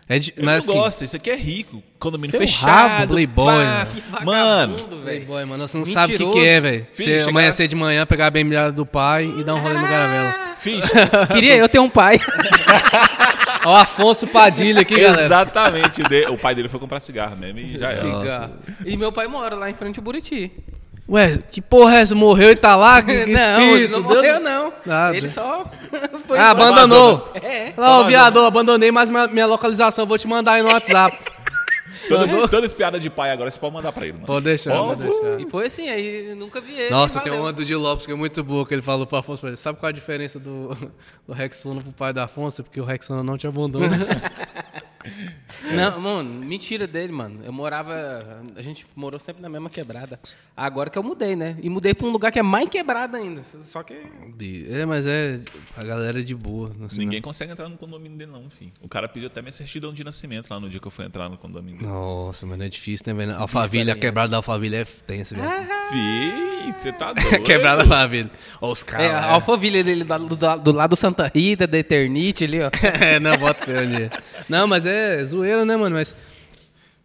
[0.07, 1.83] É de, Eu não assim, gosto, isso aqui é rico.
[1.99, 2.89] Condomínio Seu fechado.
[2.89, 3.65] rabo, playboy,
[4.11, 4.25] pá.
[4.25, 4.77] mano.
[4.77, 6.49] Mano, Playboy, mano, você não sabe o que, que Mentiroso.
[6.49, 6.87] é, velho.
[6.93, 8.45] Você chegar- amanhecer de manhã, pegar a bem
[8.75, 10.35] do pai e dar um rolê no Garavelo.
[10.61, 10.85] fiz.
[11.33, 12.19] Queria eu ter um pai.
[13.65, 15.25] Ó, o Afonso Padilha aqui, galera.
[15.25, 16.03] Exatamente.
[16.31, 18.01] O pai dele foi comprar cigarro mesmo e já era.
[18.01, 18.53] Cigarro.
[18.85, 20.53] E meu pai mora lá em frente ao Buriti.
[21.09, 22.15] Ué, que porra é essa?
[22.15, 23.01] Morreu e tá lá?
[23.05, 23.77] Que, que não, espírito?
[23.77, 24.73] ele não Deus- morreu, não.
[24.87, 25.17] Nada.
[25.17, 25.65] Ele só
[26.27, 27.31] foi Ah, só- abandonou.
[27.43, 27.73] É.
[27.77, 31.19] Ó, o viador, abandonei, mas minha, minha localização, vou te mandar aí no WhatsApp.
[32.09, 34.27] Toda, toda essa piada de pai agora você pode mandar pra ele, mano.
[34.27, 35.41] Pode deixar, pode deixar.
[35.41, 36.91] E foi assim, aí nunca vi ele.
[36.91, 39.41] Nossa, tem uma do Gil Lopes que é muito boa, que ele falou pro Afonso
[39.41, 39.57] pra ele.
[39.57, 40.77] Sabe qual a diferença do,
[41.27, 42.61] do Rexona pro pai do Afonso?
[42.61, 43.89] É porque o Rexona não te abandona.
[45.75, 47.41] Não, mano, mentira dele, mano.
[47.45, 48.43] Eu morava.
[48.57, 50.19] A gente morou sempre na mesma quebrada.
[50.57, 51.57] Agora que eu mudei, né?
[51.63, 53.43] E mudei pra um lugar que é mais quebrado ainda.
[53.43, 53.95] Só que.
[54.71, 55.41] É, mas é.
[55.77, 56.73] A galera é de boa.
[56.87, 58.73] assim, Ninguém consegue entrar no condomínio dele, não, enfim.
[58.81, 61.29] O cara pediu até minha certidão de nascimento lá no dia que eu fui entrar
[61.29, 61.91] no condomínio dele.
[61.91, 63.39] Nossa, mano, é difícil, né, velho?
[63.39, 65.49] Alphaville, a quebrada da Alphaville é tensa, velho.
[65.91, 67.43] Fih, você tá doido.
[67.43, 68.31] Quebrada da Alphaville.
[68.61, 69.11] Ó, os É, caras.
[69.13, 72.71] a Alphaville dele do, do, do lado do Santa Rita, da Eternite ali, ó.
[73.01, 74.11] é, não, bota fé onde é.
[74.49, 74.94] Não, mas é
[75.25, 75.97] zoeira, né, mano?
[75.97, 76.15] Mas.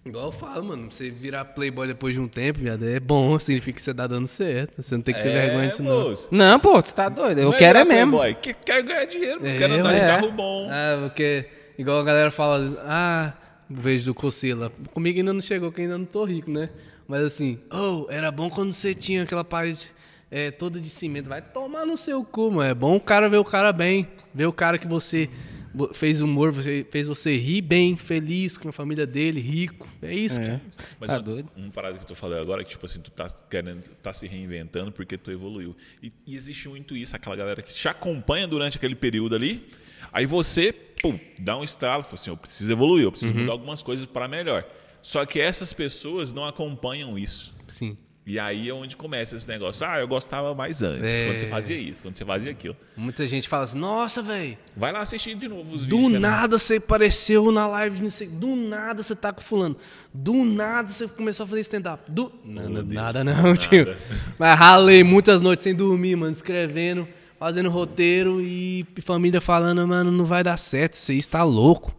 [0.06, 3.76] Igual eu falo, mano, você virar playboy depois de um tempo, viado, é bom, significa
[3.76, 4.82] que você tá dando certo.
[4.82, 6.12] Você não tem que ter vergonha disso, não.
[6.12, 6.16] É.
[6.32, 7.38] Não, pô, você tá doido.
[7.40, 8.18] Eu Não quero é mesmo.
[8.18, 10.08] Playboy, que quer ganhar dinheiro, É, quer andar de é.
[10.08, 10.68] carro bom.
[10.72, 11.46] Ah, porque,
[11.78, 13.34] igual a galera fala, ah,
[13.70, 14.72] vejo do Cocila.
[14.94, 16.70] Comigo ainda não chegou, que ainda não tô rico, né?
[17.08, 19.90] Mas assim, oh, era bom quando você tinha aquela parede
[20.32, 21.28] é, toda de cimento.
[21.28, 22.72] Vai tomar no seu cu, mano.
[22.72, 25.59] É bom o cara ver o cara bem, ver o cara que você vo-
[25.94, 29.88] fez humor, você, fez você rir bem, feliz com a família dele, rico.
[30.02, 30.46] É isso, É.
[30.46, 30.62] cara.
[31.00, 31.50] Mas Tá uma, doido?
[31.56, 34.26] uma parada que eu tô falando agora, que tipo assim, tu tá querendo, tá se
[34.28, 35.76] reinventando porque tu evoluiu.
[36.02, 39.68] E, e existe muito isso, aquela galera que te acompanha durante aquele período ali,
[40.12, 43.84] aí você, pum, dá um estalo, fala assim, eu preciso evoluir, eu preciso mudar algumas
[43.84, 44.66] coisas para melhor.
[45.02, 47.56] Só que essas pessoas não acompanham isso.
[48.32, 49.84] E aí é onde começa esse negócio.
[49.88, 51.26] Ah, eu gostava mais antes, É.
[51.26, 52.78] quando você fazia isso, quando você fazia aquilo.
[52.96, 56.14] Muita gente fala assim, nossa, velho, Vai lá assistir de novo os do vídeos.
[56.14, 56.20] né?
[56.20, 58.10] nada você apareceu na live, não
[58.40, 59.76] do nada você tá com fulano,
[60.14, 62.04] do nada você começou a fazer stand-up.
[62.12, 62.32] Do...
[62.46, 63.58] Nada, Deus, nada não, nada.
[63.58, 63.96] tio.
[64.38, 67.08] Mas ralei muitas noites sem dormir, mano, escrevendo,
[67.40, 71.98] fazendo roteiro e família falando, mano, não vai dar certo, você está louco.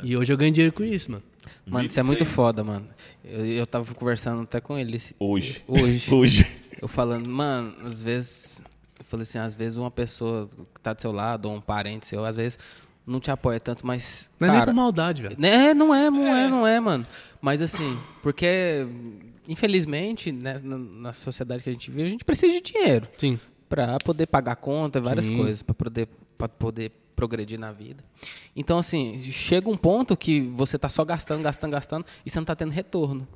[0.00, 1.24] E hoje eu ganho dinheiro com isso, mano.
[1.66, 2.86] Mano, isso é muito foda, mano.
[3.24, 5.00] Eu, eu tava conversando até com ele.
[5.18, 5.62] Hoje.
[5.66, 6.12] Hoje.
[6.14, 6.46] Hoje.
[6.80, 8.62] Eu falando, mano, às vezes.
[8.98, 12.06] Eu falei assim, às vezes uma pessoa que tá do seu lado, ou um parente
[12.06, 12.58] seu, às vezes
[13.06, 14.30] não te apoia tanto, mas.
[14.38, 15.36] Não é nem cara, por maldade, velho.
[15.44, 17.06] É, não é, não é, não é, mano.
[17.40, 18.86] Mas assim, porque,
[19.48, 23.38] infelizmente, né, na, na sociedade que a gente vive, a gente precisa de dinheiro Sim.
[23.68, 25.36] para poder pagar conta, várias Sim.
[25.36, 26.08] coisas, para poder,
[26.38, 28.04] pra poder progredir na vida.
[28.54, 32.44] Então, assim, chega um ponto que você tá só gastando, gastando, gastando e você não
[32.44, 33.26] tá tendo retorno.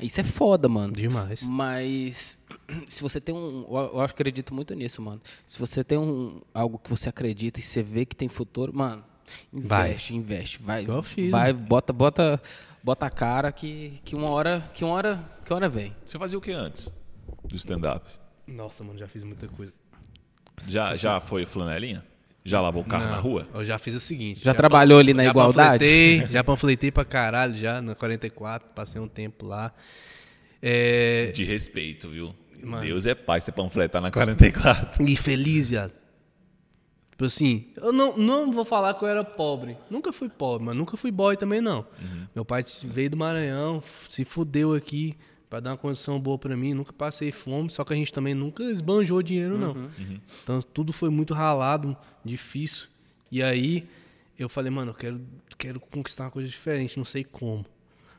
[0.00, 0.92] Isso é foda, mano.
[0.92, 1.42] Demais.
[1.42, 2.38] Mas
[2.88, 5.20] se você tem um, eu acredito muito nisso, mano.
[5.46, 9.04] Se você tem um algo que você acredita e você vê que tem futuro, mano,
[9.52, 9.90] Vai.
[9.90, 12.40] investe, investe, vai, eu fiz, vai, bota, bota,
[12.82, 15.94] bota a cara que, que uma hora, que uma hora, que uma hora vem.
[16.04, 16.94] Você fazia o que antes
[17.44, 18.06] do stand-up?
[18.46, 19.72] Nossa, mano, já fiz muita coisa.
[20.66, 22.04] Já, já foi flanelinha?
[22.46, 23.48] Já lavou o carro Não, na rua?
[23.54, 24.44] Eu já fiz o seguinte.
[24.44, 25.84] Já trabalhou ali na já igualdade?
[25.84, 29.72] Panfletei, já panfletei pra caralho, já, na 44, passei um tempo lá.
[30.60, 32.34] É, De respeito, viu?
[32.62, 32.84] Mano.
[32.84, 35.02] Deus é pai, você panfletar na 44.
[35.08, 35.92] E feliz, viado.
[37.12, 39.76] Tipo assim, eu não, não vou falar que eu era pobre.
[39.88, 41.86] Nunca fui pobre, mas nunca fui boy também, não.
[42.34, 45.16] Meu pai veio do Maranhão, se fudeu aqui
[45.54, 46.74] pra dar uma condição boa pra mim.
[46.74, 49.88] Nunca passei fome, só que a gente também nunca esbanjou dinheiro, não.
[50.42, 52.88] Então tudo foi muito ralado, difícil.
[53.30, 53.88] E aí
[54.36, 55.20] eu falei, mano, eu quero,
[55.56, 57.64] quero conquistar uma coisa diferente, não sei como.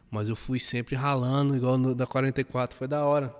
[0.10, 3.36] Mas eu fui sempre ralando, igual no da 44, foi da hora.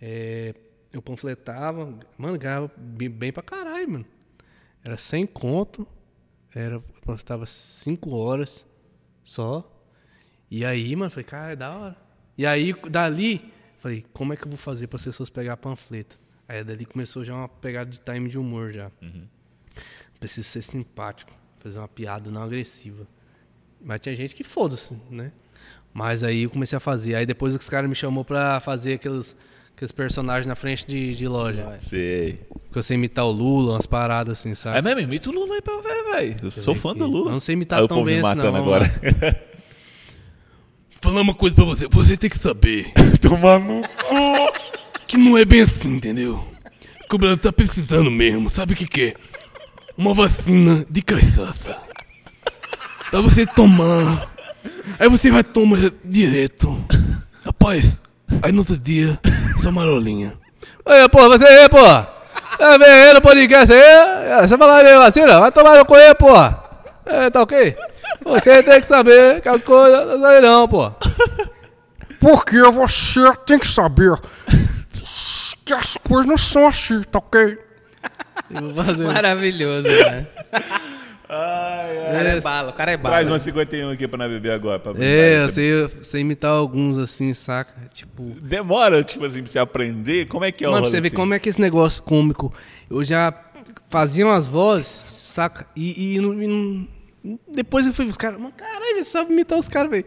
[0.00, 0.54] É,
[0.92, 4.06] eu panfletava, mano, ganhava bem, bem pra caralho, mano.
[4.84, 5.86] Era 100 conto,
[6.54, 8.66] era, eu panfletava 5 horas
[9.22, 9.70] só.
[10.50, 12.03] E aí, mano, falei, cara, é da hora.
[12.36, 16.18] E aí, dali, falei, como é que eu vou fazer para as pessoas pegar panfleto?
[16.48, 18.90] Aí dali começou já uma pegada de time de humor já.
[20.18, 23.06] Preciso ser simpático, fazer uma piada não agressiva.
[23.80, 25.32] Mas tinha gente que foda-se, né?
[25.92, 27.14] Mas aí eu comecei a fazer.
[27.14, 29.36] Aí depois os caras me chamou pra fazer aqueles,
[29.76, 31.76] aqueles personagens na frente de, de loja.
[31.78, 32.40] Sei.
[32.72, 34.78] Que eu sei imitar o Lula, umas paradas assim, sabe?
[34.78, 36.36] É mesmo, imita o Lula aí pra ver, velho.
[36.42, 37.12] Eu sou fã do aqui.
[37.12, 37.28] Lula.
[37.28, 38.86] Eu não sei imitar Aí tão bem assim, não, agora.
[41.04, 42.90] Falar uma coisa pra você, você tem que saber
[43.20, 43.86] Tomando.
[45.06, 46.42] que não é bem assim, entendeu?
[47.06, 49.14] Que o Brasil tá precisando mesmo, sabe o que que é?
[49.98, 51.76] Uma vacina de cachaça.
[53.10, 54.32] Pra você tomar.
[54.98, 56.82] Aí você vai tomar direto.
[57.44, 58.00] Rapaz,
[58.40, 59.20] aí no outro dia,
[59.60, 60.32] sua marolinha.
[60.86, 61.84] Aí, pô, você aí, pô.
[61.84, 64.40] Tá vendo aí no podcast aí?
[64.48, 65.38] Você falar de vacina?
[65.38, 66.34] Vai tomar no cu aí, pô.
[67.04, 67.76] É, tá ok?
[68.24, 70.90] Você tem que saber que as coisas não saem não, pô.
[72.20, 74.18] Porque você tem que saber
[75.64, 77.58] que as coisas não são assim, tá ok?
[79.12, 80.26] Maravilhoso, né?
[81.26, 82.12] Ai, O ai.
[82.12, 83.14] cara é bala, o cara é bala.
[83.16, 84.78] Traz uma 51 aqui pra nós beber agora.
[84.78, 87.74] Pra É, pra- eu sei, eu sei imitar alguns assim, saca?
[87.92, 88.22] Tipo.
[88.42, 90.26] Demora, tipo assim, pra você aprender.
[90.26, 91.16] Como é que é o Mano, pra rolê você ver assim?
[91.16, 92.52] como é que esse negócio cômico.
[92.90, 93.32] Eu já
[93.88, 95.66] fazia umas vozes, saca?
[95.74, 96.86] E, e não- e não-
[97.48, 100.04] depois eu fui, os caras, mano, caralho, você sabe imitar os caras, velho.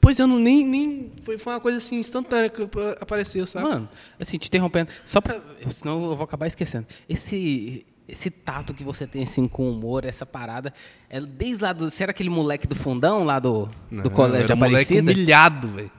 [0.00, 0.66] Pois eu não nem.
[0.66, 2.68] nem foi, foi uma coisa assim instantânea que
[3.00, 3.66] apareceu, saca?
[3.66, 3.88] Mano,
[4.20, 5.40] assim, te interrompendo, só pra.
[5.72, 6.86] Senão eu vou acabar esquecendo.
[7.08, 7.86] Esse.
[8.06, 10.74] Esse tato que você tem assim com humor, essa parada,
[11.08, 11.90] é desde lá do.
[11.90, 15.00] Você era aquele moleque do fundão lá do, do Não, colégio era um moleque Aparecida?
[15.00, 15.90] humilhado, velho.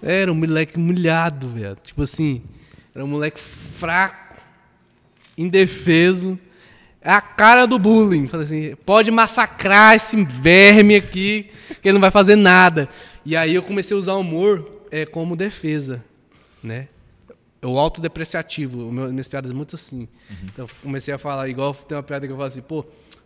[0.00, 1.76] Era um moleque humilhado, velho.
[1.82, 2.42] Tipo assim,
[2.94, 4.36] era um moleque fraco,
[5.36, 6.38] indefeso.
[7.04, 8.28] É a cara do bullying.
[8.28, 11.50] Falei assim, pode massacrar esse verme aqui,
[11.80, 12.88] que ele não vai fazer nada.
[13.24, 16.04] E aí eu comecei a usar o humor é, como defesa,
[16.62, 16.88] né?
[17.60, 20.08] O autodepreciativo, o meu, minhas piadas são muito assim.
[20.44, 22.84] Então eu comecei a falar, igual tem uma piada que eu falo assim, pô,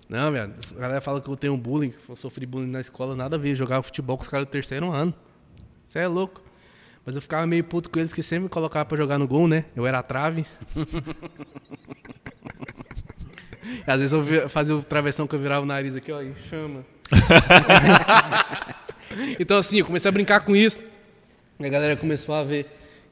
[0.08, 3.16] não, velho, a galera fala que eu tenho bullying, que eu sofri bullying na escola,
[3.16, 5.12] nada a ver, eu jogava futebol com os caras do terceiro ano.
[5.84, 6.42] Você é louco.
[7.04, 9.46] Mas eu ficava meio puto com eles que sempre me colocavam pra jogar no gol,
[9.46, 9.64] né?
[9.76, 10.44] Eu era a trave.
[13.86, 16.84] Às vezes eu fazia o travessão que eu virava o nariz aqui, ó, e chama.
[19.38, 20.82] então, assim, eu comecei a brincar com isso.
[21.58, 22.66] E a galera começou a ver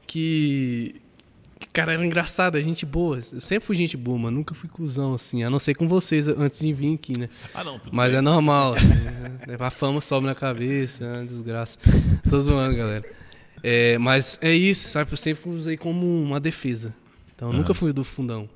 [0.05, 0.95] que.
[1.59, 3.19] que cara era engraçado, é gente boa.
[3.31, 4.37] Eu sempre fui gente boa, mano.
[4.37, 5.43] Nunca fui cuzão, assim.
[5.43, 7.29] A não ser com vocês antes de vir aqui, né?
[7.53, 8.19] Ah, não, tudo Mas bem.
[8.19, 8.93] é normal, assim.
[8.93, 9.57] né?
[9.59, 11.79] A fama sobe na cabeça, é uma desgraça.
[12.29, 13.05] Tô zoando, galera.
[13.63, 15.11] É, mas é isso, sabe?
[15.11, 16.93] Eu sempre usei como uma defesa.
[17.35, 18.47] Então eu nunca fui do fundão?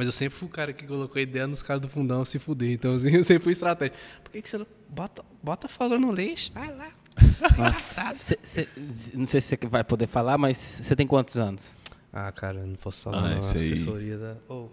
[0.00, 2.38] Mas eu sempre fui o cara que colocou a ideia nos caras do fundão se
[2.38, 2.70] fuder.
[2.72, 3.92] Então assim, eu sempre fui estratégia.
[4.24, 4.66] Por que, que você não.
[4.88, 6.88] Bota, bota fogo no lixo, vai lá.
[7.52, 8.16] Engraçado.
[8.16, 8.66] Cê- cê-
[9.12, 11.74] não sei se você vai poder falar, mas você tem quantos anos?
[12.10, 13.18] Ah, cara, eu não posso falar.
[13.18, 13.36] Ah, não.
[13.36, 13.72] A isso aí.
[13.72, 14.36] assessoria da.
[14.48, 14.68] Oh,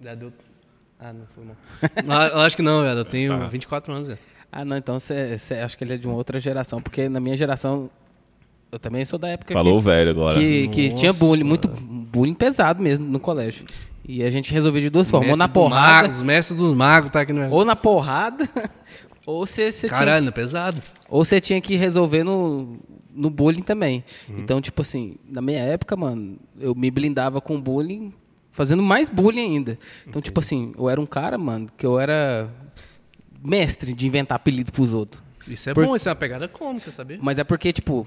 [0.00, 0.32] já deu.
[1.00, 1.56] Ah, não foi não.
[2.06, 2.98] não eu acho que não, velho.
[3.00, 3.46] Eu tenho Tá.
[3.48, 4.20] 24 anos, velho.
[4.52, 7.36] Ah, não, então você, acho que ele é de uma outra geração, porque na minha
[7.36, 7.90] geração
[8.72, 10.38] eu também sou da época Falou o que, velho agora.
[10.38, 10.96] que, que Nossa.
[11.00, 13.66] tinha bullying, muito bullying pesado mesmo no colégio.
[14.08, 17.10] E a gente resolveu de duas formas, ou na porrada, mago, os mestres dos magos
[17.10, 18.48] tá aqui no ou na porrada,
[19.26, 20.80] ou você, tinha, Caralho, pesado.
[21.08, 22.78] ou você tinha que resolver no,
[23.12, 24.04] no bullying também.
[24.28, 24.38] Uhum.
[24.38, 28.12] Então, tipo assim, na minha época, mano, eu me blindava com bullying,
[28.52, 29.78] fazendo mais bullying ainda.
[30.06, 32.48] Então, tipo assim, eu era um cara, mano, que eu era
[33.42, 35.22] mestre de inventar apelido pros outros.
[35.48, 37.18] Isso é Por- bom, isso é uma pegada cômica, sabia?
[37.20, 38.06] Mas é porque, tipo,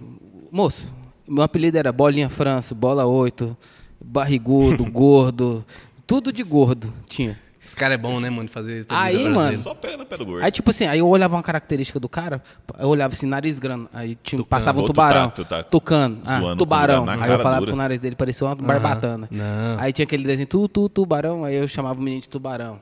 [0.52, 0.94] moço,
[1.28, 3.56] meu apelido era Bolinha França, Bola 8,
[4.04, 5.66] Barrigudo, Gordo,
[6.10, 7.38] tudo de gordo tinha.
[7.64, 8.84] Esse cara é bom, né, mano, de fazer.
[8.90, 9.62] Aí, mano, brasileiro.
[9.62, 10.44] Só pé do gordo.
[10.44, 12.42] Aí, tipo assim, aí eu olhava uma característica do cara,
[12.80, 15.62] eu olhava assim, nariz grande, aí tinha, passava um Ou tu tubarão, tá- tu tá
[15.62, 17.06] tucano, ah, tubarão.
[17.06, 17.72] o Aí eu falava dura.
[17.72, 19.28] que o nariz dele parecia uma barbatana.
[19.30, 19.80] Não.
[19.80, 22.80] Aí tinha aquele desenho, tu, tu, tubarão, aí eu chamava o menino de tubarão.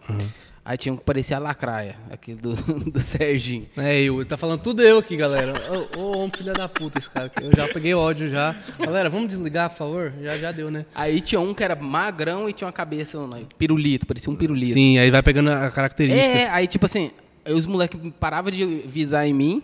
[0.68, 2.53] Aí tinha um que parecia a lacraia, aquele do,
[2.91, 3.65] do Serginho.
[3.77, 5.53] É, eu, tá falando tudo eu aqui, galera.
[5.98, 7.31] Ô, ô, homem filha da puta esse cara.
[7.41, 8.53] Eu já peguei ódio já.
[8.77, 10.14] Galera, vamos desligar, por favor?
[10.22, 10.85] Já, já deu, né?
[10.94, 14.73] Aí tinha um que era magrão e tinha uma cabeça, não, pirulito, parecia um pirulito.
[14.73, 16.38] Sim, aí vai pegando a característica.
[16.38, 17.11] É, aí tipo assim,
[17.48, 19.64] os moleques paravam de visar em mim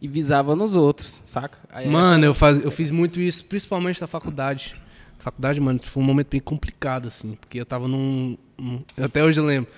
[0.00, 1.58] e visava nos outros, saca?
[1.68, 4.76] Aí Mano, eu, faz, eu fiz muito isso, principalmente na faculdade.
[5.18, 7.36] Faculdade, mano, foi um momento bem complicado, assim.
[7.40, 8.36] Porque eu tava num.
[8.56, 9.68] num- até hoje eu lembro.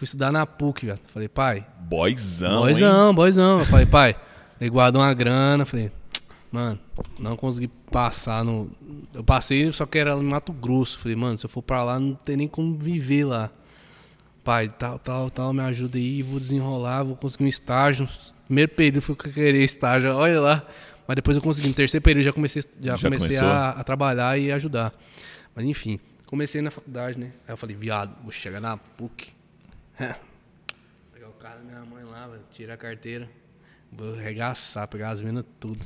[0.00, 0.98] Fui estudar na PUC, velho.
[1.08, 2.72] Falei, pai, Boyzão, hein?
[2.72, 3.58] Boizão, boizão.
[3.58, 4.16] Eu falei, pai,
[4.58, 5.66] ele guardou uma grana.
[5.66, 5.92] Falei,
[6.50, 6.78] mano,
[7.18, 8.70] não consegui passar no.
[9.12, 10.98] Eu passei, só que era em Mato Grosso.
[10.98, 13.50] Falei, mano, se eu for pra lá, não tem nem como viver lá.
[14.42, 18.08] Pai, tal, tal, tal, me ajuda aí, vou desenrolar, vou conseguir um estágio.
[18.46, 20.66] Primeiro período fui querer estágio, olha lá.
[21.06, 21.68] Mas depois eu consegui.
[21.68, 24.94] No terceiro período já comecei, já Já comecei a, a trabalhar e ajudar.
[25.54, 27.32] Mas enfim, comecei na faculdade, né?
[27.46, 29.38] Aí eu falei, viado, vou chegar na PUC.
[31.12, 33.28] Pegar o cara da minha mãe lá, velho, tirar a carteira.
[33.92, 35.78] Vou arregaçar, pegar as minas tudo.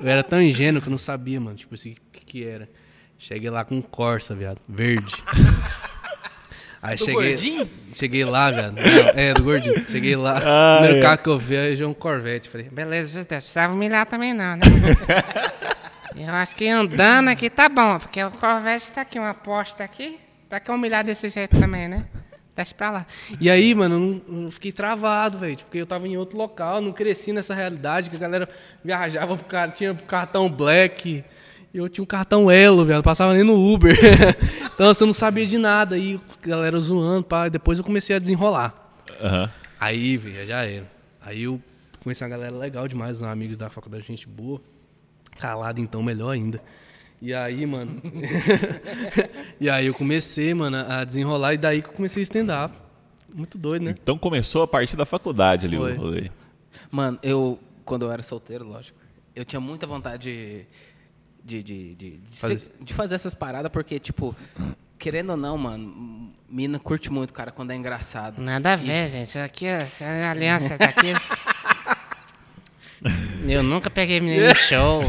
[0.00, 2.68] Eu era tão ingênuo que eu não sabia, mano, tipo assim, o que que era.
[3.16, 5.14] Cheguei lá com um Corsa, viado, verde.
[6.82, 7.70] Aí Do cheguei, gordinho?
[7.94, 8.74] cheguei lá, viado.
[8.74, 8.82] Não,
[9.14, 9.82] é, do gordinho.
[9.86, 12.50] Cheguei lá, o primeiro carro que eu vi é um Corvette.
[12.50, 13.44] Falei, Beleza, viu, Deus?
[13.44, 14.62] Precisava humilhar também não, né?
[16.16, 20.20] Eu acho que andando aqui tá bom, porque o Corvette tá aqui, uma aposta aqui.
[20.48, 22.06] Pra que humilhar desse jeito também, né?
[22.56, 23.06] Desce pra lá.
[23.40, 25.56] E aí, mano, eu não, eu fiquei travado, velho.
[25.56, 28.48] Porque eu tava em outro local, não cresci nessa realidade que a galera
[28.82, 31.24] viajava pro cara, tinha cartão black.
[31.72, 32.98] E eu tinha um cartão Elo, velho.
[32.98, 33.98] Não passava nem no Uber.
[34.72, 35.96] então assim, eu não sabia de nada.
[35.96, 37.48] Aí a galera zoando, pá.
[37.48, 38.72] Depois eu comecei a desenrolar.
[39.20, 39.50] Aham.
[39.80, 40.86] Aí, velho, já era.
[41.20, 41.60] Aí eu
[42.04, 44.60] conheci uma galera legal demais, uns amigos da faculdade, gente boa.
[45.40, 46.62] Calado, então, melhor ainda.
[47.24, 48.02] E aí, mano.
[49.58, 52.74] e aí eu comecei, mano, a desenrolar e daí que eu comecei a stand-up.
[53.34, 53.94] Muito doido, né?
[54.02, 55.94] Então começou a partir da faculdade ali Foi.
[55.94, 56.30] o rolê.
[56.90, 58.98] Mano, eu, quando eu era solteiro, lógico,
[59.34, 60.66] eu tinha muita vontade
[61.42, 64.36] de, de, de, de, de Fazer- ser- de fazer essas paradas, porque, tipo,
[64.98, 68.42] querendo ou não, mano, mina curte muito, cara, quando é engraçado.
[68.42, 69.28] Nada a ver, gente.
[69.28, 71.06] Isso aqui, essa aliança daqui.
[73.48, 75.02] Eu nunca peguei menino em show.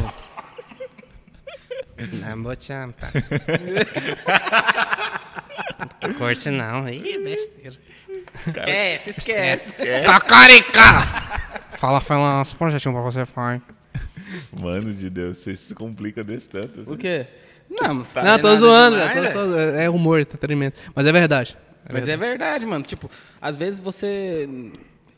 [1.98, 3.10] Não, vou te amar, tá?
[6.18, 6.88] Curte não.
[6.90, 7.76] Ih, besteira.
[8.46, 9.74] Esquece, esquece.
[10.06, 10.82] Cacarica!
[11.78, 13.62] Fala, fala uns projetinhos pra você, pai.
[14.60, 16.82] Mano de Deus, você se complica desse tanto.
[16.82, 16.92] assim.
[16.92, 17.28] O quê?
[17.70, 20.80] Não, não, não, tô zoando, demais, tô só- é é humor, entretenimento.
[20.94, 21.58] Mas é verdade.
[21.92, 22.84] Mas é verdade, mano.
[22.84, 23.10] Tipo,
[23.42, 24.48] às vezes você.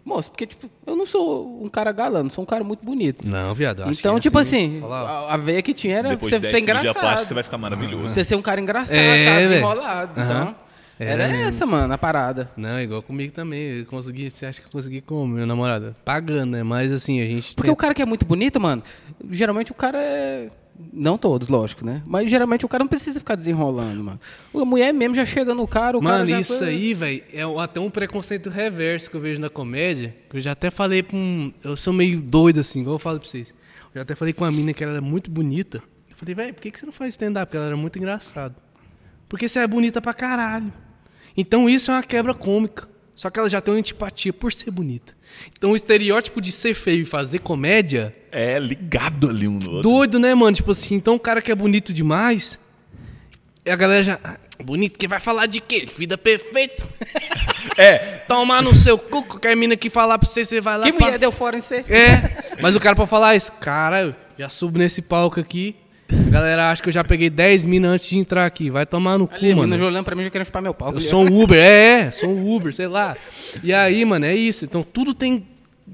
[0.07, 3.27] Moço, porque, tipo, eu não sou um cara galã, sou um cara muito bonito.
[3.27, 3.83] Não, viado.
[3.91, 5.01] Então, que tipo assim, lá.
[5.29, 7.01] a, a veia que tinha era Depois você de 10 ser cirurgia engraçado.
[7.01, 8.09] plástica, você vai ficar maravilhoso.
[8.09, 9.49] Você ser um cara engraçado, É, tá velho.
[9.49, 10.19] desenrolado.
[10.21, 10.41] Aham.
[10.43, 10.55] Então,
[10.97, 11.47] Era era mesmo.
[11.49, 12.49] essa, mano, a parada.
[12.55, 13.79] Não, igual comigo também.
[13.79, 15.93] Eu consegui, você acha que eu consegui como, minha namorada?
[16.05, 16.63] Pagando, né?
[16.63, 17.49] Mas assim, a gente.
[17.53, 18.81] Porque tem- o cara que é muito bonito, mano,
[19.29, 20.47] geralmente o cara é
[20.93, 22.03] Não todos, lógico, né?
[22.05, 24.19] Mas geralmente o cara não precisa ficar desenrolando, mano.
[24.53, 27.79] A mulher mesmo já chega no cara, o cara Mano, isso aí, velho, é até
[27.79, 30.15] um preconceito reverso que eu vejo na comédia.
[30.29, 31.51] Que eu já até falei pra um.
[31.63, 33.49] Eu sou meio doido assim, igual eu falo pra vocês.
[33.49, 35.81] Eu já até falei com uma mina que ela era muito bonita.
[36.09, 37.47] Eu falei, velho, por que, que você não faz stand-up?
[37.47, 38.55] Porque ela era muito engraçada.
[39.27, 40.71] Porque você é bonita pra caralho.
[41.35, 42.87] Então isso é uma quebra cômica.
[43.15, 45.16] Só que ela já tem uma antipatia por ser bonita.
[45.57, 48.15] Então o estereótipo de ser feio e fazer comédia.
[48.31, 49.83] É ligado ali um no outro.
[49.89, 50.55] Doido, né, mano?
[50.55, 52.59] Tipo assim, então o cara que é bonito demais.
[53.67, 54.19] A galera já.
[54.23, 55.87] "Ah, Bonito, que vai falar de quê?
[55.97, 56.83] Vida perfeita.
[57.75, 57.97] É,
[58.27, 60.85] Tomar no seu cu, qualquer mina que falar pra você, você vai lá.
[60.85, 61.05] Que pá.
[61.05, 61.83] mulher deu fora em você?
[61.89, 65.75] É, mas o cara pra falar isso, cara, eu já subo nesse palco aqui.
[66.09, 68.69] A galera acha que eu já peguei 10 minas antes de entrar aqui.
[68.69, 69.85] Vai tomar no cu, Ali, a mano.
[69.85, 70.93] olhando pra mim já querendo chupar meu pau.
[70.93, 73.17] Eu sou um Uber, é, é, sou um Uber, sei lá.
[73.63, 74.63] E aí, mano, é isso.
[74.65, 75.45] Então tudo tem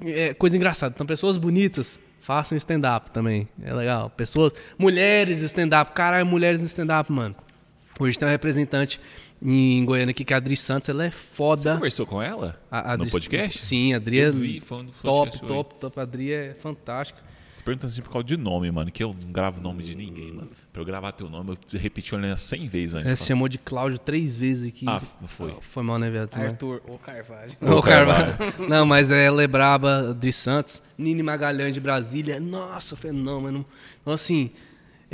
[0.05, 0.93] é, coisa engraçada.
[0.93, 3.47] Então pessoas bonitas façam stand-up também.
[3.63, 4.09] É legal.
[4.09, 5.91] Pessoas, mulheres stand-up.
[5.93, 7.35] Caralho, mulheres no stand-up, mano.
[7.99, 8.99] Hoje tem uma representante
[9.45, 10.89] em Goiânia aqui, que é a Adri Santos.
[10.89, 11.73] Ela é Você foda.
[11.75, 12.59] conversou com ela?
[12.71, 13.59] A- a no Adri- podcast?
[13.63, 15.99] Sim, a Adri é vi, um top, podcasts top, top.
[15.99, 17.19] A Adri é fantástica.
[17.63, 18.91] Perguntando assim por causa de nome, mano.
[18.91, 20.49] Que eu não gravo nome de ninguém, mano.
[20.71, 23.07] Pra eu gravar teu nome, eu repeti olhando 100 vezes antes.
[23.07, 24.85] Ela se chamou de Cláudio três vezes aqui.
[24.87, 25.55] Ah, não foi.
[25.61, 26.29] Foi mal, né, velho?
[26.31, 27.51] Arthur ou Carvalho.
[27.61, 28.35] Ô, Carvalho.
[28.67, 30.81] Não, mas é braba, Adri Santos.
[30.97, 32.39] Nini Magalhães de Brasília.
[32.39, 33.65] Nossa, fenômeno.
[34.01, 34.51] Então, assim,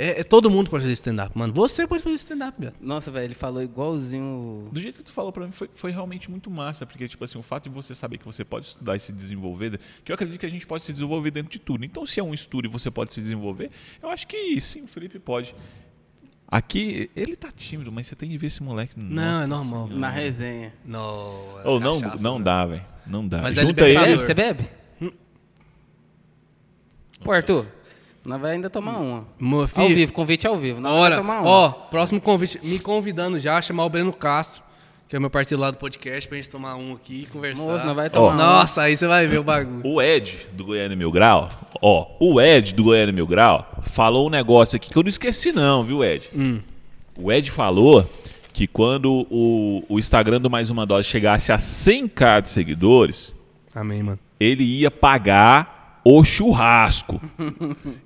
[0.00, 1.52] é, é- todo mundo pode fazer stand-up, mano.
[1.52, 2.72] Você pode fazer stand-up, velho.
[2.80, 4.68] Nossa, velho, ele falou igualzinho.
[4.72, 6.86] Do jeito que tu falou pra mim, foi, foi realmente muito massa.
[6.86, 9.78] Porque, tipo assim, o fato de você saber que você pode estudar e se desenvolver,
[10.02, 11.84] que eu acredito que a gente pode se desenvolver dentro de tudo.
[11.84, 13.70] Então, se é um estudo e você pode se desenvolver,
[14.02, 15.54] eu acho que sim, o Felipe pode.
[16.48, 18.94] Aqui, ele tá tímido, mas você tem que ver esse moleque.
[18.96, 19.86] Não, é normal.
[19.86, 20.72] Na resenha.
[20.84, 22.44] Não, é Ou não, cachaça, não né?
[22.44, 22.84] dá, velho.
[23.06, 23.42] Não dá.
[23.42, 24.16] Mas é Junta ele.
[24.16, 24.64] Você bebe?
[27.22, 27.66] Pô, Arthur,
[28.24, 29.26] nós vai ainda tomar uma.
[29.38, 30.80] Meu Ao vivo, convite ao vivo.
[30.80, 31.48] Nós vai tomar uma.
[31.50, 34.62] Ó, próximo convite, me convidando já, chamar o Breno Castro,
[35.08, 37.62] que é meu partido lá do podcast, pra gente tomar um aqui e conversar.
[37.64, 38.34] Moço, nós vai tomar uma.
[38.36, 39.80] Nossa, aí você vai ver o bagulho.
[39.84, 44.30] O Ed do Goiânia Mil Grau, ó, o Ed do Goiânia Mil Grau falou um
[44.30, 46.30] negócio aqui que eu não esqueci não, viu, Ed?
[47.18, 48.08] O Ed falou
[48.52, 53.34] que quando o, o Instagram do Mais Uma Dose chegasse a 100k de seguidores,
[53.74, 54.18] Amém, mano.
[54.38, 57.20] ele ia pagar o churrasco.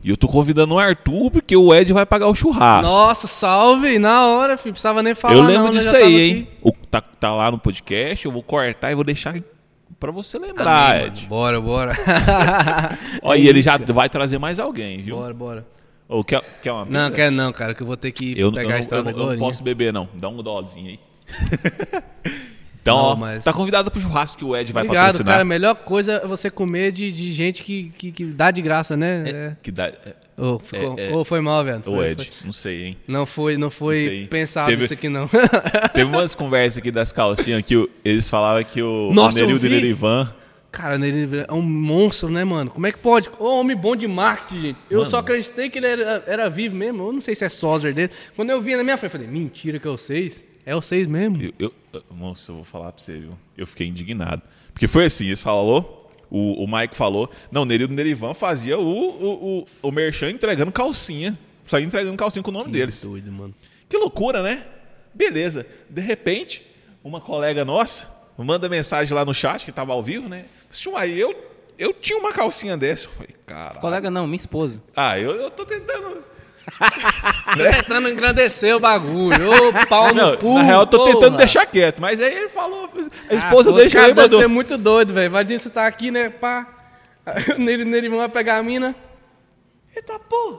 [0.02, 2.90] e eu tô convidando o Arthur porque o Ed vai pagar o churrasco.
[2.90, 3.98] Nossa, salve!
[3.98, 4.72] Na hora, filho.
[4.72, 5.34] Precisava nem falar.
[5.34, 5.78] eu lembro não, né?
[5.80, 6.48] disso aí, hein?
[6.62, 9.34] O, tá, tá lá no podcast, eu vou cortar e vou deixar
[10.00, 11.16] pra você lembrar, Amém, Ed.
[11.16, 11.28] mano.
[11.28, 11.96] Bora, bora.
[13.22, 15.16] Ó, e ele já vai trazer mais alguém, viu?
[15.16, 15.66] bora, bora.
[16.06, 17.10] Ou quer, quer uma Não, pizza?
[17.12, 19.16] quer não, cara, que eu vou ter que Eu, pegar eu, a eu, estrada eu
[19.16, 19.38] não agora.
[19.38, 20.06] posso beber, não.
[20.14, 21.00] Dá um dólarzinho aí.
[22.84, 25.32] então, Não, ó, mas- tá convidado pro churrasco que o Ed vai Obrigado, patrocinar.
[25.32, 25.40] cara.
[25.40, 28.94] A melhor coisa é você comer de, de gente que, que, que dá de graça,
[28.94, 29.22] né?
[29.26, 29.56] É.
[29.62, 31.78] Que dá, é, Ô, ficou- é- ô, foi mal, velho.
[31.86, 32.96] ô, Foi- Ed, foi- não sei, hein.
[33.08, 34.26] Não foi, não foi Não sei.
[34.26, 35.26] pensado Teve- isso aqui, não.
[35.94, 39.66] Teve umas conversas aqui das calcinhas que o- eles falavam que o Nossa, o Nerildo
[39.66, 39.70] eu.
[39.70, 40.34] Nerivan...
[40.70, 42.68] Cara, ele é um monstro, né, mano?
[42.68, 43.30] Como é que pode?
[43.38, 44.78] Ô, homem bom de marketing, gente.
[44.90, 47.04] Eu só acreditei que ele era, era vivo mesmo.
[47.06, 48.10] Eu não sei se é sósia dele.
[48.34, 50.42] Quando eu vi na minha frente, eu falei, mentira que é o seis.
[50.66, 51.42] É o seis mesmo.
[51.58, 53.38] Eu, eu, moço, eu vou falar pra você, viu?
[53.56, 54.42] Eu fiquei indignado.
[54.72, 58.82] Porque foi assim, eles falou, o, o Mike falou, não, o Nerildo Nerivan fazia o,
[58.82, 61.38] o, o, o Merchan entregando calcinha.
[61.64, 63.02] Saía entregando calcinha com o nome deles.
[63.02, 63.54] Doido, mano.
[63.88, 64.66] Que loucura, né?
[65.14, 65.66] Beleza.
[65.88, 66.62] De repente,
[67.02, 70.46] uma colega nossa manda mensagem lá no chat, que tava ao vivo, né?
[70.88, 71.34] Uai, eu,
[71.78, 73.06] eu tinha uma calcinha dessa.
[73.06, 73.78] Eu falei, cara.
[73.78, 74.82] Colega não, minha esposa.
[74.96, 76.24] Ah, eu, eu tô tentando.
[77.56, 79.50] Tentando engrandecer o bagulho.
[79.50, 80.54] Ô, pau no Não, cu.
[80.54, 81.12] na real, eu tô porra.
[81.12, 82.00] tentando deixar quieto.
[82.00, 82.88] Mas aí ele falou,
[83.30, 84.40] a esposa Pô, dele cara, chegou e deve mandou.
[84.40, 85.26] ser muito doido, velho.
[85.26, 86.66] Imagina você tá aqui, né, pá.
[87.56, 88.94] O Neri Nerivan vai pegar a mina.
[89.96, 90.58] Eita, porra.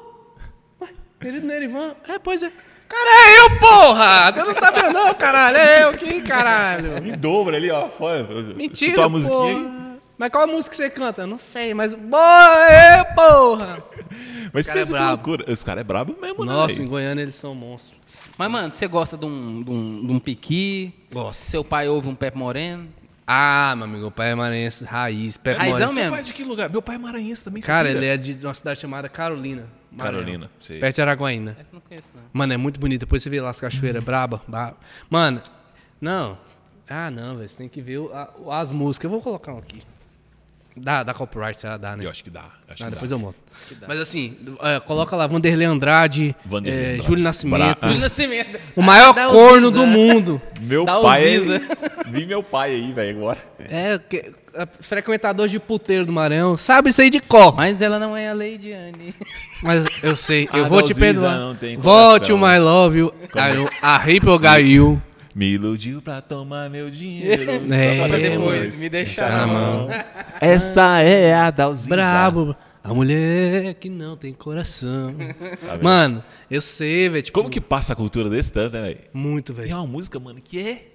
[0.81, 0.87] Ué,
[1.21, 1.95] Neri Nerivan.
[2.07, 2.51] É, pois é.
[2.87, 4.31] Cara, é eu, porra!
[4.31, 5.57] Você não sabia não, caralho.
[5.57, 6.97] É eu aqui, caralho.
[7.05, 7.87] Em dobro ali, ó.
[8.55, 9.84] Mentira, Escutou a musiquinha aí?
[10.17, 11.23] Mas qual a música que você canta?
[11.23, 11.93] Eu não sei, mas...
[11.93, 13.83] Boa, é, porra!
[14.53, 15.11] Mas cara é pensa que brabo.
[15.11, 15.51] loucura.
[15.51, 16.83] Os caras é brabo mesmo, Nossa, né?
[16.83, 17.99] em Goiânia eles são monstros.
[18.37, 20.93] Mas, mano, você gosta de um, de um, de um piqui?
[21.11, 21.39] Gosto.
[21.39, 22.87] Seu pai ouve um Pepe Moreno?
[23.27, 25.35] Ah, meu amigo, o pai é maranhense, raiz.
[25.35, 25.87] Pé Raizão.
[25.87, 26.11] Seu mesmo.
[26.11, 26.69] pai é de que lugar?
[26.69, 29.67] Meu pai é maranhense também, Cara, ele é de uma cidade chamada Carolina.
[29.91, 30.19] Maranhão.
[30.23, 30.79] Carolina, sei.
[30.79, 31.57] Perto de Araguaína.
[31.59, 32.21] Essa eu não conheço, não.
[32.31, 32.99] Mano, é muito bonito.
[33.01, 34.77] Depois você vê lá as cachoeiras braba, braba.
[35.09, 35.41] Mano,
[35.99, 36.37] não.
[36.87, 37.49] Ah, não, velho.
[37.49, 38.29] Você tem que ver o- a-
[38.61, 39.05] as músicas.
[39.05, 39.79] Eu vou colocar um aqui.
[40.77, 41.77] Dá, dá copyright, será?
[41.77, 42.03] Dá, né?
[42.05, 42.43] Eu acho que dá.
[42.67, 43.15] Acho Ah, que depois dá.
[43.15, 43.37] eu monto.
[43.87, 47.07] Mas assim, é, coloca lá Vanderlei Andrade, Vanderlei é, Andrade.
[47.07, 47.77] Júlio Nascimento.
[47.79, 48.59] Bra- Júlio Nascimento.
[48.75, 50.41] O maior Dá corno do mundo.
[50.61, 51.37] Meu Dá pai.
[52.11, 53.37] Vi meu pai aí, velho, agora.
[53.59, 56.57] É, que- é, frequentador de puteiro do Maranhão.
[56.57, 57.55] Sabe isso aí de cor.
[57.55, 59.15] Mas ela não é a Lady Anne.
[59.63, 61.55] Mas eu sei, eu Ah, vou te perdoar.
[61.77, 63.13] Volte o my love you.
[63.33, 65.01] Aí eu- A Rip ou Gaiu.
[65.35, 67.43] Me iludiu pra tomar meu dinheiro.
[67.73, 69.89] É, Só pra depois me deixar na mão.
[70.39, 71.89] Essa é a Dalziza.
[71.89, 72.55] Brabo.
[72.81, 75.13] A mulher que não tem coração.
[75.65, 75.77] Tá?
[75.81, 77.23] Mano, eu sei, velho.
[77.23, 78.99] Tipo, Como que passa a cultura desse tanto, né, velho?
[79.13, 79.75] Muito, E é velho.
[79.77, 80.85] uma música, mano, que é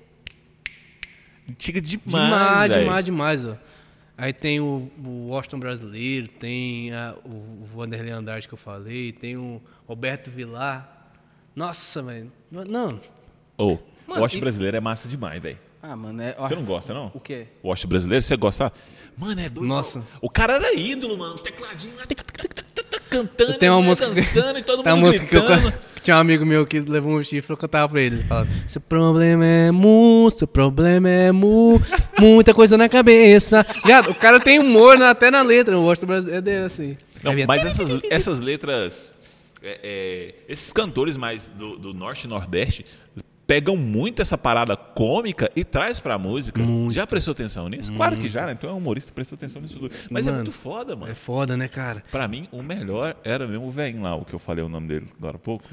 [1.49, 2.81] antiga demais, Demais, velho.
[2.85, 3.57] demais, demais, ó.
[4.17, 7.29] Aí tem o, o Washington brasileiro, tem a- o,
[7.63, 11.11] o Vanderlei Andrade que eu falei, tem o Roberto Vilar.
[11.57, 12.31] Nossa, velho.
[12.51, 13.01] Não,
[13.59, 13.79] Ô,
[14.11, 15.59] Mano, o Watch e- brasileiro é massa demais, velho.
[15.81, 16.35] Ah, mano, é...
[16.37, 17.13] Você não gosta, não?
[17.15, 17.47] O quê?
[17.63, 18.73] O Watch brasileiro, você gosta?
[19.17, 19.69] Mano, é doido.
[19.69, 20.05] Nossa.
[20.21, 21.39] O cara era ídolo, mano.
[21.39, 24.83] Tecladinho lá, tic, tic, tic, tic, tic, cantando, tem uma as música, dançando e todo
[24.83, 25.73] tem uma mundo música que, eu, gritando.
[25.95, 28.17] que tinha um amigo meu que levou um chifre, eu cantava pra ele.
[28.17, 31.81] Ele falava, seu problema é mu, seu problema é mu,
[32.19, 33.65] muita coisa na cabeça.
[33.87, 36.97] Viado, o cara tem humor na- até na letra, o Washington brasileiro é assim.
[37.23, 39.13] Não, vinha, mas essas, essas letras,
[39.63, 42.85] é, é, esses cantores mais do, do norte e nordeste
[43.51, 46.63] pegam muito essa parada cômica e traz pra música.
[46.91, 47.93] Já prestou atenção nisso?
[47.93, 48.53] Claro que já, né?
[48.53, 49.93] Então é humorista, prestou atenção nisso tudo.
[50.09, 51.11] Mas é Mano, muito foda, mano.
[51.11, 52.05] É foda, né, cara?
[52.13, 54.87] Pra mim, o melhor era mesmo o velhinho lá, o que eu falei o nome
[54.87, 55.69] dele agora há pouco.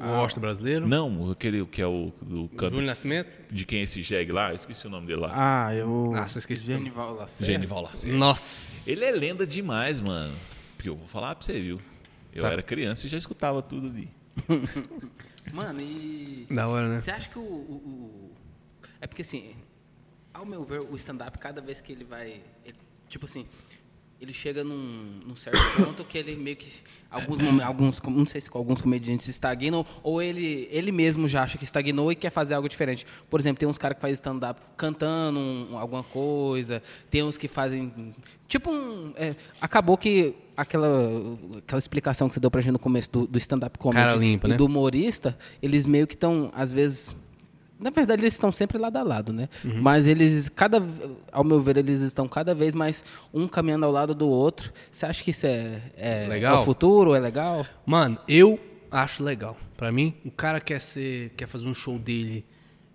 [0.00, 0.88] O Washington brasileiro.
[0.88, 3.30] Não, aquele que é o do canto Júlio Nascimento.
[3.52, 5.30] de quem é esse jegue lá, eu esqueci o nome dele lá.
[5.68, 6.10] Ah, eu...
[6.12, 6.78] Nossa, esqueci também.
[6.78, 7.52] Genival Lacerda.
[7.52, 8.16] Genival Lacerda.
[8.18, 8.90] Nossa.
[8.90, 10.34] Ele é lenda demais, mano.
[10.76, 11.80] Porque eu vou falar pra você, viu?
[12.34, 12.50] Eu Tá.
[12.50, 14.08] era criança e já escutava tudo ali.
[15.52, 16.46] Mano, e...
[16.50, 17.00] Da hora, né?
[17.00, 18.32] Você acha que o, o- o-
[19.00, 19.54] É porque, assim,
[20.32, 22.42] ao meu ver, o stand-up, cada vez que ele vai...
[22.64, 23.46] ele- tipo assim,
[24.20, 26.68] ele chega num, num certo ponto que ele meio que...
[27.10, 31.64] Alguns, alguns, não sei se alguns comediantes estagnam, ou ele, ele mesmo já acha que
[31.64, 33.06] estagnou e quer fazer algo diferente.
[33.30, 37.48] Por exemplo, tem uns caras que fazem stand-up cantando um- alguma coisa, tem uns que
[37.48, 38.14] fazem...
[38.46, 39.12] Tipo um...
[39.16, 40.88] é, acabou que aquela,
[41.58, 44.48] aquela explicação que você deu pra gente no começo do, do stand-up comedy Cara limpa,
[44.48, 44.56] e né?
[44.56, 47.14] do humorista, eles meio que estão, às vezes.
[47.78, 49.48] Na verdade, eles estão sempre lado a lado, né?
[49.64, 49.80] Uhum.
[49.80, 50.82] Mas eles, cada,
[51.30, 54.72] ao meu ver, eles estão cada vez mais um caminhando ao lado do outro.
[54.90, 56.56] Você acha que isso é, é, Legal?
[56.56, 57.14] é o futuro?
[57.14, 57.64] É legal?
[57.86, 58.58] Mano, eu
[58.90, 59.56] acho legal.
[59.76, 62.44] Pra mim, o cara quer ser, quer fazer um show dele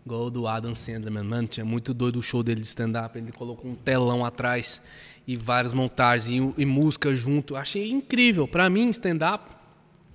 [0.06, 1.30] igual o do Adam Sandler, mano.
[1.30, 3.18] Mano, tinha muito doido o show dele de stand-up.
[3.18, 4.82] Ele colocou um telão atrás
[5.26, 7.56] e várias montagens e, e música junto.
[7.56, 8.50] Achei incrível.
[8.50, 9.46] Pra mim, stand-up,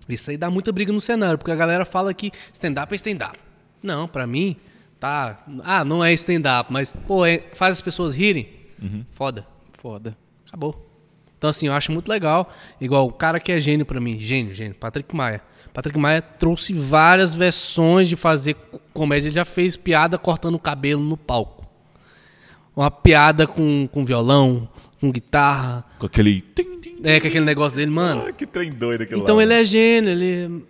[0.06, 3.47] isso aí dá muita briga no cenário, porque a galera fala que stand-up é stand-up.
[3.82, 4.56] Não, pra mim,
[4.98, 5.44] tá.
[5.62, 8.48] Ah, não é stand-up, mas, pô, é- faz as pessoas rirem.
[9.12, 9.46] Foda.
[9.80, 10.16] Foda.
[10.46, 10.84] Acabou.
[11.36, 12.52] Então, assim, eu acho muito legal.
[12.80, 14.18] Igual o cara que é gênio pra mim.
[14.18, 14.74] Gênio, gênio.
[14.74, 15.40] Patrick Maia.
[15.72, 18.56] Patrick Maia trouxe várias versões de fazer
[18.92, 19.28] comédia.
[19.28, 21.64] Ele já fez piada cortando o cabelo no palco.
[22.74, 24.68] Uma piada com, com violão,
[25.00, 25.84] com guitarra.
[25.98, 26.44] Com aquele.
[27.04, 28.24] É, com aquele negócio dele, mano.
[28.28, 29.42] Ah, que trem doido aquele Então lá.
[29.42, 30.10] ele é gênio.
[30.10, 30.64] Ele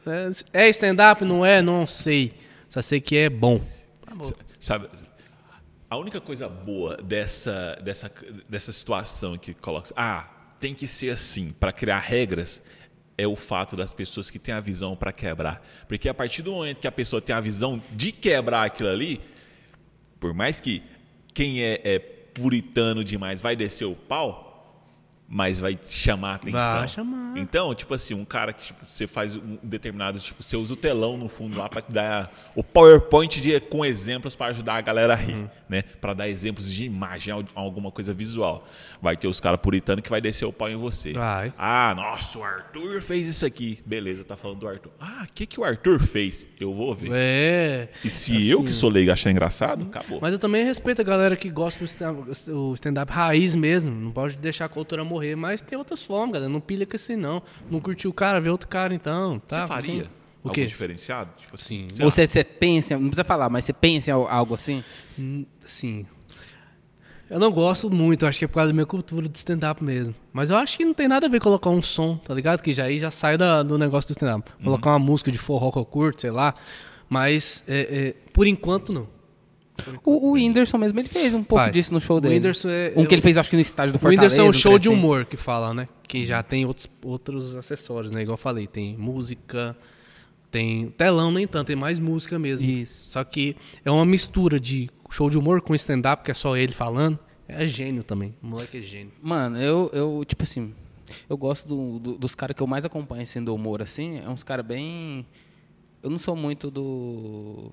[0.52, 1.62] é, é stand-up, não é?
[1.62, 2.32] Não sei.
[2.68, 3.60] Só sei que é bom.
[4.60, 4.88] Sabe,
[5.90, 8.12] a única coisa boa dessa, dessa,
[8.48, 9.90] dessa situação que coloca.
[9.96, 10.28] Ah,
[10.60, 12.60] tem que ser assim, para criar regras,
[13.16, 15.64] é o fato das pessoas que têm a visão para quebrar.
[15.88, 19.20] Porque a partir do momento que a pessoa tem a visão de quebrar aquilo ali,
[20.20, 20.82] por mais que
[21.32, 24.47] quem é, é puritano demais vai descer o pau,
[25.28, 26.78] mas vai chamar a atenção.
[26.78, 27.36] Vai chamar.
[27.36, 30.76] Então, tipo assim, um cara que tipo, você faz um determinado, tipo, você usa o
[30.76, 34.80] telão no fundo lá para te dar o PowerPoint de, com exemplos para ajudar a
[34.80, 35.48] galera a rir, Uhum.
[35.68, 35.82] né?
[36.00, 38.66] Para dar exemplos de imagem, al- alguma coisa visual.
[39.02, 41.12] Vai ter os caras puritanos que vai descer o pau em você.
[41.12, 41.52] Vai.
[41.59, 43.78] Ah, nossa, o Arthur fez isso aqui.
[43.84, 44.90] Beleza, tá falando do Arthur.
[44.98, 46.46] Ah, o que, que o Arthur fez?
[46.59, 47.10] Eu vou ver.
[47.12, 47.88] É.
[48.02, 49.88] E se eu que sou leigo achar engraçado, Uhum.
[49.88, 50.18] acabou.
[50.22, 52.26] Mas eu também respeito a galera que gosta do stand-
[52.74, 53.94] stand-up raiz mesmo.
[53.94, 56.48] Não pode deixar a cultura morrer, mas tem outras formas, galera.
[56.52, 57.42] Não pilha com assim, não.
[57.70, 59.38] Não curtiu o cara, vê outro cara então.
[59.40, 60.10] Tá, Você faria assim.
[60.42, 60.66] O algo quê?
[60.66, 61.30] diferenciado?
[61.38, 64.54] Tipo assim, Ou você, você pensa, não precisa falar, mas você pensa em al- algo
[64.54, 64.82] assim?
[65.18, 66.06] Hum, Sim.
[67.30, 70.14] Eu não gosto muito, acho que é por causa da minha cultura de stand-up mesmo.
[70.32, 72.62] Mas eu acho que não tem nada a ver colocar um som, tá ligado?
[72.62, 74.50] Que já aí já sai da- do negócio do stand-up.
[74.64, 76.54] Colocar uma música de forró que eu curto, sei lá.
[77.06, 79.06] Mas, é, é, por enquanto, não.
[80.05, 81.72] O, o Whindersson mesmo, ele fez um pouco Faz.
[81.72, 82.34] disso no show O dele.
[82.36, 84.22] Whindersson é- um que eu- ele fez, acho que no estádio do O Fortaleza.
[84.34, 84.96] Whindersson é um show de assim.
[84.96, 85.88] humor que fala, né?
[86.06, 88.22] Que já tem outros, outros acessórios, né?
[88.22, 89.76] Igual eu falei, tem música,
[90.50, 92.66] tem telão nem tanto, tem mais música mesmo.
[92.68, 93.06] Isso.
[93.06, 96.72] Só que é uma mistura de show de humor com stand-up, que é só ele
[96.72, 97.18] falando.
[97.46, 98.34] É gênio também.
[98.42, 99.12] O moleque é gênio.
[99.22, 100.72] Mano, eu, eu tipo assim,
[101.30, 104.28] eu gosto do- do- dos caras que eu mais acompanho assim, do humor, assim, é
[104.28, 105.24] uns caras bem.
[106.02, 107.72] Eu não sou muito do.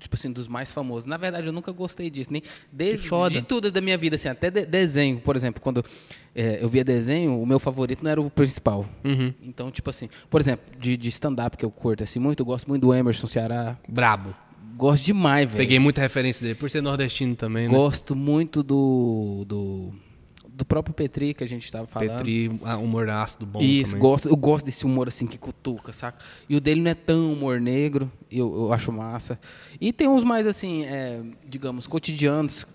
[0.00, 1.06] Tipo assim, dos mais famosos.
[1.06, 2.32] Na verdade, eu nunca gostei disso.
[2.32, 5.84] Nem desde de tudo da minha vida, assim, até de- desenho, por exemplo, quando
[6.34, 8.88] é, eu via desenho, o meu favorito não era o principal.
[9.04, 9.32] Uhum.
[9.42, 12.66] Então, tipo assim, por exemplo, de, de stand-up que eu curto assim muito, eu gosto
[12.66, 13.76] muito do Emerson Ceará.
[13.88, 14.34] Brabo.
[14.76, 15.58] Gosto demais, velho.
[15.58, 17.74] Peguei muita referência dele, por ser nordestino também, né?
[17.74, 19.92] Gosto muito do, do.
[20.60, 22.18] Do próprio Petri que a gente estava falando.
[22.18, 24.02] Petri, ah, humor ácido bom Isso, também.
[24.10, 26.22] gosto, eu gosto desse humor assim que cutuca, saca?
[26.48, 29.40] E o dele não é tão humor negro, eu, eu acho massa.
[29.80, 32.66] E tem uns mais assim, é, digamos, cotidianos.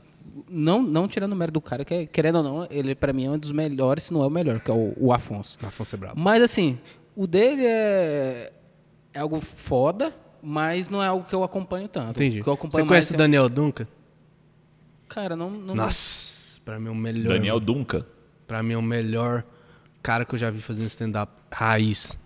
[0.49, 3.26] Não, não tirando o mérito do cara, que é- querendo ou não, ele pra mim
[3.26, 5.57] é um dos melhores, se não é o melhor, que é o, o Afonso.
[5.62, 6.20] Afonso é brabo.
[6.20, 6.80] Mas assim,
[7.16, 8.52] o dele é,
[9.14, 12.12] é algo foda, mas não é algo que eu acompanho tanto.
[12.22, 12.41] Entendi.
[12.41, 13.88] Que eu Você acompanho conhece o é- Daniel Duncan?
[15.07, 15.52] Cara, não.
[15.52, 16.35] não Nossa,
[16.66, 17.34] pra mim é o melhor.
[17.34, 18.04] Daniel Duncan.
[18.48, 19.44] Pra mim é o melhor
[20.04, 22.18] cara que eu já vi fazendo stand-up raiz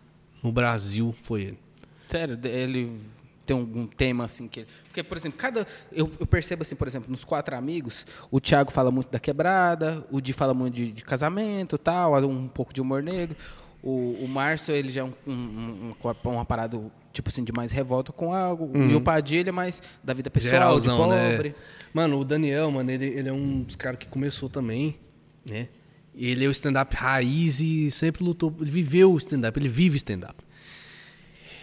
[0.44, 1.60] no Brasil foi ele.
[2.08, 3.00] Sério, ele
[3.46, 4.66] tem algum tema assim que.
[4.86, 5.66] Porque, por exemplo, cada.
[5.92, 10.04] Eu, eu percebo assim, por exemplo, nos quatro amigos, o Thiago fala muito da quebrada,
[10.12, 13.36] o Di fala muito de, de casamento e tal, um pouco de humor negro.
[13.82, 16.78] O, o Márcio, ele já é um, um, um- uma parada,
[17.14, 18.76] tipo assim, de mais revolta com algo.
[18.78, 21.54] E o Padilha é mais da vida pessoal, Geralzão, de né?
[21.94, 24.98] Mano, o Daniel, mano, ele, ele é um dos caras que começou também,
[25.46, 25.70] né?
[26.16, 30.44] Ele é o stand-up raiz e sempre lutou, ele viveu o stand-up, ele vive stand-up.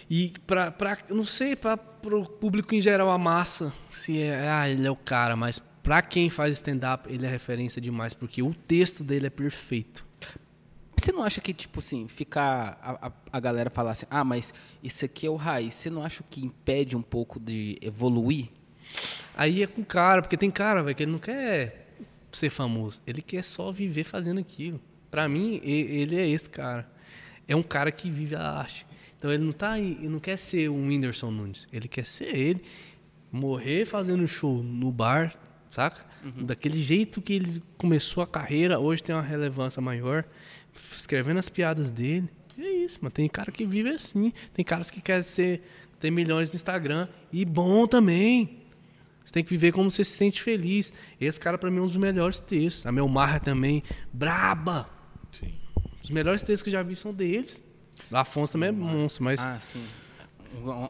[0.09, 4.69] E pra, pra não sei, pra, pro público em geral, a massa, se é, ah,
[4.69, 8.53] ele é o cara, mas pra quem faz stand-up, ele é referência demais, porque o
[8.53, 10.05] texto dele é perfeito.
[10.99, 12.77] Você não acha que, tipo assim, ficar.
[12.81, 15.75] A, a, a galera falar assim, ah, mas isso aqui é o raiz.
[15.75, 18.49] Você não acha que impede um pouco de evoluir?
[19.35, 21.87] Aí é com o cara, porque tem cara, velho, que ele não quer
[22.31, 23.01] ser famoso.
[23.05, 24.79] Ele quer só viver fazendo aquilo.
[25.09, 26.89] Pra mim, ele é esse cara.
[27.47, 28.85] É um cara que vive a arte.
[29.17, 31.67] Então ele não tá aí, ele não quer ser um Whindersson Nunes.
[31.71, 32.61] Ele quer ser ele,
[33.31, 35.35] morrer fazendo show no bar,
[35.71, 36.05] saca?
[36.41, 40.25] Daquele jeito que ele começou a carreira, hoje tem uma relevância maior,
[40.95, 42.29] escrevendo as piadas dele.
[42.57, 43.11] E é isso, mano.
[43.11, 44.33] Tem cara que vive assim.
[44.53, 45.61] Tem caras que querem ser,
[45.99, 47.07] ter milhões no Instagram.
[47.31, 48.57] E bom também.
[49.27, 50.93] Você tem que viver como você se sente feliz.
[51.19, 52.85] Esse cara, pra mim, é um dos melhores textos.
[52.85, 53.83] A Melmarra também,
[54.13, 54.85] braba.
[55.33, 55.51] Sim.
[56.01, 57.61] Os melhores textos que eu já vi são deles.
[58.09, 59.41] O Afonso também é monstro, mas.
[59.45, 59.83] Ah, sim.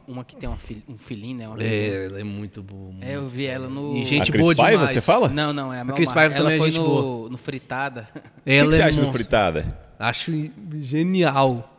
[0.07, 1.47] Uma, que tem uma fil- um filhinho, né?
[1.49, 2.93] Uma é, ela é muito boa.
[3.01, 3.97] É, eu vi ela no.
[3.97, 4.93] E A gente Cris boa Paiva, demais.
[4.93, 5.29] você fala?
[5.29, 6.13] Não, não, é a Mel Cris Mar.
[6.15, 7.29] Paiva Ela também é foi gente no, boa.
[7.31, 8.07] no Fritada.
[8.13, 9.17] O que, Ela que você é acha do monstro.
[9.19, 9.67] fritada?
[9.97, 10.31] Acho
[10.79, 11.73] genial.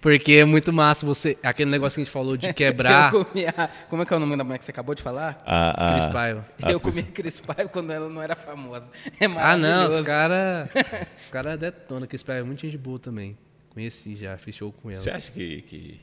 [0.00, 1.36] Porque é muito massa você.
[1.42, 3.12] Aquele negócio que a gente falou de quebrar.
[3.12, 5.02] Eu comi a, como é que é o nome da mulher que você acabou de
[5.02, 5.42] falar?
[5.44, 6.46] A, a, Cris Paiva.
[6.62, 8.90] a eu Cris- comi a Cris Paiva quando ela não era famosa.
[9.20, 10.68] É Ah, não, os caras.
[11.20, 12.06] Os caras detonam.
[12.06, 13.36] Cris Paiva é muito gente boa também.
[13.70, 14.98] Conheci já, fiz show com ela.
[15.00, 16.00] Você acha que, que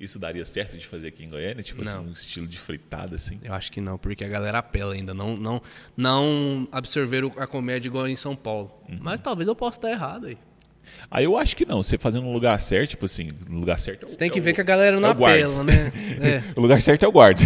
[0.00, 1.62] isso daria certo de fazer aqui em Goiânia?
[1.62, 2.04] Tipo assim, Não.
[2.04, 3.38] um estilo de fritada, assim?
[3.42, 5.14] Eu acho que não, porque a galera apela ainda.
[5.14, 5.62] Não, não,
[5.96, 8.72] não absorveram a comédia igual em São Paulo.
[8.88, 8.98] Uhum.
[9.00, 10.36] Mas talvez eu possa estar errado aí.
[11.10, 11.82] Aí eu acho que não.
[11.82, 14.42] Você fazendo no lugar certo, tipo assim, no lugar certo é o Tem que é
[14.42, 15.92] ver o- que a galera não é apela, né?
[16.20, 16.42] É.
[16.56, 17.42] o lugar certo é o guarda.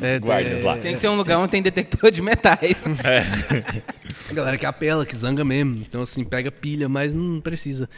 [0.00, 0.76] É, Guardas é, lá.
[0.78, 2.82] Tem que ser um lugar onde tem detector de metais.
[4.30, 5.76] A galera que apela, que zanga mesmo.
[5.86, 7.88] Então, assim, pega pilha, mas não precisa.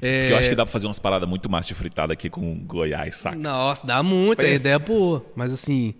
[0.00, 2.28] É, Porque eu acho que dá pra fazer umas paradas muito massas de fritada aqui
[2.28, 3.36] com Goiás, saca?
[3.36, 4.54] Nossa, dá muito, a Pensa.
[4.56, 5.24] ideia é boa.
[5.36, 5.94] Mas assim,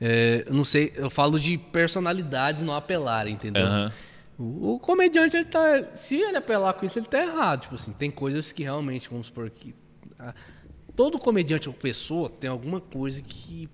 [0.00, 3.64] é, eu não sei, eu falo de personalidades não apelarem, entendeu?
[4.38, 5.96] O, o comediante, ele tá.
[5.96, 7.62] Se ele apelar com isso, ele tá errado.
[7.62, 9.74] Tipo assim, tem coisas que realmente, vamos supor que.
[10.18, 10.34] ah,
[10.94, 13.68] todo comediante ou pessoa tem alguma coisa que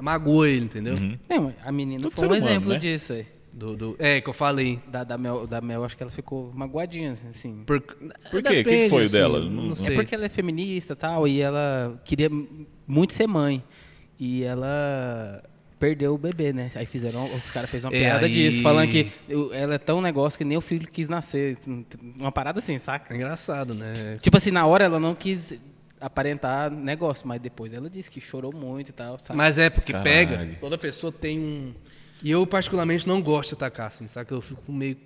[0.00, 0.94] magoa ele, entendeu?
[1.28, 2.78] Não, a menina Todo foi um humano, exemplo né?
[2.78, 3.26] disso aí.
[3.52, 4.80] Do, do- é, que eu falei.
[4.86, 7.64] Da, da, Mel, da Mel, acho que ela ficou magoadinha, assim.
[7.66, 8.60] Por, Por quê?
[8.60, 9.40] O que foi dela?
[9.40, 9.92] Não- Não, É sei.
[9.92, 12.30] É porque ela é feminista e tal, e ela queria
[12.86, 13.62] muito ser mãe.
[14.18, 15.42] E ela
[15.78, 16.70] perdeu o bebê, né?
[16.74, 19.10] Aí fizeram, os caras fez uma É, piada aí- disso, falando que
[19.52, 21.56] ela é tão negócio que nem o filho quis nascer.
[22.18, 23.12] Uma parada assim, saca?
[23.12, 24.18] É engraçado, né?
[24.20, 25.54] Tipo assim, na hora ela não quis
[26.00, 29.36] aparentar negócio, mas depois ela disse que chorou muito e tal, sabe?
[29.36, 30.04] Mas é porque Caralho.
[30.28, 31.74] pega, toda pessoa tem um.
[32.22, 34.32] E eu, particularmente, não gosto de atacar, assim, sabe?
[34.32, 34.96] Eu fico meio.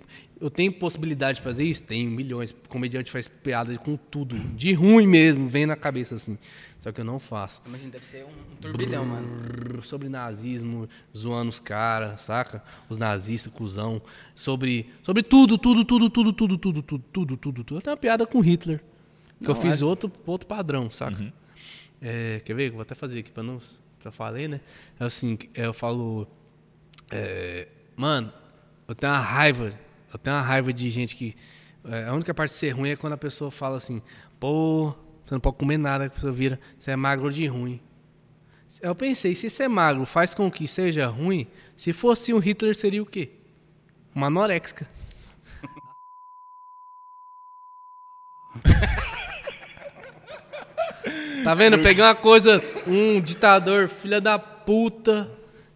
[0.41, 1.83] Eu tenho possibilidade de fazer isso?
[1.83, 2.51] Tenho milhões.
[2.51, 4.35] O comediante faz piada com tudo.
[4.35, 6.37] De ruim mesmo, vem na cabeça, assim.
[6.79, 7.61] Só que eu não faço.
[7.65, 9.27] Imagina, deve ser um, um turbilhão, mano.
[9.27, 12.63] Brrr, Sobre nazismo, zoando os caras, saca?
[12.89, 14.01] Os nazistas, cuzão.
[14.35, 17.77] Sobre, sobre tudo, tudo, tudo, tudo, tudo, tudo, tudo, tudo, tudo, tudo.
[17.77, 18.79] Até uma piada com Hitler.
[19.39, 21.31] Que eu Não, fiz é- outro, outro padrão, saca?
[22.01, 22.71] É, quer ver?
[22.71, 23.61] Vou até fazer aqui pra não.
[24.03, 24.59] Já falei, né?
[24.99, 26.27] É assim, é, eu falo.
[27.15, 28.33] É, Mano,
[28.87, 29.71] eu tenho uma raiva.
[30.11, 31.35] Eu tenho uma raiva de gente que.
[31.85, 34.01] é, a única parte de ser ruim é quando a pessoa fala assim,
[34.39, 37.79] pô, você não pode comer nada, que a pessoa vira, você é magro de ruim.
[38.81, 41.45] Eu pensei, se ser magro faz com que seja ruim,
[41.75, 43.29] se fosse um Hitler, seria o quê?
[44.15, 44.87] Uma anorexica.
[51.43, 51.77] tá vendo?
[51.77, 55.29] Peguei uma coisa, um ditador, filha da puta,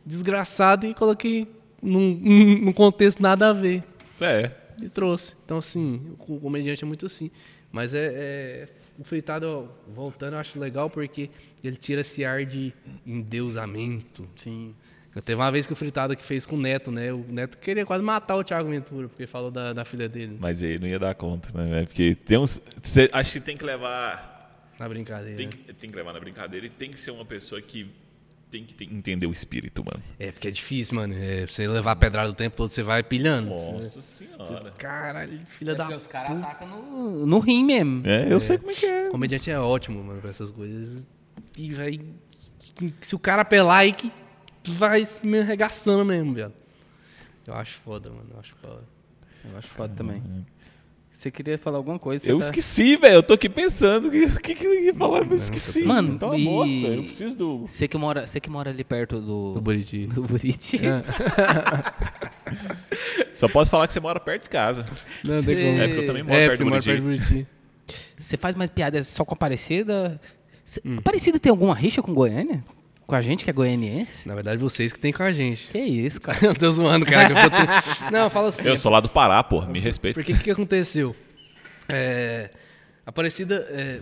[0.07, 1.47] desgraçado, e coloquei
[1.81, 2.15] num,
[2.63, 3.83] num contexto nada a ver.
[4.21, 4.51] É.
[4.81, 5.35] E trouxe.
[5.45, 7.29] Então, assim, o comediante é muito assim.
[7.71, 8.05] Mas é.
[8.15, 8.67] é-
[8.99, 11.29] o fritado, voltando, eu acho legal porque
[11.63, 12.73] ele tira esse ar de
[13.05, 14.27] endeusamento.
[14.35, 14.73] Sim.
[15.15, 17.11] Eu teve uma vez que o fritado que fez com o Neto, né?
[17.13, 20.37] O Neto queria quase matar o Thiago Ventura, porque falou da, da filha dele.
[20.39, 21.85] Mas aí não ia dar conta, né?
[21.85, 22.59] Porque tem uns.
[22.81, 24.35] cê- acho que tem que levar.
[24.79, 25.35] Na brincadeira.
[25.37, 27.87] Tem, que- tem que levar na brincadeira e tem que ser uma pessoa que
[28.51, 30.01] tem que ter- entender o espírito, mano.
[30.19, 31.13] É, porque é difícil, mano.
[31.17, 33.49] É, você levar a pedrada o tempo todo, você vai pilhando.
[33.49, 34.71] Nossa senhora.
[34.77, 38.03] Caralho, filha da os caras atacam no, no rim mesmo.
[38.07, 39.09] É, eu sei como é que é.
[39.09, 41.07] Comediante é ótimo, mano, pra essas coisas.
[41.57, 41.99] E vai.
[43.01, 44.11] Se o cara apelar aí que
[44.67, 46.53] vai se me arregaçando mesmo, velho.
[47.45, 48.27] Eu acho foda, mano.
[48.33, 48.83] Eu acho foda.
[49.49, 50.21] Eu acho foda também.
[51.17, 52.23] Você queria falar alguma coisa?
[52.23, 53.15] você Eu tá- esqueci, velho.
[53.15, 55.81] Eu tô aqui pensando o que, que, que eu ia falar, mas esqueci.
[55.83, 56.87] Mano, então uma e- bosta.
[56.95, 57.57] Eu preciso do.
[57.67, 60.05] Você que mora, você que mora ali perto do Do Buriti.
[60.05, 60.77] do Buriti.
[63.33, 64.85] Só posso falar que você mora perto de casa.
[65.23, 65.79] Não, tem como.
[65.81, 66.85] É porque eu também moro É, perto você do Buriti.
[66.89, 67.47] perto do Buriti.
[68.17, 70.21] Você faz mais piadas só com a Aparecida?
[70.85, 70.97] Hum.
[70.99, 72.63] Aparecida tem alguma rixa com Goiânia?
[73.07, 74.27] Com a gente que é goianiense?
[74.27, 75.69] Na verdade, vocês que tem com a gente.
[75.69, 76.37] Que isso, cara.
[76.45, 77.27] eu tô zoando, cara.
[77.27, 78.67] que eu tô- Não, fala assim.
[78.67, 79.61] Eu sou lá do Pará, pô.
[79.65, 80.19] Me respeita.
[80.19, 81.15] Porque o que, que aconteceu?
[81.87, 82.49] É,
[83.05, 84.01] Aparecida é,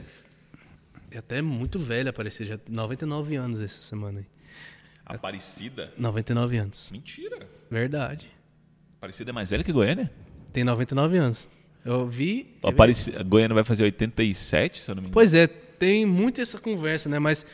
[1.12, 2.50] é até muito velha, Aparecida.
[2.56, 4.26] Já 99 anos essa semana aí.
[5.06, 5.94] Aparecida?
[5.96, 6.90] 99 anos.
[6.92, 7.48] Mentira.
[7.70, 8.32] Verdade.
[8.98, 10.12] Aparecida é mais velha que Goiânia?
[10.52, 11.48] Tem 99 anos.
[11.86, 12.58] Eu vi.
[12.64, 15.14] Aparecida, Goiânia vai fazer 87, se eu não me engano.
[15.14, 17.20] Pois é, tem muito essa conversa, né?
[17.20, 17.46] Mas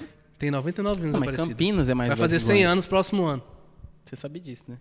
[0.41, 1.47] tem 99 anos Não, mas Aparecida.
[1.53, 2.71] Campinas é mais Vai velho fazer que 100 Goiânia.
[2.71, 3.43] anos próximo ano.
[4.03, 4.77] Você sabe disso, né?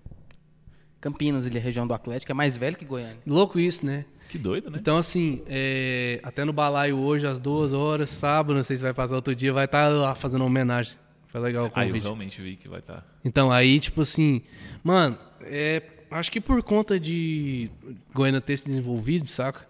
[1.01, 3.19] Campinas, ali, região do Atlético, é mais velho que Goiânia.
[3.27, 4.05] Louco isso, né?
[4.29, 4.79] Que doido, né?
[4.81, 8.93] Então, assim, é, até no balaio hoje, às duas horas, sábado, não sei se vai
[8.95, 10.97] passar outro dia, vai estar lá fazendo uma homenagem.
[11.29, 12.03] Foi legal o Ah, eu convite.
[12.03, 12.95] realmente vi que vai tá.
[12.95, 13.07] estar.
[13.25, 14.43] Então, aí, tipo assim,
[14.85, 17.71] mano, é, acho que por conta de
[18.15, 19.67] Goiânia ter se desenvolvido, saca?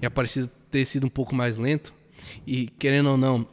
[0.00, 1.92] E Aparecida ter sido um pouco mais lento,
[2.46, 3.46] e querendo ou não,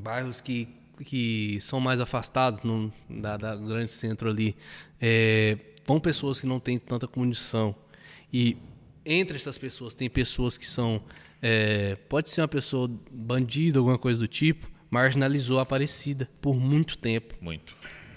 [0.00, 0.68] bairros que,
[1.04, 4.56] que são mais afastados no, da, da grande centro ali,
[5.00, 7.74] é, vão pessoas que não têm tanta condição.
[8.32, 8.56] E
[9.04, 11.02] entre essas pessoas, tem pessoas que são.
[11.40, 16.98] é, pode ser uma pessoa bandida, alguma coisa do tipo, marginalizou a Aparecida por muito
[16.98, 17.34] tempo.
[17.40, 17.76] Muito.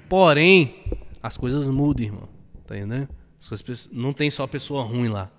[0.10, 0.84] Porém,
[1.24, 2.30] as coisas mudam, irmão.
[2.68, 3.10] Tá entendendo?
[3.40, 5.32] As coisas, não tem só pessoa ruim lá.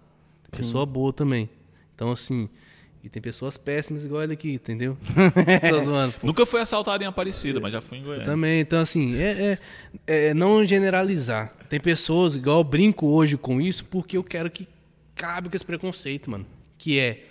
[0.50, 1.48] Tem pessoa boa também.
[1.94, 2.48] Então, assim.
[3.04, 4.96] E tem pessoas péssimas igual ele aqui, entendeu?
[5.68, 6.12] Tô zoando.
[6.20, 6.26] pô.
[6.26, 8.24] Nunca fui assaltado em Aparecida, mas já fui em Goiânia.
[8.24, 9.58] Também, então assim, é,
[10.06, 11.52] é- é não generalizar.
[11.68, 14.68] Tem pessoas, igual eu brinco hoje com isso, porque eu quero que
[15.16, 16.46] cabe com esse preconceito, mano.
[16.78, 17.24] Que é,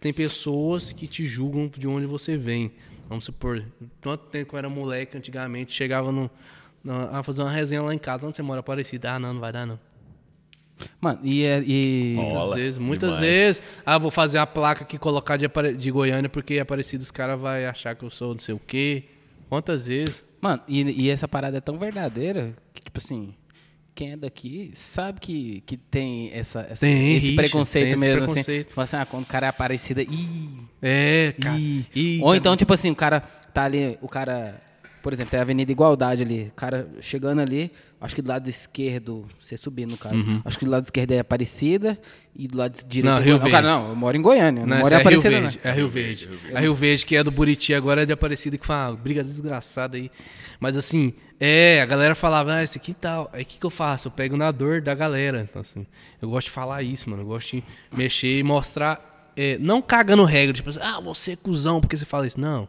[0.00, 2.70] tem pessoas que te julgam de onde você vem.
[3.08, 3.64] Vamos supor,
[4.00, 6.30] tanto tempo que eu era moleque, antigamente, chegava no,
[6.84, 9.06] na- a fazer uma resenha lá em casa, onde você mora parecido.
[9.08, 9.78] Ah, não, não vai dar não.
[11.00, 11.44] Mano, e...
[11.44, 12.14] é- e...
[12.16, 13.26] Muitas vezes, muitas demais.
[13.26, 13.62] vezes.
[13.84, 15.46] Ah, vou fazer a placa aqui, colocar de,
[15.76, 19.04] de Goiânia, porque Aparecido os caras vão achar que eu sou não sei o quê.
[19.48, 20.24] Quantas vezes?
[20.40, 23.32] Mano, e, e essa parada é tão verdadeira que, tipo assim,
[23.94, 28.00] quem é daqui sabe que, que tem, essa, essa- Tem esse rixa, preconceito tem esse
[28.04, 28.50] mesmo, preconceito.
[28.60, 28.68] assim.
[28.68, 31.56] Tipo assim, ah, quando o cara é aparecida, ih, É, cara.
[31.58, 31.86] ih.
[31.94, 34.60] Ih, Ou então, tipo assim, o cara tá ali, o cara,
[35.02, 37.70] por exemplo, tem a Avenida Igualdade ali, o cara chegando ali,
[38.00, 41.18] acho que do lado esquerdo, você subindo no caso, acho que do lado esquerdo é
[41.18, 41.98] Aparecida
[42.34, 43.48] e do lado direito Não, é Rio Goiânia.
[43.48, 43.82] O cara, Verde.
[43.82, 45.60] não, eu moro em Goiânia, eu não, Não, moro em é Rio Aparecida, Verde.
[45.64, 45.70] não.
[45.70, 46.28] É Rio Verde.
[46.54, 49.24] A Rio Verde, que é do Buriti, agora é de Aparecida, que fala, ah, briga
[49.24, 50.10] desgraçada aí.
[50.60, 53.30] Mas assim, é, a galera falava, ah, esse aqui tal.
[53.32, 54.08] Aí o que, que eu faço?
[54.08, 55.46] Eu pego na dor da galera.
[55.48, 55.86] Então, assim,
[56.20, 57.22] eu gosto de falar isso, mano.
[57.22, 61.36] Eu gosto de mexer e mostrar, é, não cagando regra, tipo assim, ah, você é
[61.36, 62.40] cuzão, porque você fala isso.
[62.40, 62.68] Não.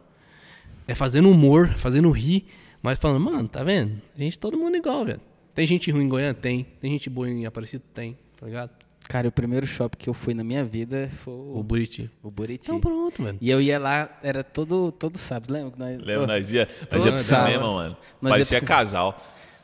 [0.86, 2.46] É fazendo humor, fazendo rir,
[2.82, 4.00] mas falando, mano, tá vendo?
[4.16, 5.20] Gente, todo mundo igual, velho.
[5.54, 6.34] Tem gente ruim em Goiânia?
[6.34, 6.64] Tem.
[6.80, 7.82] Tem gente boa em Aparecida?
[7.92, 8.70] Tem, tá ligado?
[9.08, 12.10] Cara, o primeiro shopping que eu fui na minha vida foi O o, Buriti.
[12.22, 12.64] o Buriti.
[12.66, 13.38] Então pronto, velho.
[13.40, 15.70] E eu ia lá, era todo, todo sábado, lembra?
[15.72, 16.22] que nós- Lembra?
[16.24, 17.96] Ô, Nós ia, nós ia pro cinema, mano.
[18.20, 19.18] Nós ia Parecia pro casal.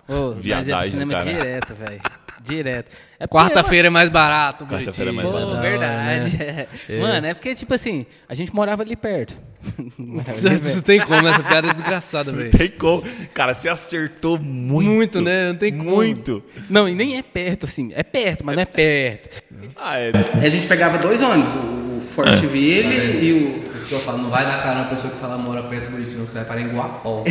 [0.09, 1.31] ô, nós ia pro Viadagem cinema caralho.
[1.37, 2.01] direto, velho.
[2.43, 2.95] Direto.
[3.19, 5.61] É Quarta-feira é mais barato, Quarta-feira é mais Pô, barato.
[5.61, 6.43] verdade.
[6.43, 6.67] é.
[7.01, 9.37] Mano, é porque, tipo assim, a gente morava ali perto.
[9.99, 12.51] Não tem como, essa piada é desgraçada, velho.
[12.51, 13.03] Tem como.
[13.33, 14.87] Cara, você acertou muito.
[14.87, 15.49] Muito, né?
[15.49, 15.91] Não tem como.
[15.91, 16.43] Muito.
[16.69, 17.91] Não, e nem é perto, assim.
[17.95, 19.43] É perto, mas não é perto.
[19.77, 20.13] Ah, é.
[20.43, 23.74] A gente pegava dois ônibus, o Fortville e o.
[23.91, 26.25] Eu falo, não vai dar cara uma pessoa que fala mora perto do Buriti, não,
[26.27, 27.25] que você vai parar em Guapó.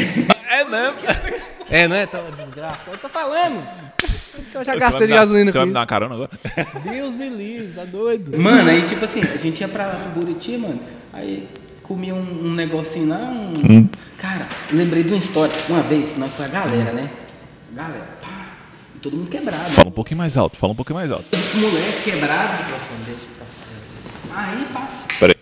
[0.49, 0.95] É mesmo?
[1.69, 2.05] É, não é?
[2.05, 2.77] Tá uma desgraça.
[2.87, 3.63] Eu tô falando.
[4.53, 6.29] Eu já gastei de dar- gasolina Você vai me dar uma carona agora?
[6.83, 8.37] Deus me livre, tá doido.
[8.37, 10.79] Mano, aí tipo assim, a gente ia pra Buriti, mano,
[11.11, 11.47] aí
[11.81, 13.87] comia um, um negocinho lá, um.
[14.17, 15.53] Cara, lembrei de uma história.
[15.67, 17.09] Uma vez, nós foi a galera, né?
[17.71, 18.29] Galera, pá,
[19.01, 19.71] todo mundo quebrado.
[19.71, 21.25] Fala um pouquinho mais alto, fala um pouquinho mais alto.
[21.55, 22.63] Moleque quebrado.
[24.35, 24.87] Aí, pá.
[25.19, 25.32] Peraí.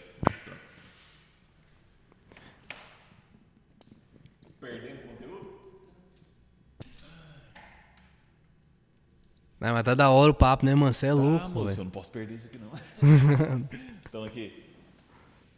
[9.62, 10.92] Não, mas tá da hora o papo, né, mano?
[10.92, 12.72] Você é Ah, louco, moço, eu não posso perder isso aqui, não.
[14.10, 14.52] então aqui.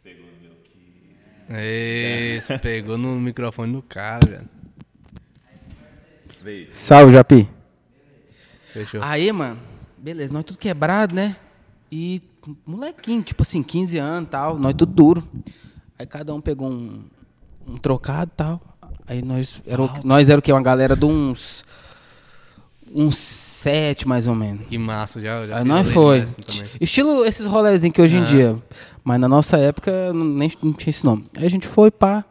[0.02, 2.36] Pegou o meu aqui.
[2.36, 4.48] Esse pegou no microfone do cara, velho.
[6.42, 6.68] Veio.
[6.70, 7.48] Salve, Japi.
[8.74, 9.00] Fechou.
[9.02, 9.58] Aí, mano,
[9.96, 11.34] beleza, nós tudo quebrado, né?
[11.90, 12.20] E
[12.66, 15.26] molequinho, tipo assim, 15 anos e tal, nós tudo duro.
[15.98, 17.04] Aí cada um pegou um,
[17.66, 18.60] um trocado e tal.
[19.06, 20.52] Aí nós era, o, nós era o quê?
[20.52, 21.64] Uma galera de uns.
[22.92, 24.66] Uns sete, mais ou menos.
[24.66, 25.46] Que massa, já.
[25.46, 26.34] já nós rolê foi.
[26.80, 28.56] Estilo esses rolezinhos que hoje em dia.
[29.02, 31.26] Mas na nossa época nem não tinha esse nome.
[31.36, 32.24] Aí a gente foi, pá.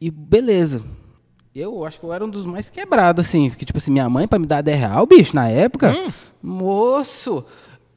[0.00, 0.82] E beleza.
[1.54, 3.50] Eu acho que eu era um dos mais quebrados, assim.
[3.50, 5.92] Porque, tipo assim, minha mãe, pra me dar 10 real, bicho, na época,
[6.42, 7.44] moço.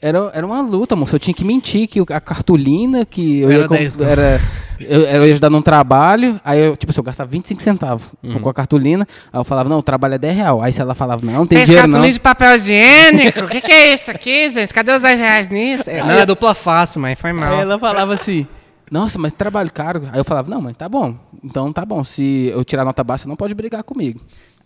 [0.05, 1.15] Era, era uma luta, moço.
[1.15, 4.05] Eu tinha que mentir que a cartolina que eu Era ia, comp- 10 não.
[4.05, 4.41] era,
[4.81, 8.39] eu, eu ia ajudar num trabalho, aí eu, tipo assim, eu gastava 25 centavos Uhum.
[8.39, 10.61] com a cartolina, aí eu falava, não, o trabalho é 10 real.
[10.61, 11.93] Aí se ela falava, não, não tem Fez dinheiro não.
[11.93, 13.39] cartolina de papel higiênico?
[13.45, 14.73] O que, que é isso aqui, gente?
[14.73, 15.89] Cadê os 10 reais nisso?
[15.89, 17.15] É, não, é dupla face, mãe.
[17.15, 17.53] Foi mal.
[17.55, 18.45] Aí ela falava assim,
[18.91, 20.03] nossa, mas trabalho caro.
[20.11, 21.15] Aí eu falava, não, mãe, tá bom.
[21.41, 24.19] Então tá bom, se eu tirar nota baixa, não pode brigar comigo.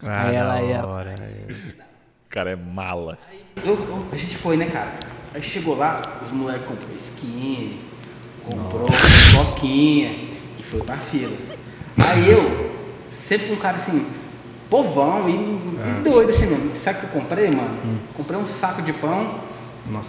[0.04, 0.84] Ah, aí ela ia.
[0.86, 1.16] hora.
[2.28, 3.18] O cara é mala.
[3.64, 4.92] Eu- eu- a gente foi, né, cara?
[5.34, 7.80] Aí chegou lá, os moleques comprou skin,
[8.44, 8.88] comprou
[9.36, 10.12] coquinha
[10.60, 11.32] e foi pra fila.
[12.04, 12.72] Aí eu,
[13.12, 14.06] sempre fui um cara assim,
[14.70, 16.72] povão e, e doido assim mesmo.
[16.76, 17.70] Sabe o que eu comprei, mano?
[18.14, 19.36] Comprei um saco de pão,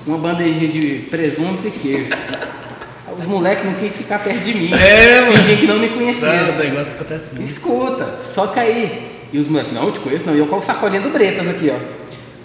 [0.07, 2.11] uma bandejinha de presunto e queijo.
[3.07, 4.70] Aí Os moleques não quis ficar perto de mim.
[4.74, 5.57] É, mano.
[5.57, 6.53] Que não me conhecia.
[6.53, 7.49] negócio acontece muito.
[7.49, 9.19] Escuta, só que aí.
[9.32, 10.35] E os moleques, não, eu te conheço, não.
[10.35, 11.99] E eu com o sacolinha do Bretas aqui, ó.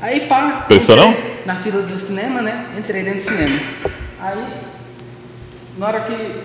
[0.04, 0.66] Aí pá.
[0.68, 1.14] Pensou não?
[1.46, 2.76] Na fila do cinema, né?
[2.78, 3.58] Entrei dentro do cinema.
[4.20, 4.54] Aí,
[5.78, 6.44] na hora que.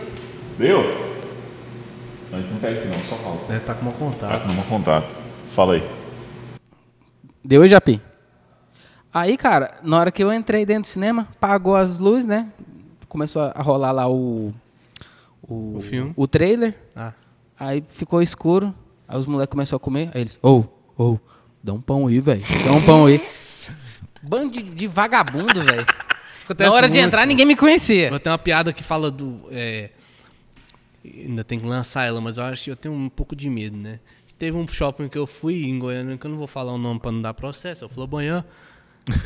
[0.57, 0.81] Deu?
[2.31, 3.37] Mas não pega aqui não, só fala.
[3.49, 4.43] Deve estar com um Tá contato.
[4.45, 5.17] com um contrato.
[5.53, 5.83] Fala aí.
[7.45, 8.01] Deu, Japi?
[9.13, 12.53] Aí, cara, na hora que eu entrei dentro do cinema, pagou as luzes, né?
[13.09, 14.55] Começou a rolar lá o.
[15.43, 16.13] O, O filme?
[16.15, 16.75] O trailer.
[16.95, 17.13] Ah.
[17.59, 18.73] Aí ficou escuro.
[19.09, 20.11] Aí os moleques começaram a comer.
[20.15, 20.63] Aí eles, ô,
[20.97, 21.19] ô,
[21.61, 22.43] dá um pão aí, velho.
[22.65, 23.21] Dá um pão aí.
[24.23, 25.87] Bando de, de vagabundo, velho.
[26.59, 27.27] Na hora de muito, entrar, pô.
[27.29, 28.09] ninguém me conhecia.
[28.09, 29.43] Vou ter uma piada que fala do.
[29.51, 29.91] é,
[31.05, 33.77] ainda tem que lançar ela, mas eu acho que eu tenho um pouco de medo,
[33.77, 34.01] né?
[34.39, 37.01] Teve um shopping que eu fui em Goiânia, que eu não vou falar o nome
[37.01, 38.45] pra não dar processo, eu Flobanhã.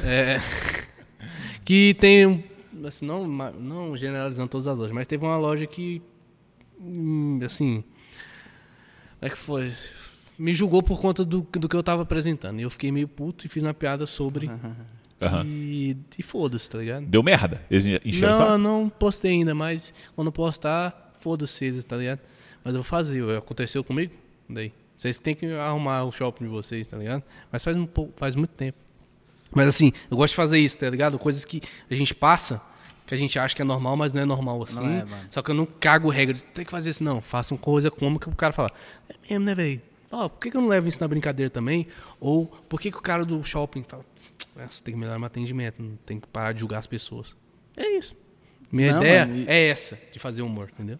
[0.05, 0.40] É,
[1.64, 2.43] que tem um.
[2.86, 6.02] Assim, não, não generalizando todas as lojas, mas teve uma loja que.
[6.81, 7.85] hum, Assim.
[9.20, 9.73] Como é que foi?
[10.43, 12.59] Me julgou por conta do, do que eu tava apresentando.
[12.59, 14.51] E eu fiquei meio puto e fiz uma piada sobre.
[15.23, 15.44] Aham.
[15.47, 17.06] E, e foda-se, tá ligado?
[17.06, 17.62] Deu merda.
[17.70, 22.19] Eles encheram Não, não postei ainda, mas quando postar, foda-se eles, tá ligado?
[22.64, 24.12] Mas eu vou fazer, aconteceu comigo?
[24.48, 24.73] Daí.
[24.97, 27.23] Vocês têm que arrumar o shopping de vocês, tá ligado?
[27.52, 28.78] Mas faz, um pouco, faz muito tempo.
[29.55, 31.20] Mas assim, eu gosto de fazer isso, tá ligado?
[31.20, 32.60] Coisas que a gente passa,
[33.06, 34.82] que a gente acha que é normal, mas não é normal assim.
[34.82, 35.28] Não é, mano.
[35.31, 37.20] Só que eu não cago regra, de tem que fazer isso, não.
[37.20, 38.73] Faça uma coisa como que o cara fala,
[39.09, 39.91] é mesmo, né, velho?
[40.12, 41.86] Ó, por que, que eu não levo isso na brincadeira também?
[42.20, 44.05] Ou por que, que o cara do shopping fala,
[44.59, 47.34] "Ah, você tem que melhorar meu atendimento, não tem que parar de julgar as pessoas.
[47.76, 48.14] É isso.
[48.70, 50.98] Minha Não, ideia mano, e- é essa, de fazer humor, entendeu?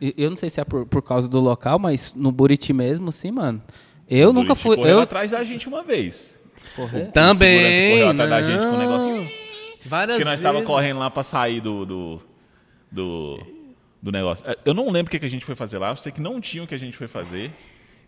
[0.00, 3.30] Eu não sei se é por, por causa do local, mas no Buriti mesmo, sim,
[3.30, 3.62] mano.
[4.08, 4.76] Eu O nunca Luiz fui.
[4.76, 6.34] correu Eu, atrás da gente uma vez.
[6.76, 7.10] Correr?
[7.12, 7.90] Também.
[7.92, 8.78] correu atrás da gente com um não.
[8.78, 9.30] negocinho.
[9.86, 10.66] Várias Porque nós estava vezes.
[10.66, 12.22] correndo lá pra sair do, do,
[12.90, 13.40] do,
[14.02, 14.44] do negócio.
[14.48, 15.90] É, Eu não lembro o que, que a gente foi fazer lá.
[15.90, 17.50] Eu sei que não tinha o que a gente foi fazer.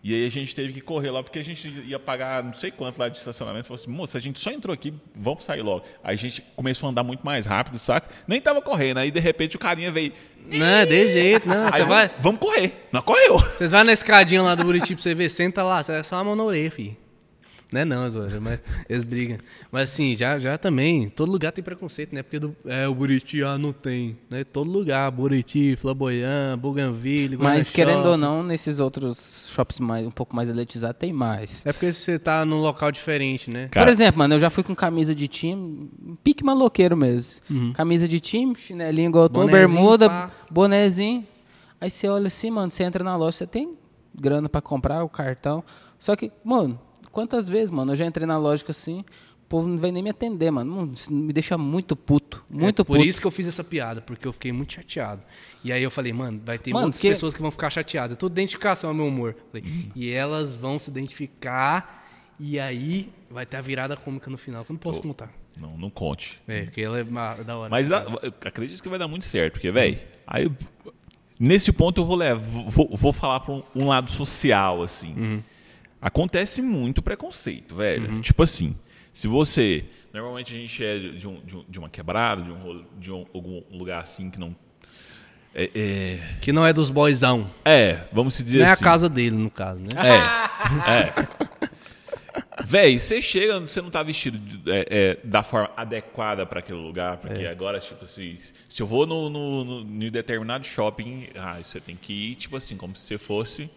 [0.07, 2.71] E aí a gente teve que correr lá, porque a gente ia pagar não sei
[2.71, 3.67] quanto lá de estacionamento.
[3.67, 5.83] Falou assim, moça, a gente só entrou aqui, vamos sair logo.
[6.01, 8.07] Aí a gente começou a andar muito mais rápido, saca?
[8.25, 8.99] Nem tava correndo.
[8.99, 10.13] Aí de repente o carinha veio.
[10.49, 11.67] Não, de jeito, não.
[11.73, 12.87] Aí vai, vamos correr.
[12.89, 13.37] Não correu.
[13.39, 16.15] vocês vão na escadinha lá do Buriti pra você ver, senta lá, você é só
[16.15, 16.95] uma mão na orelha, filho.
[17.71, 19.37] Não é não, zoeira, mas eles brigam.
[19.71, 22.23] Mas assim, já, já também, todo lugar tem preconceito, né?
[22.23, 24.17] Porque do, é, o Buriti, ah, não tem.
[24.29, 24.45] Né?
[24.45, 30.11] Todo lugar, Buriti, Flamboyant, Bougainville, Mas Guarda querendo ou não, nesses outros shops mais, um
[30.11, 31.65] pouco mais elitizados tem mais.
[31.65, 33.67] É porque você tá num local diferente, né?
[33.69, 37.41] Cara- Por exemplo, mano, eu já fui com camisa de time, um pique maloqueiro mesmo.
[37.73, 40.31] Camisa de time, chinelinho igual bermuda, pá.
[40.49, 41.25] bonezinho.
[41.81, 43.75] Aí você olha assim, mano, você entra na loja, você tem
[44.19, 45.63] grana pra comprar o cartão.
[45.99, 46.79] Só que, mano,
[47.17, 50.11] quantas vezes, mano, eu já entrei na lógica assim, o povo não vem nem me
[50.11, 50.75] atender, mano.
[50.75, 53.09] Mano, Isso me deixa muito puto, muito é por puto.
[53.09, 55.23] isso que eu fiz essa piada, porque eu fiquei muito chateado.
[55.63, 58.13] E aí eu falei, mano, vai ter Mano, muitas porque- pessoas que vão ficar chateadas.
[58.13, 59.35] É tudo identificação, é meu humor.
[59.51, 59.65] Falei,
[59.95, 62.07] e elas vão se identificar,
[62.39, 65.31] e aí vai ter a virada cômica no final, que eu não posso contar.
[65.59, 66.39] Não, não conte.
[66.47, 67.03] É, porque ela é
[67.43, 67.69] da hora.
[67.71, 70.51] Mas dá- eu acredito que vai dar muito certo, porque, velho, aí
[71.39, 75.41] nesse ponto eu vou levar, vou, vou falar para um, um lado social, assim.
[76.07, 78.21] Acontece muito preconceito, velho.
[78.21, 78.75] Tipo assim,
[79.11, 79.83] se você.
[80.13, 83.25] Normalmente a gente é de, um- de um- de uma quebrada, de, um, de um-
[83.33, 84.55] algum lugar assim que não.
[85.53, 87.49] É, é, Que não é dos boyzão.
[87.65, 88.83] é, vamos se dizer Não é a assim.
[88.83, 89.87] casa dele, no caso, né?
[89.97, 90.13] É,
[91.09, 91.27] é.
[92.63, 94.39] Véi, você chega, você não tá vestido
[94.71, 97.49] é, é, da forma adequada para aquele lugar, porque É.
[97.49, 98.37] agora, tipo assim,
[98.69, 102.55] se eu vou no, no, no- em determinado shopping, ah, você tem que ir, tipo
[102.55, 103.69] assim, como se você fosse.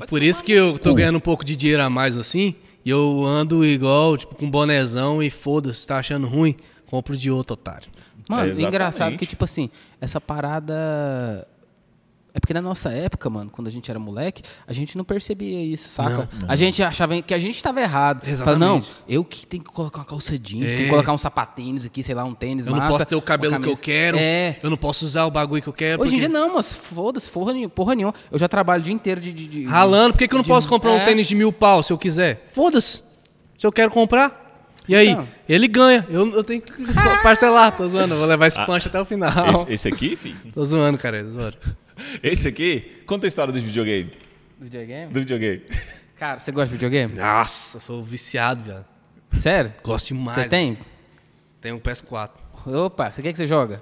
[0.00, 0.96] Vai Por isso que eu tô cu.
[0.96, 2.54] ganhando um pouco de dinheiro a mais assim,
[2.84, 6.56] e eu ando igual, tipo, com bonezão e foda-se, tá achando ruim?
[6.86, 7.88] Compro de outro, otário.
[8.28, 9.70] Mano, É, engraçado que, tipo assim,
[10.00, 11.46] essa parada.
[12.32, 15.64] É porque na nossa época, mano, quando a gente era moleque, a gente não percebia
[15.64, 16.28] isso, saca?
[16.46, 18.24] A gente achava que a gente tava errado.
[18.24, 18.90] Fala, não, Exatamente.
[19.08, 20.76] eu que tenho que colocar uma calça jeans, É.
[20.76, 22.84] tenho que colocar um sapatênis aqui, sei lá, um tênis Eu massa.
[22.84, 24.58] não posso ter o cabelo que eu quero, É.
[24.62, 26.02] eu não posso usar o bagulho que eu quero.
[26.02, 28.14] Hoje em porque- dia não, mas foda-se, porra, nenhuma- porra nenhuma.
[28.30, 29.32] Eu já trabalho o dia inteiro de.
[29.32, 31.04] de, de- Ralando, por que, que eu não de- posso comprar um É.
[31.04, 32.48] tênis de mil pau se eu quiser?
[32.52, 33.02] Foda-se.
[33.58, 34.38] Se eu quero comprar.
[34.88, 35.08] E aí?
[35.10, 35.28] Então.
[35.48, 36.06] Ele ganha.
[36.08, 36.72] Eu, eu tenho que
[37.22, 38.14] parcelar, tô zoando.
[38.14, 39.30] eu Vou levar esse punch até o final.
[39.52, 40.36] Esse, esse aqui, filho?
[40.54, 41.22] Tô zoando, cara.
[41.22, 41.56] Tô zoando.
[42.22, 43.02] Esse aqui?
[43.06, 44.10] Conta a história do videogame.
[44.60, 45.12] Videogame?
[45.12, 45.62] Do videogame.
[46.16, 47.14] Cara, você gosta de videogame?
[47.14, 48.86] Nossa, eu sou viciado, viado.
[49.32, 49.72] Sério?
[49.82, 50.34] Gosto demais.
[50.34, 50.76] Você tem?
[51.60, 52.30] Tem um PS4.
[52.66, 53.80] Opa, você quer que você joga?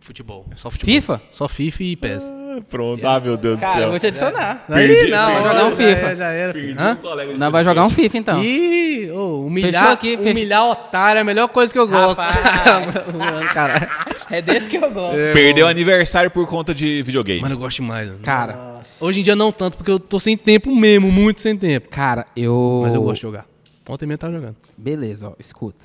[0.00, 0.46] Futebol.
[0.56, 0.94] Só futebol.
[0.94, 1.22] FIFA?
[1.30, 2.24] Só FIFA e PES.
[2.62, 3.90] Pronto, ah, meu Deus do Cara, eu céu.
[3.90, 4.64] vou te adicionar.
[4.68, 5.88] Perdi- não, perdi- vai jogar um já FIFA.
[6.06, 6.80] era, Já era, Perdi filho.
[6.80, 7.26] um Hã?
[7.32, 8.44] de Nós vai jogar um FIFA então.
[8.44, 10.32] Ih, ô, humilhar, Fechou aqui, fechou.
[10.32, 12.20] humilhar otário é a melhor coisa que eu gosto.
[13.52, 13.88] Cara.
[14.30, 15.16] É desse que eu gosto.
[15.32, 17.40] Perdeu aniversário por conta de videogame.
[17.40, 18.08] Mano, eu gosto demais.
[18.08, 18.20] mano.
[18.22, 21.88] Cara, Hoje em dia não tanto, porque eu tô sem tempo mesmo, muito sem tempo.
[21.90, 22.82] cara, eu.
[22.84, 23.46] Mas eu gosto de jogar.
[23.88, 24.56] Ontem mesmo tava jogando.
[24.78, 25.84] Beleza, ó, escuta.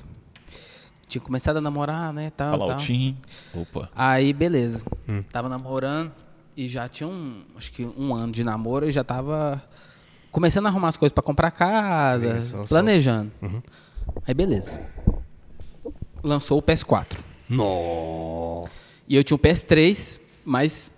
[1.08, 2.74] Tinha começado a namorar, né, tal, Fala tal.
[2.76, 3.18] altinho.
[3.54, 3.90] Opa.
[3.96, 4.86] Aí, beleza.
[5.32, 6.12] Tava namorando
[6.56, 9.64] e já tinha um, acho que um ano de namoro e já tava
[10.32, 13.32] começando a arrumar as coisas pra comprar casa, Isso, planejando.
[14.26, 14.82] Aí, beleza.
[16.24, 17.20] Lançou o PS4.
[17.50, 18.70] Nossa.
[19.08, 20.92] E eu tinha um PS3, mas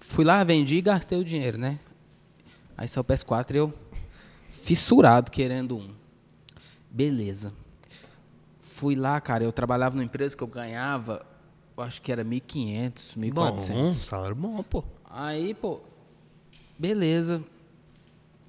[0.00, 1.78] fui lá, vendi e gastei o dinheiro, né?
[2.76, 3.74] Aí saiu o PS4 e eu
[4.48, 5.90] fissurado querendo um.
[6.90, 7.52] Beleza.
[8.60, 11.26] Fui lá, cara, eu trabalhava numa empresa que eu ganhava,
[11.82, 13.90] acho que era 1.500, Bom, 1.400.
[13.92, 14.82] salário bom, pô.
[15.08, 15.80] Aí, pô,
[16.78, 17.42] beleza.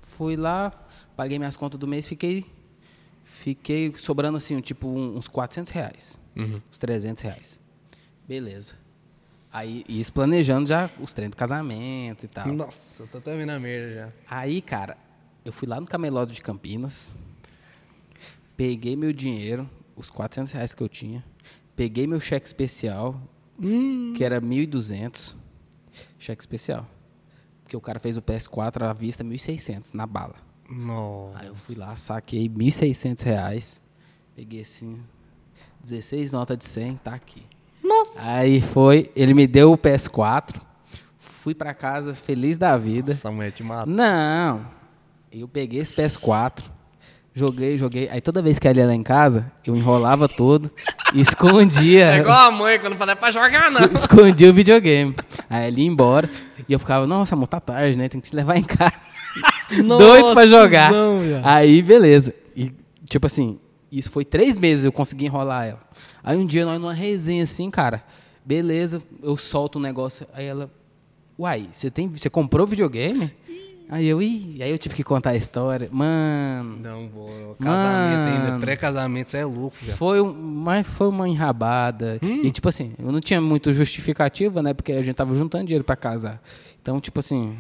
[0.02, 0.72] Fui lá,
[1.16, 2.46] paguei minhas contas do mês, fiquei
[3.24, 6.20] fiquei sobrando assim, um, tipo um- uns 400 reais.
[6.36, 7.62] Uns 300 reais.
[8.28, 8.76] Beleza.
[9.52, 12.48] Aí, isso planejando já os treinos do casamento e tal.
[12.48, 14.10] Nossa, eu tô até vendo a merda já.
[14.30, 14.98] Aí, cara,
[15.46, 17.16] eu fui lá no camelódromo de Campinas,
[18.58, 21.24] peguei meu dinheiro, os 400 reais que eu tinha,
[21.80, 23.18] peguei meu cheque especial,
[24.14, 25.34] que era 1.200,
[26.18, 26.86] cheque especial.
[27.64, 30.36] Porque o cara fez o PS4 à vista 1.600, na bala.
[30.70, 31.40] Nossa.
[31.40, 33.82] Aí eu fui lá, saquei 1.600 reais,
[34.36, 35.00] peguei assim,
[35.82, 37.46] 16 notas de 100, tá aqui.
[37.82, 38.12] Nossa.
[38.24, 40.62] Aí foi, ele me deu o PS4,
[41.18, 43.14] fui pra casa feliz da vida.
[43.14, 43.90] Essa mulher te mata.
[43.90, 44.68] Não.
[45.32, 46.70] Eu peguei esse PS4,
[47.34, 48.10] joguei, joguei.
[48.10, 50.70] Aí toda vez que ela ia lá em casa, eu enrolava todo
[51.14, 52.16] e escondia.
[52.16, 53.82] É igual a mãe quando fala é pra jogar, não.
[53.94, 55.16] escondia o videogame.
[55.50, 56.30] Aí ela ia embora
[56.68, 58.08] e eu ficava, nossa, amor, tá tarde, né?
[58.08, 58.94] Tem que te levar em casa.
[59.84, 60.92] Nossa, Doido pra jogar.
[61.20, 61.46] viado.
[61.46, 62.34] Aí, beleza.
[62.56, 62.74] E,
[63.06, 63.60] tipo assim,
[63.92, 65.82] isso foi três meses eu consegui enrolar ela.
[66.24, 68.04] Aí um dia nós numa resenha assim, cara,
[68.46, 70.28] beleza, eu solto um negócio.
[70.34, 70.70] Aí ela,
[71.38, 73.32] uai, você tem, você comprou videogame?
[73.92, 75.90] Aí eu, ih, aí eu tive que contar a história.
[75.92, 77.56] Mano, Não, boa.
[77.60, 78.60] Casamento ainda, Mano.
[78.60, 79.94] pré-casamento, você é louco, já.
[79.94, 82.20] foi, um, mas foi uma enrabada.
[82.22, 82.42] Hum.
[82.44, 84.76] E, tipo assim, eu não tinha muito justificativa, né?
[84.76, 86.40] Porque a gente tava juntando dinheiro pra casar.
[86.80, 87.58] Então, tipo assim,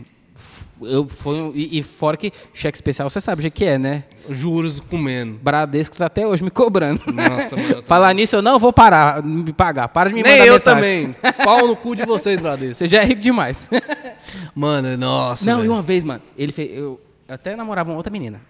[0.81, 4.03] Eu, foi e, e fora que cheque especial, você sabe o que é, né?
[4.29, 5.37] Juros comendo.
[5.41, 7.01] Bradesco tá até hoje me cobrando.
[7.13, 7.83] Nossa, mano.
[7.87, 9.87] Falar nisso, eu não vou parar de me pagar.
[9.89, 11.13] Para de me Nem mandar eu mensagem.
[11.13, 11.33] também.
[11.43, 12.75] Pau no cu de vocês, Bradesco.
[12.75, 13.69] Você já é rico demais.
[14.55, 15.45] Mano, nossa.
[15.45, 15.73] não, e velho.
[15.73, 16.77] uma vez, mano, ele fez.
[16.77, 18.41] Eu até namorava uma outra menina.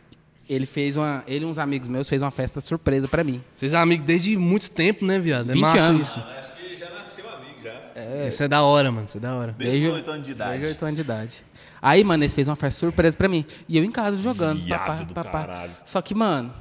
[0.49, 1.23] Ele fez uma.
[1.27, 3.41] Ele e uns amigos meus fez uma festa surpresa pra mim.
[3.56, 5.49] Vocês são amigos desde muito tempo, né, viado?
[5.51, 6.10] É 20 massa anos.
[6.10, 6.19] isso.
[6.19, 8.27] Acho que já nasceu amigo já.
[8.27, 9.06] Isso é da hora, mano.
[9.07, 9.56] Isso é da hora.
[9.57, 10.51] Desde Desde- 8 anos de idade.
[10.51, 11.43] Desde 8 anos de idade.
[11.81, 13.45] Aí, mano, eles fez uma festa surpresa pra mim.
[13.68, 14.61] E eu em casa jogando.
[14.61, 15.31] Viado papá, do papá.
[15.31, 15.72] caralho.
[15.85, 16.53] Só que, mano,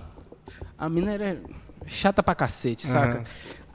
[0.77, 1.40] a mina era
[1.86, 3.19] chata pra cacete, saca?
[3.19, 3.24] Aham.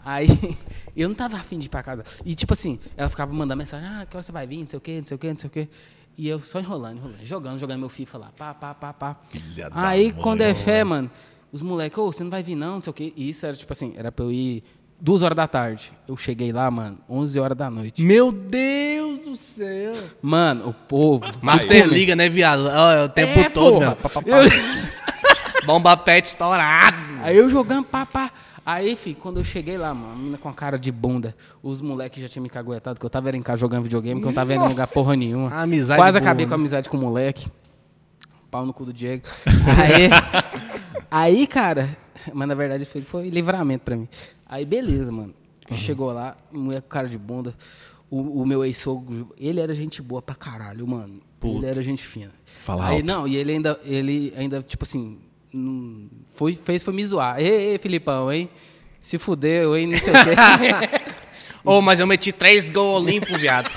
[0.06, 0.28] Aí,
[0.96, 2.04] eu não tava afim de ir pra casa.
[2.26, 4.78] E, tipo assim, ela ficava mandando mensagem, ah, que hora você vai vir, não sei
[4.78, 5.70] o quê, não sei o quê, não sei o quê.
[6.18, 9.18] E eu só enrolando, enrolando, jogando, jogando meu FIFA lá, pá, pá, pá, pá.
[9.30, 11.10] Filha Aí, mãe, quando é fé, mano,
[11.52, 13.14] os moleques, ô, você não vai vir não, não sei o quê.
[13.16, 14.64] E isso era, tipo assim, era pra eu ir
[15.04, 15.92] duas horas da tarde.
[16.08, 18.02] Eu cheguei lá, mano, 11 horas da noite.
[18.02, 19.92] Meu Deus do céu.
[20.22, 21.26] Mano, o povo...
[21.42, 21.86] Master.
[21.88, 22.70] Liga, né, viado?
[22.72, 23.80] Ó, o tempo É, todo, porra.
[23.80, 23.98] viado.
[23.98, 24.30] Pá, pá, pá.
[24.30, 24.50] Eu-
[25.68, 26.98] Bomba pet estourado.
[27.22, 28.32] Aí eu jogando, pá, pá.
[28.66, 31.82] Aí, fi, quando eu cheguei lá, mano, a menina com a cara de bunda, os
[31.82, 34.30] moleques já tinham me caguetado, que eu tava era em casa jogando videogame, que eu
[34.30, 35.50] não tava vendo jogar porra nenhuma.
[35.54, 36.50] A amizade Quase boa, acabei né?
[36.50, 37.48] com a amizade com o moleque.
[38.50, 39.24] Pau no cu do Diego.
[39.78, 40.10] Aí,
[41.12, 41.98] aí cara,
[42.34, 44.08] mas na verdade foi, foi livramento pra mim.
[44.54, 45.34] Aí, beleza, mano.
[45.72, 47.56] Chegou lá, mulher com cara de bunda.
[48.08, 51.20] O, o meu ex-sogro, ele era gente boa pra caralho, mano.
[51.44, 52.32] Ele era gente fina.
[52.46, 53.06] Fala Aí, alto.
[53.08, 55.18] não, e ele ainda, ele ainda, tipo assim,
[56.32, 57.40] foi, fez foi me zoar.
[57.40, 58.48] Ei, ei, Filipão, hein?
[59.02, 59.88] Se fudeu, hein?
[59.88, 61.14] Não sei o quê.
[61.66, 63.72] Ô, mas eu meti três gols limpos, viado.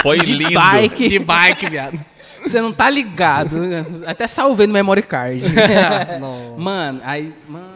[0.00, 0.54] Foi De lindo.
[0.54, 1.08] bike.
[1.08, 2.02] De bike, viado.
[2.42, 3.58] Você não tá ligado.
[3.58, 3.84] né?
[4.06, 5.42] Até salvei no memory card.
[6.56, 7.66] Mano, aí, mano,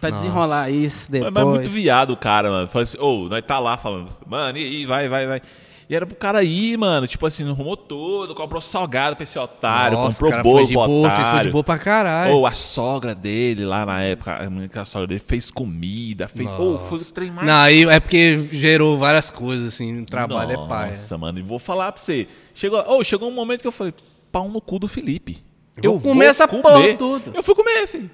[0.00, 1.32] pra desenrolar isso Mas, depois.
[1.32, 2.68] mas é muito viado o cara, mano.
[2.68, 5.42] Fala assim, ô, nós tá lá falando, mano, e aí, vai, vai, vai.
[5.88, 9.98] E era pro cara ir, mano, tipo assim, arrumou todo, comprou salgado pra esse otário,
[9.98, 11.50] Nossa, comprou cara, bolo foi de pro boa, vocês foram de otário.
[11.52, 12.32] boa pra caralho.
[12.32, 14.38] Ou a sogra dele lá na época,
[14.76, 16.48] a a sogra dele fez comida, fez.
[16.48, 17.44] Ou foi o trem mais.
[17.44, 20.90] Não, aí é porque gerou várias coisas, assim, no trabalho é pai.
[20.90, 22.28] Nossa, mano, e vou falar pra você.
[22.54, 23.92] Chegou, oh, chegou um momento que eu falei,
[24.30, 25.42] pau no cu do Felipe.
[25.82, 27.32] Eu vou comer essa porra tudo.
[27.34, 28.08] Eu fui comer, filho.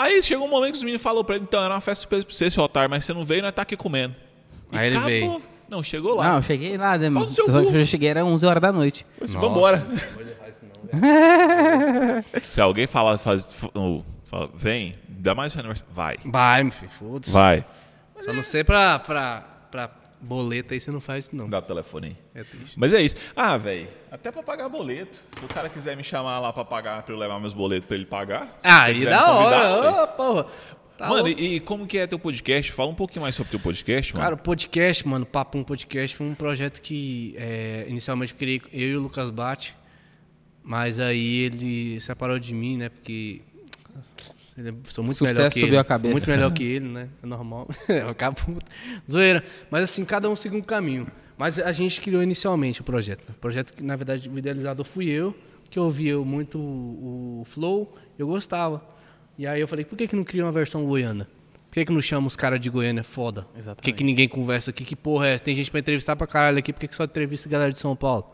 [0.00, 2.24] Aí chegou um momento que os meninos falaram pra ele, então, era uma festa surpresa
[2.24, 4.14] pra você, seu otário, mas você não veio, nós tá aqui comendo.
[4.72, 5.42] E Aí ele veio.
[5.68, 6.30] Não, chegou lá.
[6.30, 7.30] Não, eu cheguei lá, né, mano?
[7.30, 9.06] Só que eu cheguei, era 11 horas da noite.
[9.20, 9.86] Eu disse, Nossa, vambora.
[12.42, 13.54] Se alguém falar, faz,
[14.24, 15.92] fala, vem, dá mais um aniversário.
[15.94, 17.32] Vai, Vai, meu filho, foda-se.
[17.32, 17.64] vai.
[18.20, 19.44] Só não sei pra, pra,
[20.20, 21.48] pra boleta aí você não faz isso, não.
[21.48, 22.16] Dá o telefone aí.
[22.42, 22.78] É triste.
[22.78, 23.16] Mas é isso.
[23.34, 25.20] Ah, velho, até pra pagar boleto.
[25.38, 27.96] Se o cara quiser me chamar lá pra pagar, pra eu levar meus boletos pra
[27.96, 28.58] ele pagar.
[28.62, 30.04] Ah, aí da hora.
[30.04, 30.46] Ô, porra.
[30.96, 32.70] Tá mano, e, e como que é teu podcast?
[32.72, 34.22] Fala um pouquinho mais sobre teu podcast, mano.
[34.22, 38.60] Cara, o podcast, mano, Papo um Podcast foi um projeto que é, inicialmente eu criei
[38.70, 39.74] eu e o Lucas Bate,
[40.62, 42.90] mas aí ele separou de mim, né?
[42.90, 43.40] Porque
[44.84, 45.78] sou muito Sucesso melhor que subiu ele.
[45.78, 46.12] a cabeça.
[46.12, 47.08] Muito melhor que ele, né?
[47.22, 47.68] É normal.
[47.88, 48.38] Eu acabo
[49.10, 49.44] zoeira.
[49.70, 51.06] Mas assim, cada um seguiu um caminho.
[51.36, 53.20] Mas a gente criou inicialmente o projeto.
[53.28, 53.34] né?
[53.36, 55.34] O projeto que, na verdade, o idealizador fui eu,
[55.70, 58.84] que eu ouvia muito o, o Flow, eu gostava.
[59.38, 61.26] E aí eu falei, por que, que não cria uma versão goiana?
[61.70, 63.42] Por que, que não chama os caras de Goiânia foda?
[63.42, 63.96] Por que, Exatamente.
[63.96, 64.84] que ninguém conversa aqui?
[64.84, 65.44] Que porra é essa?
[65.44, 67.78] Tem gente pra entrevistar pra caralho aqui, por que, que só entrevista a galera de
[67.78, 68.26] São Paulo?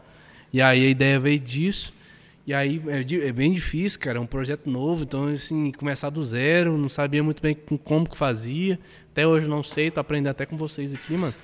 [0.53, 1.93] E aí a ideia veio disso.
[2.47, 4.19] E aí é, é bem difícil, cara.
[4.19, 8.09] É um projeto novo, então, assim, começar do zero, não sabia muito bem com- como
[8.09, 8.79] que fazia.
[9.11, 11.35] Até hoje não sei, tô aprendendo até com vocês aqui, mano.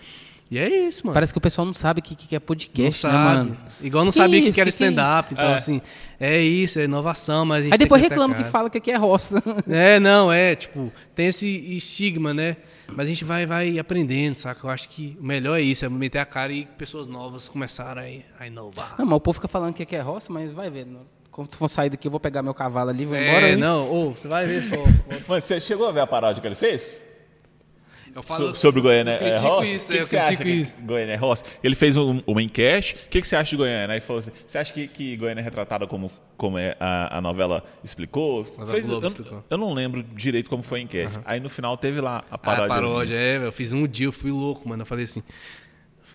[0.50, 1.14] E é isso, mano.
[1.14, 3.24] Parece que o pessoal não sabe o que, que é não podcast, né, sabe.
[3.24, 3.56] mano?
[3.80, 5.28] Igual não Que sabia o que, que era é stand-up.
[5.32, 5.54] então, É.
[5.54, 5.80] assim,
[6.20, 8.96] é isso, é inovação, mas a gente Aí depois reclama que fala que aqui é
[8.96, 9.42] roça.
[9.68, 12.58] É, não, é, tipo, tem esse estigma, né?
[12.96, 14.66] Mas a gente vai, vai aprendendo, saca?
[14.66, 18.02] Eu acho que o melhor é isso, é meter a cara e pessoas novas começaram
[18.02, 18.94] a, a inovar.
[18.98, 20.86] Não, mas o povo fica falando que aqui é roça, mas vai ver.
[20.86, 21.00] não.
[21.30, 23.48] Quando for sair daqui, eu vou pegar meu cavalo ali e vou embora.
[23.48, 24.76] É, não, ô, você vai ver só.
[24.76, 27.00] Mano, você chegou a ver a paródia que ele fez?
[28.14, 29.66] Eu So- sobre Goiânia é roça?
[29.66, 30.82] isso, que, que eu você acha critico que isso.
[30.82, 31.44] Goiânia é roça?
[31.64, 32.94] Ele fez um, uma enquete.
[33.06, 33.94] O que, que você acha de Goiânia?
[33.94, 37.20] Aí falou assim: você acha que, que Goiânia é retratada como, como é a, a
[37.22, 38.42] novela explicou?
[38.58, 39.42] A Fez- eu, explicou.
[39.48, 41.12] eu não lembro direito como foi a enquete.
[41.24, 42.68] Aí no final teve lá a Ah, paródia.
[42.68, 44.82] paródia, é, eu fiz um dia, eu fui louco, mano.
[44.82, 45.22] Eu falei assim,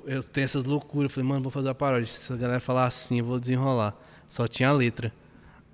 [0.05, 2.13] eu tenho essas loucuras, eu falei, mano, vou fazer a paródia.
[2.13, 3.95] Se a galera falar assim, eu vou desenrolar.
[4.29, 5.11] Só tinha a letra.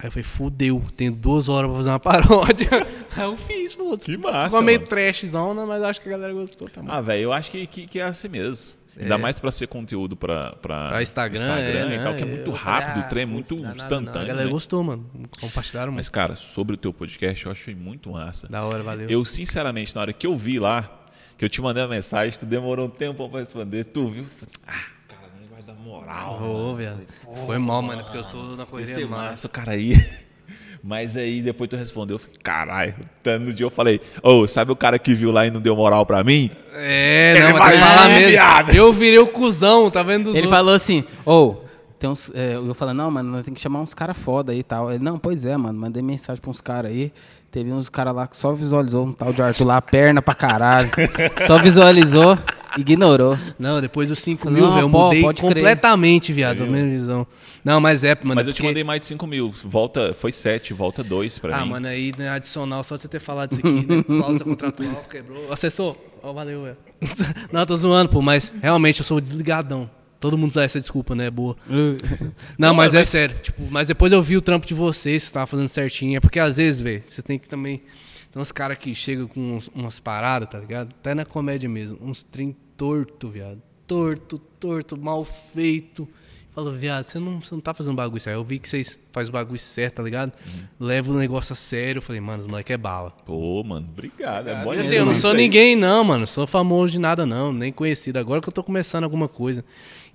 [0.04, 2.70] Aí eu falei, fudeu, tenho duas horas pra fazer uma paródia.
[3.16, 3.98] Aí eu fiz, pô.
[3.98, 6.94] Que massa, Ficou meio trashzona, mas acho que a galera gostou também.
[6.94, 8.84] Ah, velho, eu acho que, que, que é assim mesmo.
[9.00, 12.28] Ainda mais pra ser conteúdo pra, pra, Pra Instagram, Instagram é, e tal, que é
[12.28, 13.74] é, muito falei, rápido, ah, o trem é muito não.
[13.74, 14.22] instantâneo.
[14.22, 14.52] A galera né?
[14.52, 15.10] gostou, mano.
[15.40, 16.14] Compartilharam Mas, muito.
[16.14, 18.48] cara, sobre o teu podcast, eu achei muito massa.
[18.50, 19.10] Da hora, valeu.
[19.10, 21.08] Eu, sinceramente, na hora que eu vi lá,
[21.38, 24.26] que eu te mandei a mensagem, tu demorou um tempo pra responder, tu viu?
[24.68, 24.74] Ah,
[25.08, 26.40] cara, nem vai dar moral.
[26.42, 26.98] Ô, velho.
[27.46, 29.50] Foi mal, mano, porque eu estou na Esse correria é massa.
[29.50, 29.94] cara aí.
[30.86, 32.96] Mas aí depois tu respondeu, eu falei, caralho.
[33.40, 36.06] No dia eu falei, ô, sabe o cara que viu lá e não deu moral
[36.06, 36.50] pra mim?
[36.74, 38.30] É, não, Ele mas vai falar vir, mesmo.
[38.32, 38.76] viado.
[38.76, 40.50] Eu virei o cuzão, tá vendo Ele outros.
[40.50, 41.56] falou assim, ô,
[41.98, 42.30] tem uns.
[42.36, 44.92] é, eu falei, não, mano, nós tem que chamar uns caras foda aí e tal.
[44.92, 47.14] Ele, não, pois é, mano, mandei mensagem pra uns caras aí.
[47.50, 50.90] Teve uns caras lá que só visualizou um tal de Arthur lá, perna pra caralho.
[51.48, 52.38] só visualizou,
[52.78, 53.38] ignorou.
[53.60, 55.54] Não, depois dos 5 Não, mil, velho, eu pô, mudei pode crer.
[55.56, 57.26] completamente, viado, a minha visão.
[57.64, 58.36] Não, mas é, mano.
[58.36, 59.52] Mas eu te porque- mandei mais de 5 mil.
[59.64, 61.72] Volta, foi 7, volta 2 pra Ah, mim.
[61.72, 64.04] mano, aí né, adicional, só de você ter falado isso aqui, né?
[64.08, 65.52] Cláusula contratual, quebrou.
[65.52, 66.78] Assessor, ó, valeu, velho.
[67.52, 69.90] Não, tô zoando, pô, mas realmente eu sou desligadão.
[70.20, 71.30] Todo mundo dá essa desculpa, né?
[71.30, 71.56] Boa.
[72.58, 73.36] Não, mas é sério.
[73.42, 76.16] Tipo, mas depois eu vi o trampo de vocês, vocês estavam fazendo certinho.
[76.18, 77.82] É porque às vezes, velho, vocês têm que também.
[78.32, 80.90] Tem uns caras que chegam com uns- umas paradas, tá ligado?
[81.00, 82.00] Até na comédia mesmo.
[82.02, 83.62] Uns trem torto, viado.
[83.88, 86.08] Torto, torto, mal feito.
[86.54, 88.38] Fala, viado, você não, você não tá fazendo bagulho certo.
[88.38, 90.34] Eu vi que vocês fazem o bagulho certo, tá ligado?
[90.80, 91.98] Leva o negócio a sério.
[91.98, 93.10] Eu falei, mano, os moleque é bala.
[93.10, 94.50] Pô, mano, obrigado.
[94.50, 95.38] É bom Assim, eu não isso sou aí.
[95.38, 96.28] ninguém, não, mano.
[96.28, 97.52] Sou famoso de nada, não.
[97.52, 98.20] Nem conhecido.
[98.20, 99.66] Agora que eu tô começando alguma coisa.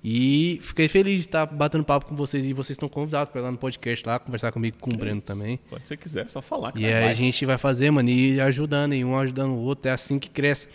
[0.01, 2.45] E fiquei feliz de estar batendo papo com vocês.
[2.45, 5.19] E vocês estão convidados pra ir lá no podcast lá, conversar comigo com o Breno
[5.19, 5.59] também.
[5.67, 6.69] Quando você quiser, é só falar.
[6.69, 7.09] E cara, aí vai.
[7.09, 9.89] a gente vai fazer, mano, e ajudando, e um ajudando o outro.
[9.89, 10.69] É assim que cresce.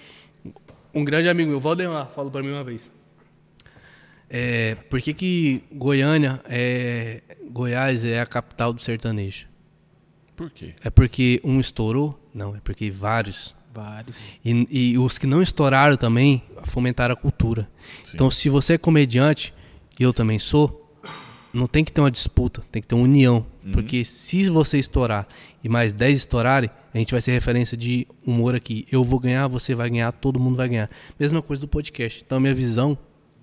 [0.95, 2.91] Um grande amigo meu, Valdemar, falou pra mim uma vez.
[4.31, 7.23] É, por que, que Goiânia é.
[7.51, 9.47] Goiás é a capital do sertanejo?
[10.35, 10.75] Por quê?
[10.83, 12.19] É porque um estourou?
[12.33, 14.17] Não, é porque vários Vários.
[14.45, 17.69] e, e os que não estouraram também fomentaram a cultura.
[18.13, 19.55] Então, se você é comediante,
[19.99, 20.99] e eu também sou,
[21.53, 23.47] não tem que ter uma disputa, tem que ter uma união.
[23.73, 25.27] Porque se você estourar
[25.63, 28.87] e mais 10 estourarem, a gente vai ser referência de humor aqui.
[28.91, 30.89] Eu vou ganhar, você vai ganhar, todo mundo vai ganhar.
[31.19, 32.23] Mesma coisa do podcast.
[32.25, 32.97] Então, a minha visão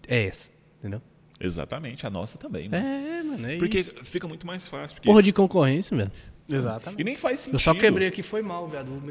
[0.08, 0.50] é essa,
[0.80, 1.02] entendeu?
[1.40, 2.86] Exatamente, a nossa também, mano.
[2.86, 3.96] É, mano, é Porque isso.
[4.04, 4.96] fica muito mais fácil.
[4.96, 5.08] Porque...
[5.10, 6.12] Porra de concorrência, velho.
[6.50, 7.00] Exatamente.
[7.02, 7.56] E nem faz sentido.
[7.56, 8.90] Eu só quebrei aqui, foi mal, viado.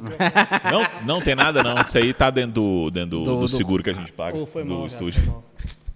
[0.70, 1.80] Não, não tem nada, não.
[1.80, 4.36] Isso aí tá dentro do, dentro do, Do- do do- seguro que a gente paga
[4.36, 5.22] Ô, foi do mal, viado, estúdio.
[5.22, 5.44] foi mal.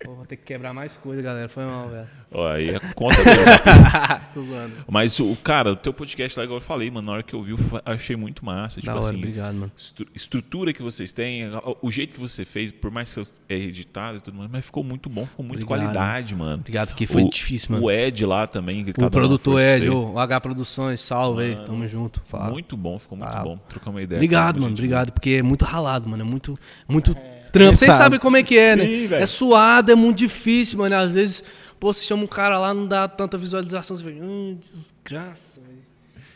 [0.05, 1.49] Pô, vou ter que quebrar mais coisa, galera.
[1.49, 2.07] Foi mal, velho.
[2.31, 3.41] Ó, aí é conta dele.
[4.35, 4.73] Tô zoando.
[4.87, 7.43] Mas o cara, o teu podcast lá, igual eu falei, mano, na hora que eu
[7.43, 8.81] vi, eu achei muito massa.
[8.81, 9.73] Tipo Da hora, assim, obrigado, mano.
[9.77, 11.45] estru- estrutura que vocês têm,
[11.81, 14.65] o- jeito que você fez, por mais que eu- é editado e tudo mais, mas
[14.67, 15.93] ficou muito bom, ficou muito Obrigado.
[15.95, 16.57] qualidade, mano.
[16.61, 17.85] Obrigado, porque foi O- difícil, mano.
[17.87, 21.57] O Ed lá também, que tá O dando produtor Ed, o H Produções, salve aí,
[21.65, 22.21] tamo junto.
[22.27, 22.51] Fala.
[22.51, 23.57] Muito bom, ficou muito Ah, bom.
[23.69, 24.19] Trocamos uma ideia.
[24.19, 27.15] Obrigado, mano, obrigado, porque é muito ralado, mano, é muito, muito
[27.55, 27.77] trampo.
[27.77, 28.05] Vocês sabe.
[28.05, 29.07] sabem como é que é, Sim, né?
[29.07, 29.23] velho.
[29.23, 30.97] É suado, é muito difícil, mano.
[30.97, 31.45] Às vezes,
[31.79, 35.85] pô, você chama um cara lá, não dá tanta visualização, você vê, hum, desgraça, velho.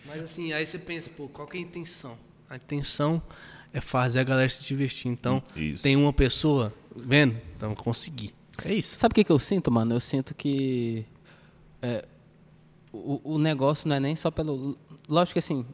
[0.06, 2.16] Mas assim, aí você pensa, pô, qual que é a intenção?
[2.48, 3.20] A intenção
[3.72, 5.10] é fazer a galera se divertir.
[5.10, 5.82] Então, Isso.
[5.82, 8.32] tem uma pessoa vendo, então consegui.
[8.64, 8.96] É isso.
[8.96, 9.94] Sabe o que, que eu sinto, mano?
[9.94, 11.04] Eu sinto que
[11.80, 12.04] é,
[12.92, 14.76] o, o negócio não é nem só pelo.
[15.08, 15.64] Lógico que assim,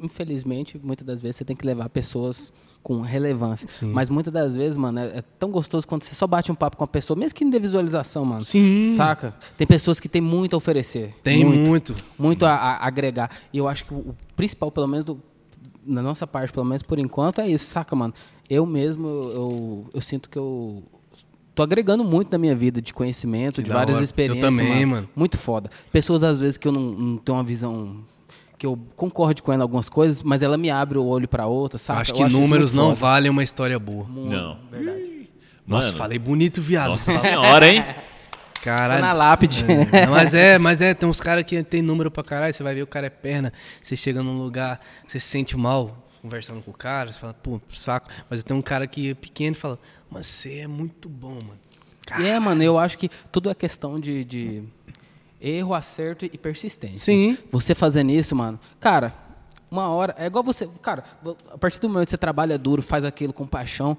[0.00, 2.52] infelizmente, muitas das vezes você tem que levar pessoas
[2.82, 3.68] com relevância.
[3.88, 6.76] Mas muitas das vezes, mano, é, é tão gostoso quando você só bate um papo
[6.76, 8.42] com a pessoa, mesmo que não dê visualização, mano.
[8.42, 8.94] Sim.
[8.96, 9.34] Saca?
[9.56, 11.14] Tem pessoas que têm muito a oferecer.
[11.22, 11.94] Tem muito.
[12.18, 13.30] muito a, a agregar.
[13.52, 15.20] E eu acho que o, principal, pelo menos do-
[15.84, 18.12] na nossa parte, pelo menos por enquanto, é isso, saca, mano?
[18.50, 20.82] Eu mesmo, eu, eu, eu sinto que eu
[21.54, 24.02] tô agregando muito na minha vida de conhecimento, de da várias hora.
[24.02, 24.56] Eu experiências.
[24.56, 25.08] também, mano.
[25.16, 25.70] Muito foda.
[25.90, 27.98] Pessoas, às vezes, que eu não, não tenho uma visão.
[28.58, 31.46] Que eu concordo com ela em algumas coisas, mas ela me abre o olho pra
[31.46, 32.00] outra, saca?
[32.00, 33.00] acho que isso números muito não foda.
[33.00, 34.06] valem uma história boa.
[34.08, 34.58] Não.
[35.66, 36.90] Nossa, Mano, falei bonito, viado.
[36.90, 37.84] Nossa senhora, hein?
[38.66, 39.18] Tá na Caralho.
[39.18, 39.64] lápide.
[39.92, 42.74] É, mas é, mas é, tem uns caras que tem número pra caralho, você vai
[42.74, 46.72] ver o cara é perna, você chega num lugar, você se sente mal conversando com
[46.72, 48.10] o cara, você fala, pô, saco.
[48.28, 49.78] Mas tem um cara que é pequeno e fala,
[50.10, 51.60] mas você é muito bom, mano.
[52.18, 54.64] E é, mano, eu acho que tudo é questão de, de
[55.46, 56.98] erro, acerto e persistência.
[56.98, 57.36] Sim.
[57.50, 59.12] Você fazendo isso, mano, cara,
[59.70, 60.14] uma hora.
[60.18, 60.68] É igual você.
[60.82, 61.04] Cara,
[61.52, 63.96] a partir do momento que você trabalha duro, faz aquilo com paixão,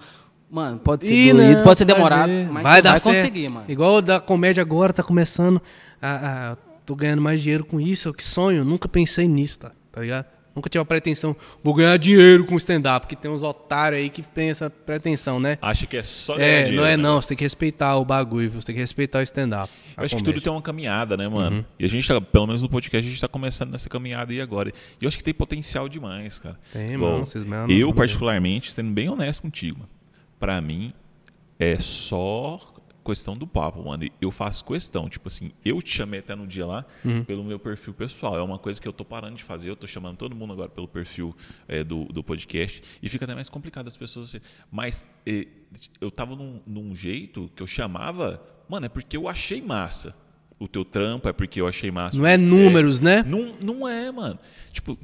[0.49, 2.49] mano, pode ser Ih, doído, não, pode ser vai demorado, ver.
[2.51, 3.15] mas vai você dar vai certo.
[3.17, 3.65] conseguir, mano.
[3.67, 5.61] Igual o da comédia agora, tá começando.
[6.01, 9.71] A, a- tô ganhando mais dinheiro com isso, eu que sonho, nunca pensei nisso, tá,
[9.91, 10.25] tá ligado?
[10.57, 14.23] Nunca tive a pretensão, vou ganhar dinheiro com stand-up, porque tem uns otários aí que
[14.23, 15.59] tem essa pretensão, né?
[15.61, 17.03] Acha que é só ganhar É, dinheiro, não é né?
[17.03, 19.71] não, você tem que respeitar o bagulho, você tem que respeitar o stand-up.
[19.95, 20.33] Eu acho que comédia.
[20.33, 21.57] tudo tem uma caminhada, né, mano?
[21.57, 21.65] Uhum.
[21.77, 24.41] E a gente tá, pelo menos no podcast, a gente tá começando nessa caminhada aí
[24.41, 24.73] agora.
[24.99, 26.57] E eu acho que tem potencial demais, cara.
[26.73, 29.89] Tem, Igual, mano, vocês mesmo, Eu, particularmente, sendo bem honesto contigo, mano,
[30.39, 30.91] pra mim,
[31.59, 32.59] é só
[33.07, 34.07] questão do papo, mano.
[34.21, 35.07] Eu faço questão.
[35.09, 37.23] Tipo assim, eu te chamei até no dia lá Uhum.
[37.23, 38.37] pelo meu perfil pessoal.
[38.37, 39.69] É uma coisa que eu tô parando de fazer.
[39.69, 41.35] Eu tô chamando todo mundo agora pelo perfil
[41.67, 42.81] é, do, do podcast.
[43.01, 44.27] E fica até mais complicado as pessoas.
[44.35, 44.39] assim.
[44.71, 45.47] Mas eh,
[46.01, 48.41] eu tava num, num jeito que eu chamava.
[48.69, 50.15] Mano, é porque eu achei massa.
[50.59, 52.17] O teu trampo é porque eu achei massa.
[52.17, 53.23] Não é números, né?
[53.23, 54.37] Não, não é, mano.
[54.71, 54.97] Tipo,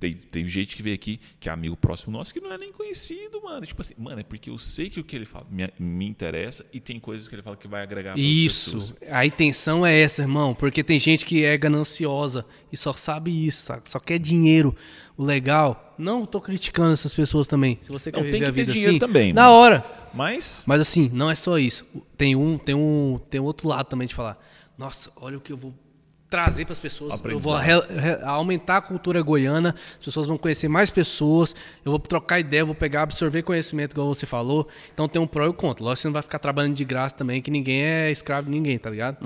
[0.00, 2.72] tem, tem gente que veio aqui que é amigo próximo nosso que não é nem
[2.72, 3.66] conhecido, mano.
[3.66, 6.64] Tipo assim, mano, é porque eu sei que o que ele fala me, me interessa
[6.72, 8.76] e tem coisas que ele fala que vai agregar Isso.
[8.76, 8.94] pessoas.
[9.10, 10.54] A intenção é essa, irmão.
[10.54, 13.90] Porque tem gente que é gananciosa e só sabe isso, sabe?
[13.90, 14.74] só quer dinheiro.
[15.18, 15.94] O legal.
[15.98, 17.78] Não tô criticando essas pessoas também.
[17.82, 19.54] Se você Não, quer tem que a ter dinheiro assim, também, na mano.
[19.54, 19.84] hora.
[20.14, 21.84] Mas, Mas assim, não é só isso.
[22.16, 24.42] Tem um, tem um, tem um outro lado também de falar.
[24.78, 25.74] Nossa, olha o que eu vou
[26.30, 27.12] trazer para as pessoas.
[27.34, 29.74] Eu vou re- re- aumentar a cultura goiana.
[29.98, 31.54] As pessoas vão conhecer mais pessoas.
[31.84, 34.68] Eu vou trocar ideia, vou pegar, absorver conhecimento, igual você falou.
[34.94, 35.84] Então tem um pró e um contra.
[35.84, 38.52] Lógico que você não vai ficar trabalhando de graça também, que ninguém é escravo de
[38.52, 39.18] ninguém, tá ligado?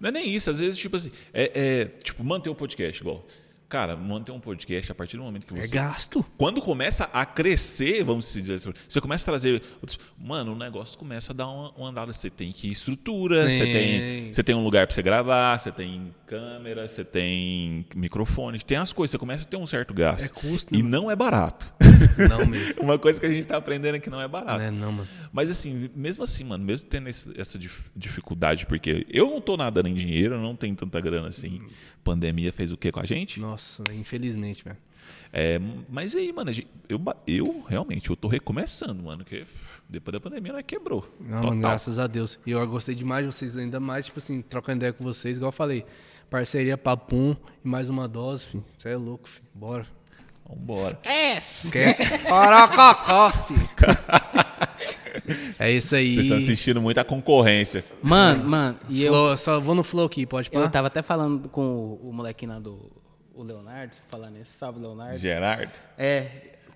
[0.00, 0.48] não é nem isso.
[0.48, 3.26] Às vezes, tipo assim, é, é, tipo, manter o podcast igual.
[3.72, 6.22] Cara, manter um podcast a partir do momento que É você gasto.
[6.36, 9.62] quando começa a crescer, vamos dizer assim, você começa a trazer.
[10.18, 12.12] Mano, o negócio começa a dar uma, uma andada.
[12.12, 13.72] Você tem que estrutura, você Tem.
[13.72, 18.76] tem, você tem um lugar para você gravar, você tem câmera, você tem microfone, tem
[18.76, 20.26] as coisas, você começa a ter um certo gasto.
[20.26, 21.72] É custo, né, E não é barato.
[22.28, 22.82] Não mesmo.
[22.82, 24.58] uma coisa que a gente tá aprendendo é que não é barato.
[24.58, 25.08] Não é não, mano.
[25.32, 29.56] Mas assim, mesmo assim, mano, mesmo tendo esse- essa dif- dificuldade, porque eu não tô
[29.56, 31.62] nadando em dinheiro, eu não tenho tanta grana assim.
[32.04, 33.38] Pandemia fez o que com a gente?
[33.40, 34.76] Nossa, infelizmente, velho.
[35.32, 35.58] É,
[35.88, 36.50] mas aí, mano,
[36.88, 39.44] eu, eu realmente eu tô recomeçando, mano, porque
[39.88, 41.08] depois da pandemia nós quebrou.
[41.18, 41.50] Não, Total.
[41.50, 42.38] mano, graças a Deus.
[42.46, 45.48] E eu gostei demais de vocês, ainda mais, tipo assim, trocando ideia com vocês, igual
[45.48, 45.84] eu falei.
[46.30, 47.34] Parceria Papum
[47.64, 48.64] e mais uma dose, filho.
[48.76, 49.46] Você é louco, filho.
[49.54, 49.86] Bora.
[50.56, 50.80] Vambora.
[50.80, 51.66] Esquece.
[51.66, 52.18] Esquece.
[52.18, 53.68] Porococó, filho.
[55.58, 56.14] É isso aí.
[56.14, 57.84] Vocês estão assistindo muito a concorrência.
[58.02, 60.70] Mano, mano, e eu, Flow, só vou no flow aqui, pode eu parar?
[60.70, 62.90] tava até falando com o, o molequinho lá do
[63.34, 65.18] o Leonardo, falando isso, salve Leonardo.
[65.18, 65.70] Gerardo.
[65.96, 66.26] É,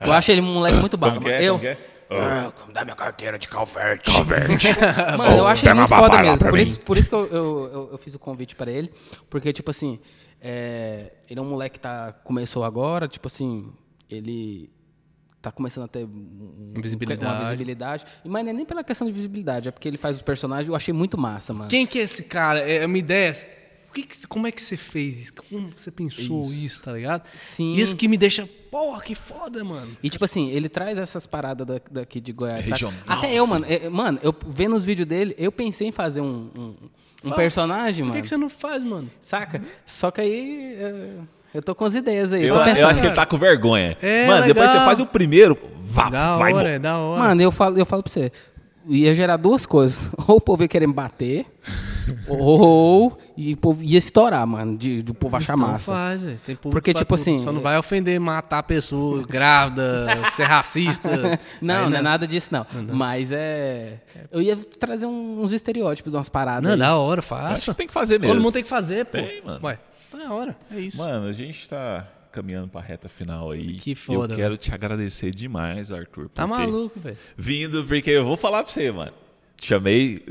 [0.01, 1.15] eu acho ele um moleque muito bala.
[1.15, 1.43] Como é?
[1.43, 1.79] Eu, Como que é?
[2.09, 4.11] Ah, como dá minha carteira de calverte.
[5.19, 6.49] Mano, eu acho ele muito foda mesmo.
[6.49, 8.93] Por isso, por isso que eu, eu, eu, eu fiz o convite pra ele.
[9.29, 9.99] Porque, tipo assim,
[10.41, 13.73] é, ele é um moleque que tá, começou agora, tipo assim,
[14.09, 14.71] ele
[15.43, 17.25] tá começando a ter um- Visibilidade.
[17.25, 18.05] uma visibilidade.
[18.25, 20.69] E, Mas não é nem pela questão de visibilidade, é porque ele faz os personagens,
[20.69, 21.71] eu achei muito massa, mano.
[21.71, 22.61] Quem que é esse cara?
[22.61, 23.35] É uma ideia.
[23.97, 25.33] Que que- como é que você fez isso?
[25.49, 27.23] Como você pensou isso, tá ligado?
[27.35, 27.75] Sim.
[27.77, 29.89] Isso que me deixa, porra, que foda, mano.
[30.03, 32.67] E tipo assim, ele traz essas paradas da- daqui de Goiás.
[32.67, 32.75] saca?
[32.87, 33.65] Regional, Até eu, mano.
[33.67, 36.75] é, mano, eu vendo os vídeos dele, eu pensei em fazer um, um,
[37.25, 38.17] um personagem, Por mano.
[38.17, 39.09] que, que você não faz, mano?
[39.19, 39.63] Saca?
[39.87, 41.05] Só que aí é,
[41.55, 42.45] eu tô com as ideias aí.
[42.45, 42.87] Eu, tô eu pensando.
[42.91, 43.97] acho que ele tá com vergonha.
[44.03, 44.79] É, mano, depois legal.
[44.81, 46.53] você faz o primeiro, vá, Da vai.
[46.53, 47.23] hora, é da hora.
[47.29, 48.31] Mano, eu falo, eu falo pra você.
[48.89, 50.11] Ia gerar duas coisas.
[50.29, 51.47] Ou o povo ia querer me bater,
[52.29, 54.77] ou e o povo ia estourar, mano.
[54.77, 55.93] De, de o povo achar Então massa.
[55.93, 56.41] faz, velho.
[56.45, 57.15] Tem público Porque, tipo tudo.
[57.21, 60.07] assim, Só não é- vai ofender, matar a pessoa grávida,
[60.37, 61.11] ser racista.
[61.61, 62.67] Não, Aí não é nada disso, não.
[62.93, 64.01] Mas é.
[64.31, 66.63] Eu ia trazer um- uns estereótipos, umas paradas.
[66.65, 66.79] Não, aí.
[66.79, 67.71] da hora, Acho faça.
[67.73, 68.35] que tem que fazer mesmo.
[68.35, 69.13] Todo mundo tem que fazer, pô.
[69.19, 69.61] Tem, mano.
[69.65, 69.79] Ué,
[70.11, 70.99] tá na hora, é isso.
[70.99, 73.75] Mano, a gente tá caminhando pra reta final aí.
[73.77, 76.29] Que foda, Eu quero te agradecer demais, Arthur.
[76.29, 77.17] tá maluco, velho.
[77.37, 79.13] Vindo, porque eu vou falar pra você, mano.
[79.57, 80.23] Te chamei.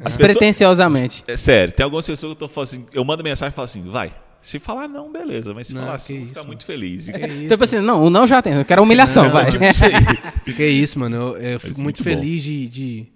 [0.00, 1.24] As Despretensiosamente.
[1.26, 3.64] É sério, tem algumas pessoas que eu tô falando assim, eu mando mensagem e falo
[3.64, 4.12] assim, vai.
[4.42, 5.54] Se falar não, beleza.
[5.54, 6.46] Mas se Não, falar que assim, isso, mano.
[6.48, 7.06] muito feliz.
[7.08, 9.50] Que isso, Tipo assim, não, o não já tem, eu quero humilhação, vai.
[9.50, 9.84] tipo isso.
[10.54, 11.16] Que isso, mano.
[11.16, 13.06] Eu, eu fico muito muito, feliz de estar de,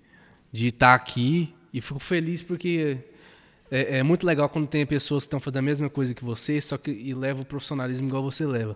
[0.53, 1.55] de estar aqui.
[1.75, 2.97] E fico feliz porque
[3.71, 6.59] é, é muito legal quando tem pessoas que estão fazendo a mesma coisa que você,
[6.63, 8.75] só que e leva o profissionalismo igual você leva.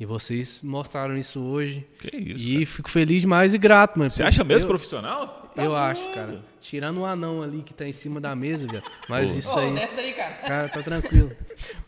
[0.00, 1.86] E vocês mostraram isso hoje.
[2.00, 4.10] Que isso, E fico feliz demais e grato, mano.
[4.10, 5.41] Você acha mesmo eu, profissional?
[5.54, 6.14] Tá Eu acho, doido.
[6.14, 6.40] cara.
[6.60, 8.82] Tirando o anão ali que tá em cima da mesa, velho.
[9.08, 9.38] Mas Pô.
[9.38, 9.74] isso aí.
[9.96, 10.30] daí, cara.
[10.46, 11.30] Cara, tá tranquilo.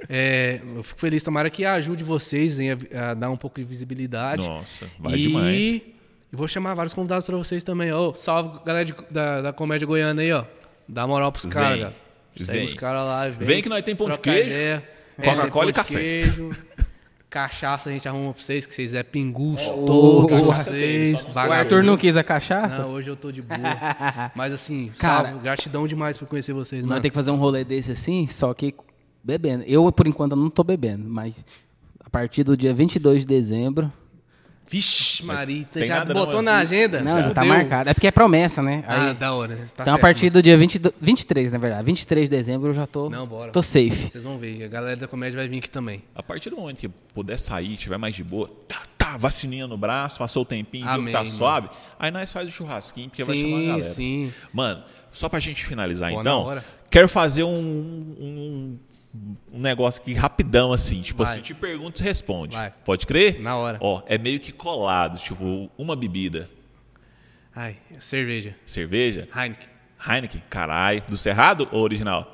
[0.09, 3.65] É, eu fico feliz, tomara que ajude vocês hein, a, a dar um pouco de
[3.65, 4.47] visibilidade.
[4.47, 5.23] Nossa, vai e...
[5.23, 5.65] demais.
[5.65, 5.95] E
[6.32, 7.93] vou chamar vários convidados pra vocês também.
[7.93, 10.45] Ó, salve galera de- da, da comédia goiana aí, ó.
[10.89, 11.93] Dá moral pros caras.
[12.36, 12.65] Segue Vem.
[12.66, 13.28] os caras lá.
[13.28, 14.82] Vem, Vem que nós tem pão de queijo, ideia.
[15.16, 15.95] Coca-Cola pão e café.
[16.01, 16.51] Queijo,
[17.35, 21.24] cachaça a gente arruma pra vocês, que vocês é pinguço Oh, todo vocês.
[21.24, 21.39] tem, O.
[21.52, 22.82] Arthur não quis a cachaça?
[22.82, 23.59] Não, hoje eu tô de boa.
[24.36, 27.65] Mas assim, Cara, salve, gratidão demais por conhecer vocês, Nós temos que fazer um rolê
[27.65, 28.73] desse assim, só que
[29.23, 29.65] bebendo.
[29.66, 31.44] Eu, por enquanto, não tô bebendo, mas
[31.98, 33.93] a partir do dia 22 de dezembro,
[34.78, 37.01] Vixe, Marita, Tem já nada botou não, na eu- agenda?
[37.01, 37.56] Não, já tá Fudeu.
[37.56, 37.90] marcado.
[37.90, 38.82] É porque é promessa, né?
[38.88, 39.55] Ah, Aí, da hora.
[39.55, 40.32] Tá então, a certo, partir mano.
[40.32, 41.84] do dia 20, 23, na verdade.
[41.84, 43.52] 23 de dezembro eu já tô, Não, bora.
[43.52, 44.10] tô safe.
[44.10, 46.02] Vocês vão ver, a galera da comédia vai vir aqui também.
[46.12, 49.76] A partir do momento que puder sair, tiver mais de boa, tá, tá, vacininha no
[49.78, 51.38] braço, passou o tempinho, viu que tá Amém, mano.
[51.38, 53.82] suave, aí nós faz o churrasquinho, porque vai chamar a Sim, galera.
[53.94, 54.32] sim.
[54.52, 54.82] Mano,
[55.12, 56.60] só pra gente finalizar na então,
[56.90, 57.48] quero fazer um,
[58.18, 58.78] um,
[59.53, 61.01] um negócio aqui rapidão, assim.
[61.01, 61.32] Tipo Vai.
[61.32, 62.57] assim, eu te pergunto e você responde.
[62.57, 62.73] Vai.
[62.85, 63.41] Pode crer?
[63.41, 63.78] Na hora.
[63.81, 66.51] Ó, é meio que colado, tipo, uma bebida.
[67.55, 68.57] Ai, cerveja.
[68.66, 69.28] Cerveja?
[69.35, 69.69] Heineken.
[70.09, 70.43] Heineken?
[70.51, 71.03] Caralho.
[71.07, 72.31] Do Cerrado ou original?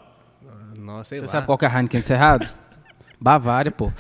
[0.79, 1.33] Nossa, sei Você lá.
[1.33, 2.49] sabe qual que é a Heineken do Cerrado?
[3.21, 3.93] Bavária, pô.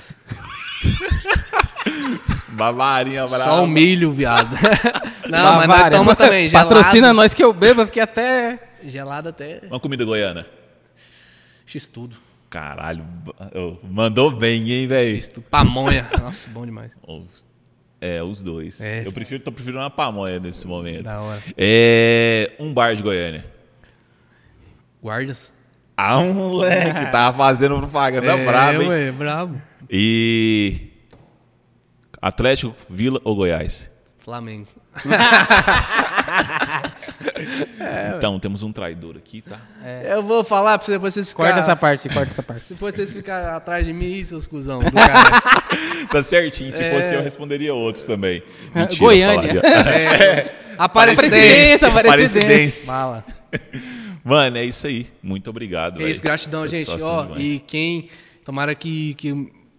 [2.48, 3.44] Bavarinha brava.
[3.44, 4.54] Só o milho, viado.
[5.28, 5.98] Não, mas nós Bavária.
[5.98, 6.68] toma também, gelado.
[6.68, 8.58] Patrocina nós que eu bebo, porque até...
[8.84, 10.46] Gelado até Uma comida goiana.
[11.66, 12.16] X tudo.
[12.50, 13.04] Caralho,
[13.84, 15.42] mandou bem, hein, velho?
[15.48, 16.04] Pamonha.
[16.20, 16.90] Nossa, bom demais.
[18.00, 18.80] É, os dois.
[18.80, 19.06] É.
[19.06, 21.04] Eu prefiro, tô preferindo uma pamonha nesse momento.
[21.04, 21.40] Da hora.
[21.56, 23.44] É, um bar de Goiânia.
[25.00, 25.52] Guardas.
[25.96, 28.88] Ah, um moleque, tava fazendo propaganda é, brabo, hein?
[28.88, 29.62] ué, brabo.
[29.88, 30.88] E.
[32.20, 33.88] Atlético, Vila ou Goiás?
[34.18, 34.66] Flamengo.
[38.16, 39.60] então, temos um traidor aqui, tá?
[40.08, 41.52] Eu vou falar pra depois vocês ficarem...
[41.52, 42.64] Corta essa parte, corta essa parte.
[42.70, 45.40] Depois vocês ficarem atrás de mim, seus cuzão do cara.
[46.10, 46.72] Tá certinho.
[46.72, 46.92] Se É.
[46.94, 48.42] fosse eu, responderia outros também.
[48.74, 49.60] Mentira, Goiânia.
[49.60, 50.54] É.
[50.78, 51.38] Aparecidência.
[51.38, 52.86] Presidência, Aparecidência.
[52.86, 53.24] Fala.
[54.24, 55.06] Mano, é isso aí.
[55.22, 56.00] Muito obrigado.
[56.02, 56.90] É isso, gratidão, gente.
[56.90, 57.42] Ó, demais.
[57.44, 58.08] e quem.
[58.44, 59.30] Tomara que, que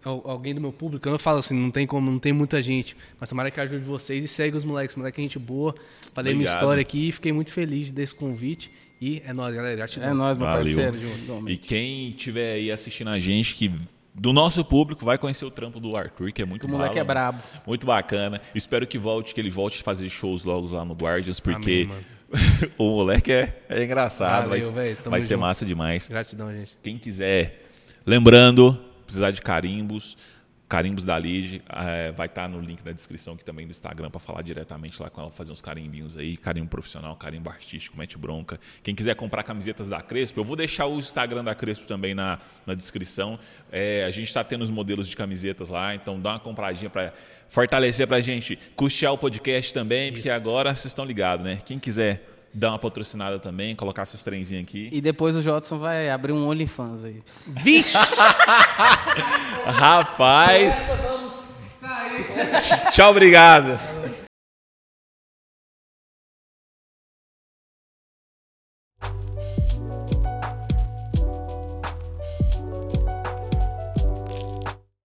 [0.05, 2.61] al- alguém do meu público, eu não falo assim, não tem como, não tem muita
[2.61, 4.95] gente, mas tomara que ajude vocês e segue os moleques.
[4.95, 5.73] Moleque, é gente boa.
[6.13, 8.71] Falei minha história aqui, fiquei muito feliz desse convite.
[9.01, 9.75] E é nóis, galera.
[9.75, 10.09] Gratidão.
[10.09, 10.63] É nóis, meu Valeu.
[10.63, 10.99] parceiro.
[11.47, 13.71] E quem estiver aí assistindo a gente, que
[14.13, 16.99] do nosso público, vai conhecer o trampo do Arthur, que é muito O moleque bala,
[16.99, 17.33] é mano.
[17.33, 17.43] brabo.
[17.65, 18.41] Muito bacana.
[18.53, 22.05] Espero que volte, que ele volte a fazer shows logo lá no Guardians, porque Amém,
[22.77, 24.49] o moleque é, é engraçado.
[24.49, 25.41] Valeu, vai véi, tamo vai ser junto.
[25.41, 26.07] massa demais.
[26.07, 26.77] Gratidão, gente.
[26.83, 27.69] Quem quiser,
[28.05, 30.17] lembrando, precisar de carimbos,
[30.71, 34.21] carimbos da Lid, eh, vai estar no link da descrição aqui também do Instagram para
[34.21, 38.57] falar diretamente lá com ela, fazer uns carimbinhos aí, carimbo profissional, carimbo artístico, mete bronca.
[38.81, 42.39] Quem quiser comprar camisetas da Crespo, eu vou deixar o Instagram da Crespo também na,
[42.65, 43.37] na descrição.
[43.69, 47.11] Eh, a gente está tendo os modelos de camisetas lá, então dá uma compradinha para
[47.49, 51.59] fortalecer para a gente, custear o podcast também, porque agora vocês estão ligados, né?
[51.65, 54.89] Quem quiser dar uma patrocinada também, colocar seus trenzinhos aqui.
[54.91, 57.21] E depois o Jodson vai abrir um OnlyFans aí.
[57.47, 57.97] Vixe!
[59.65, 60.99] Rapaz.
[62.91, 63.79] Tchau, obrigado.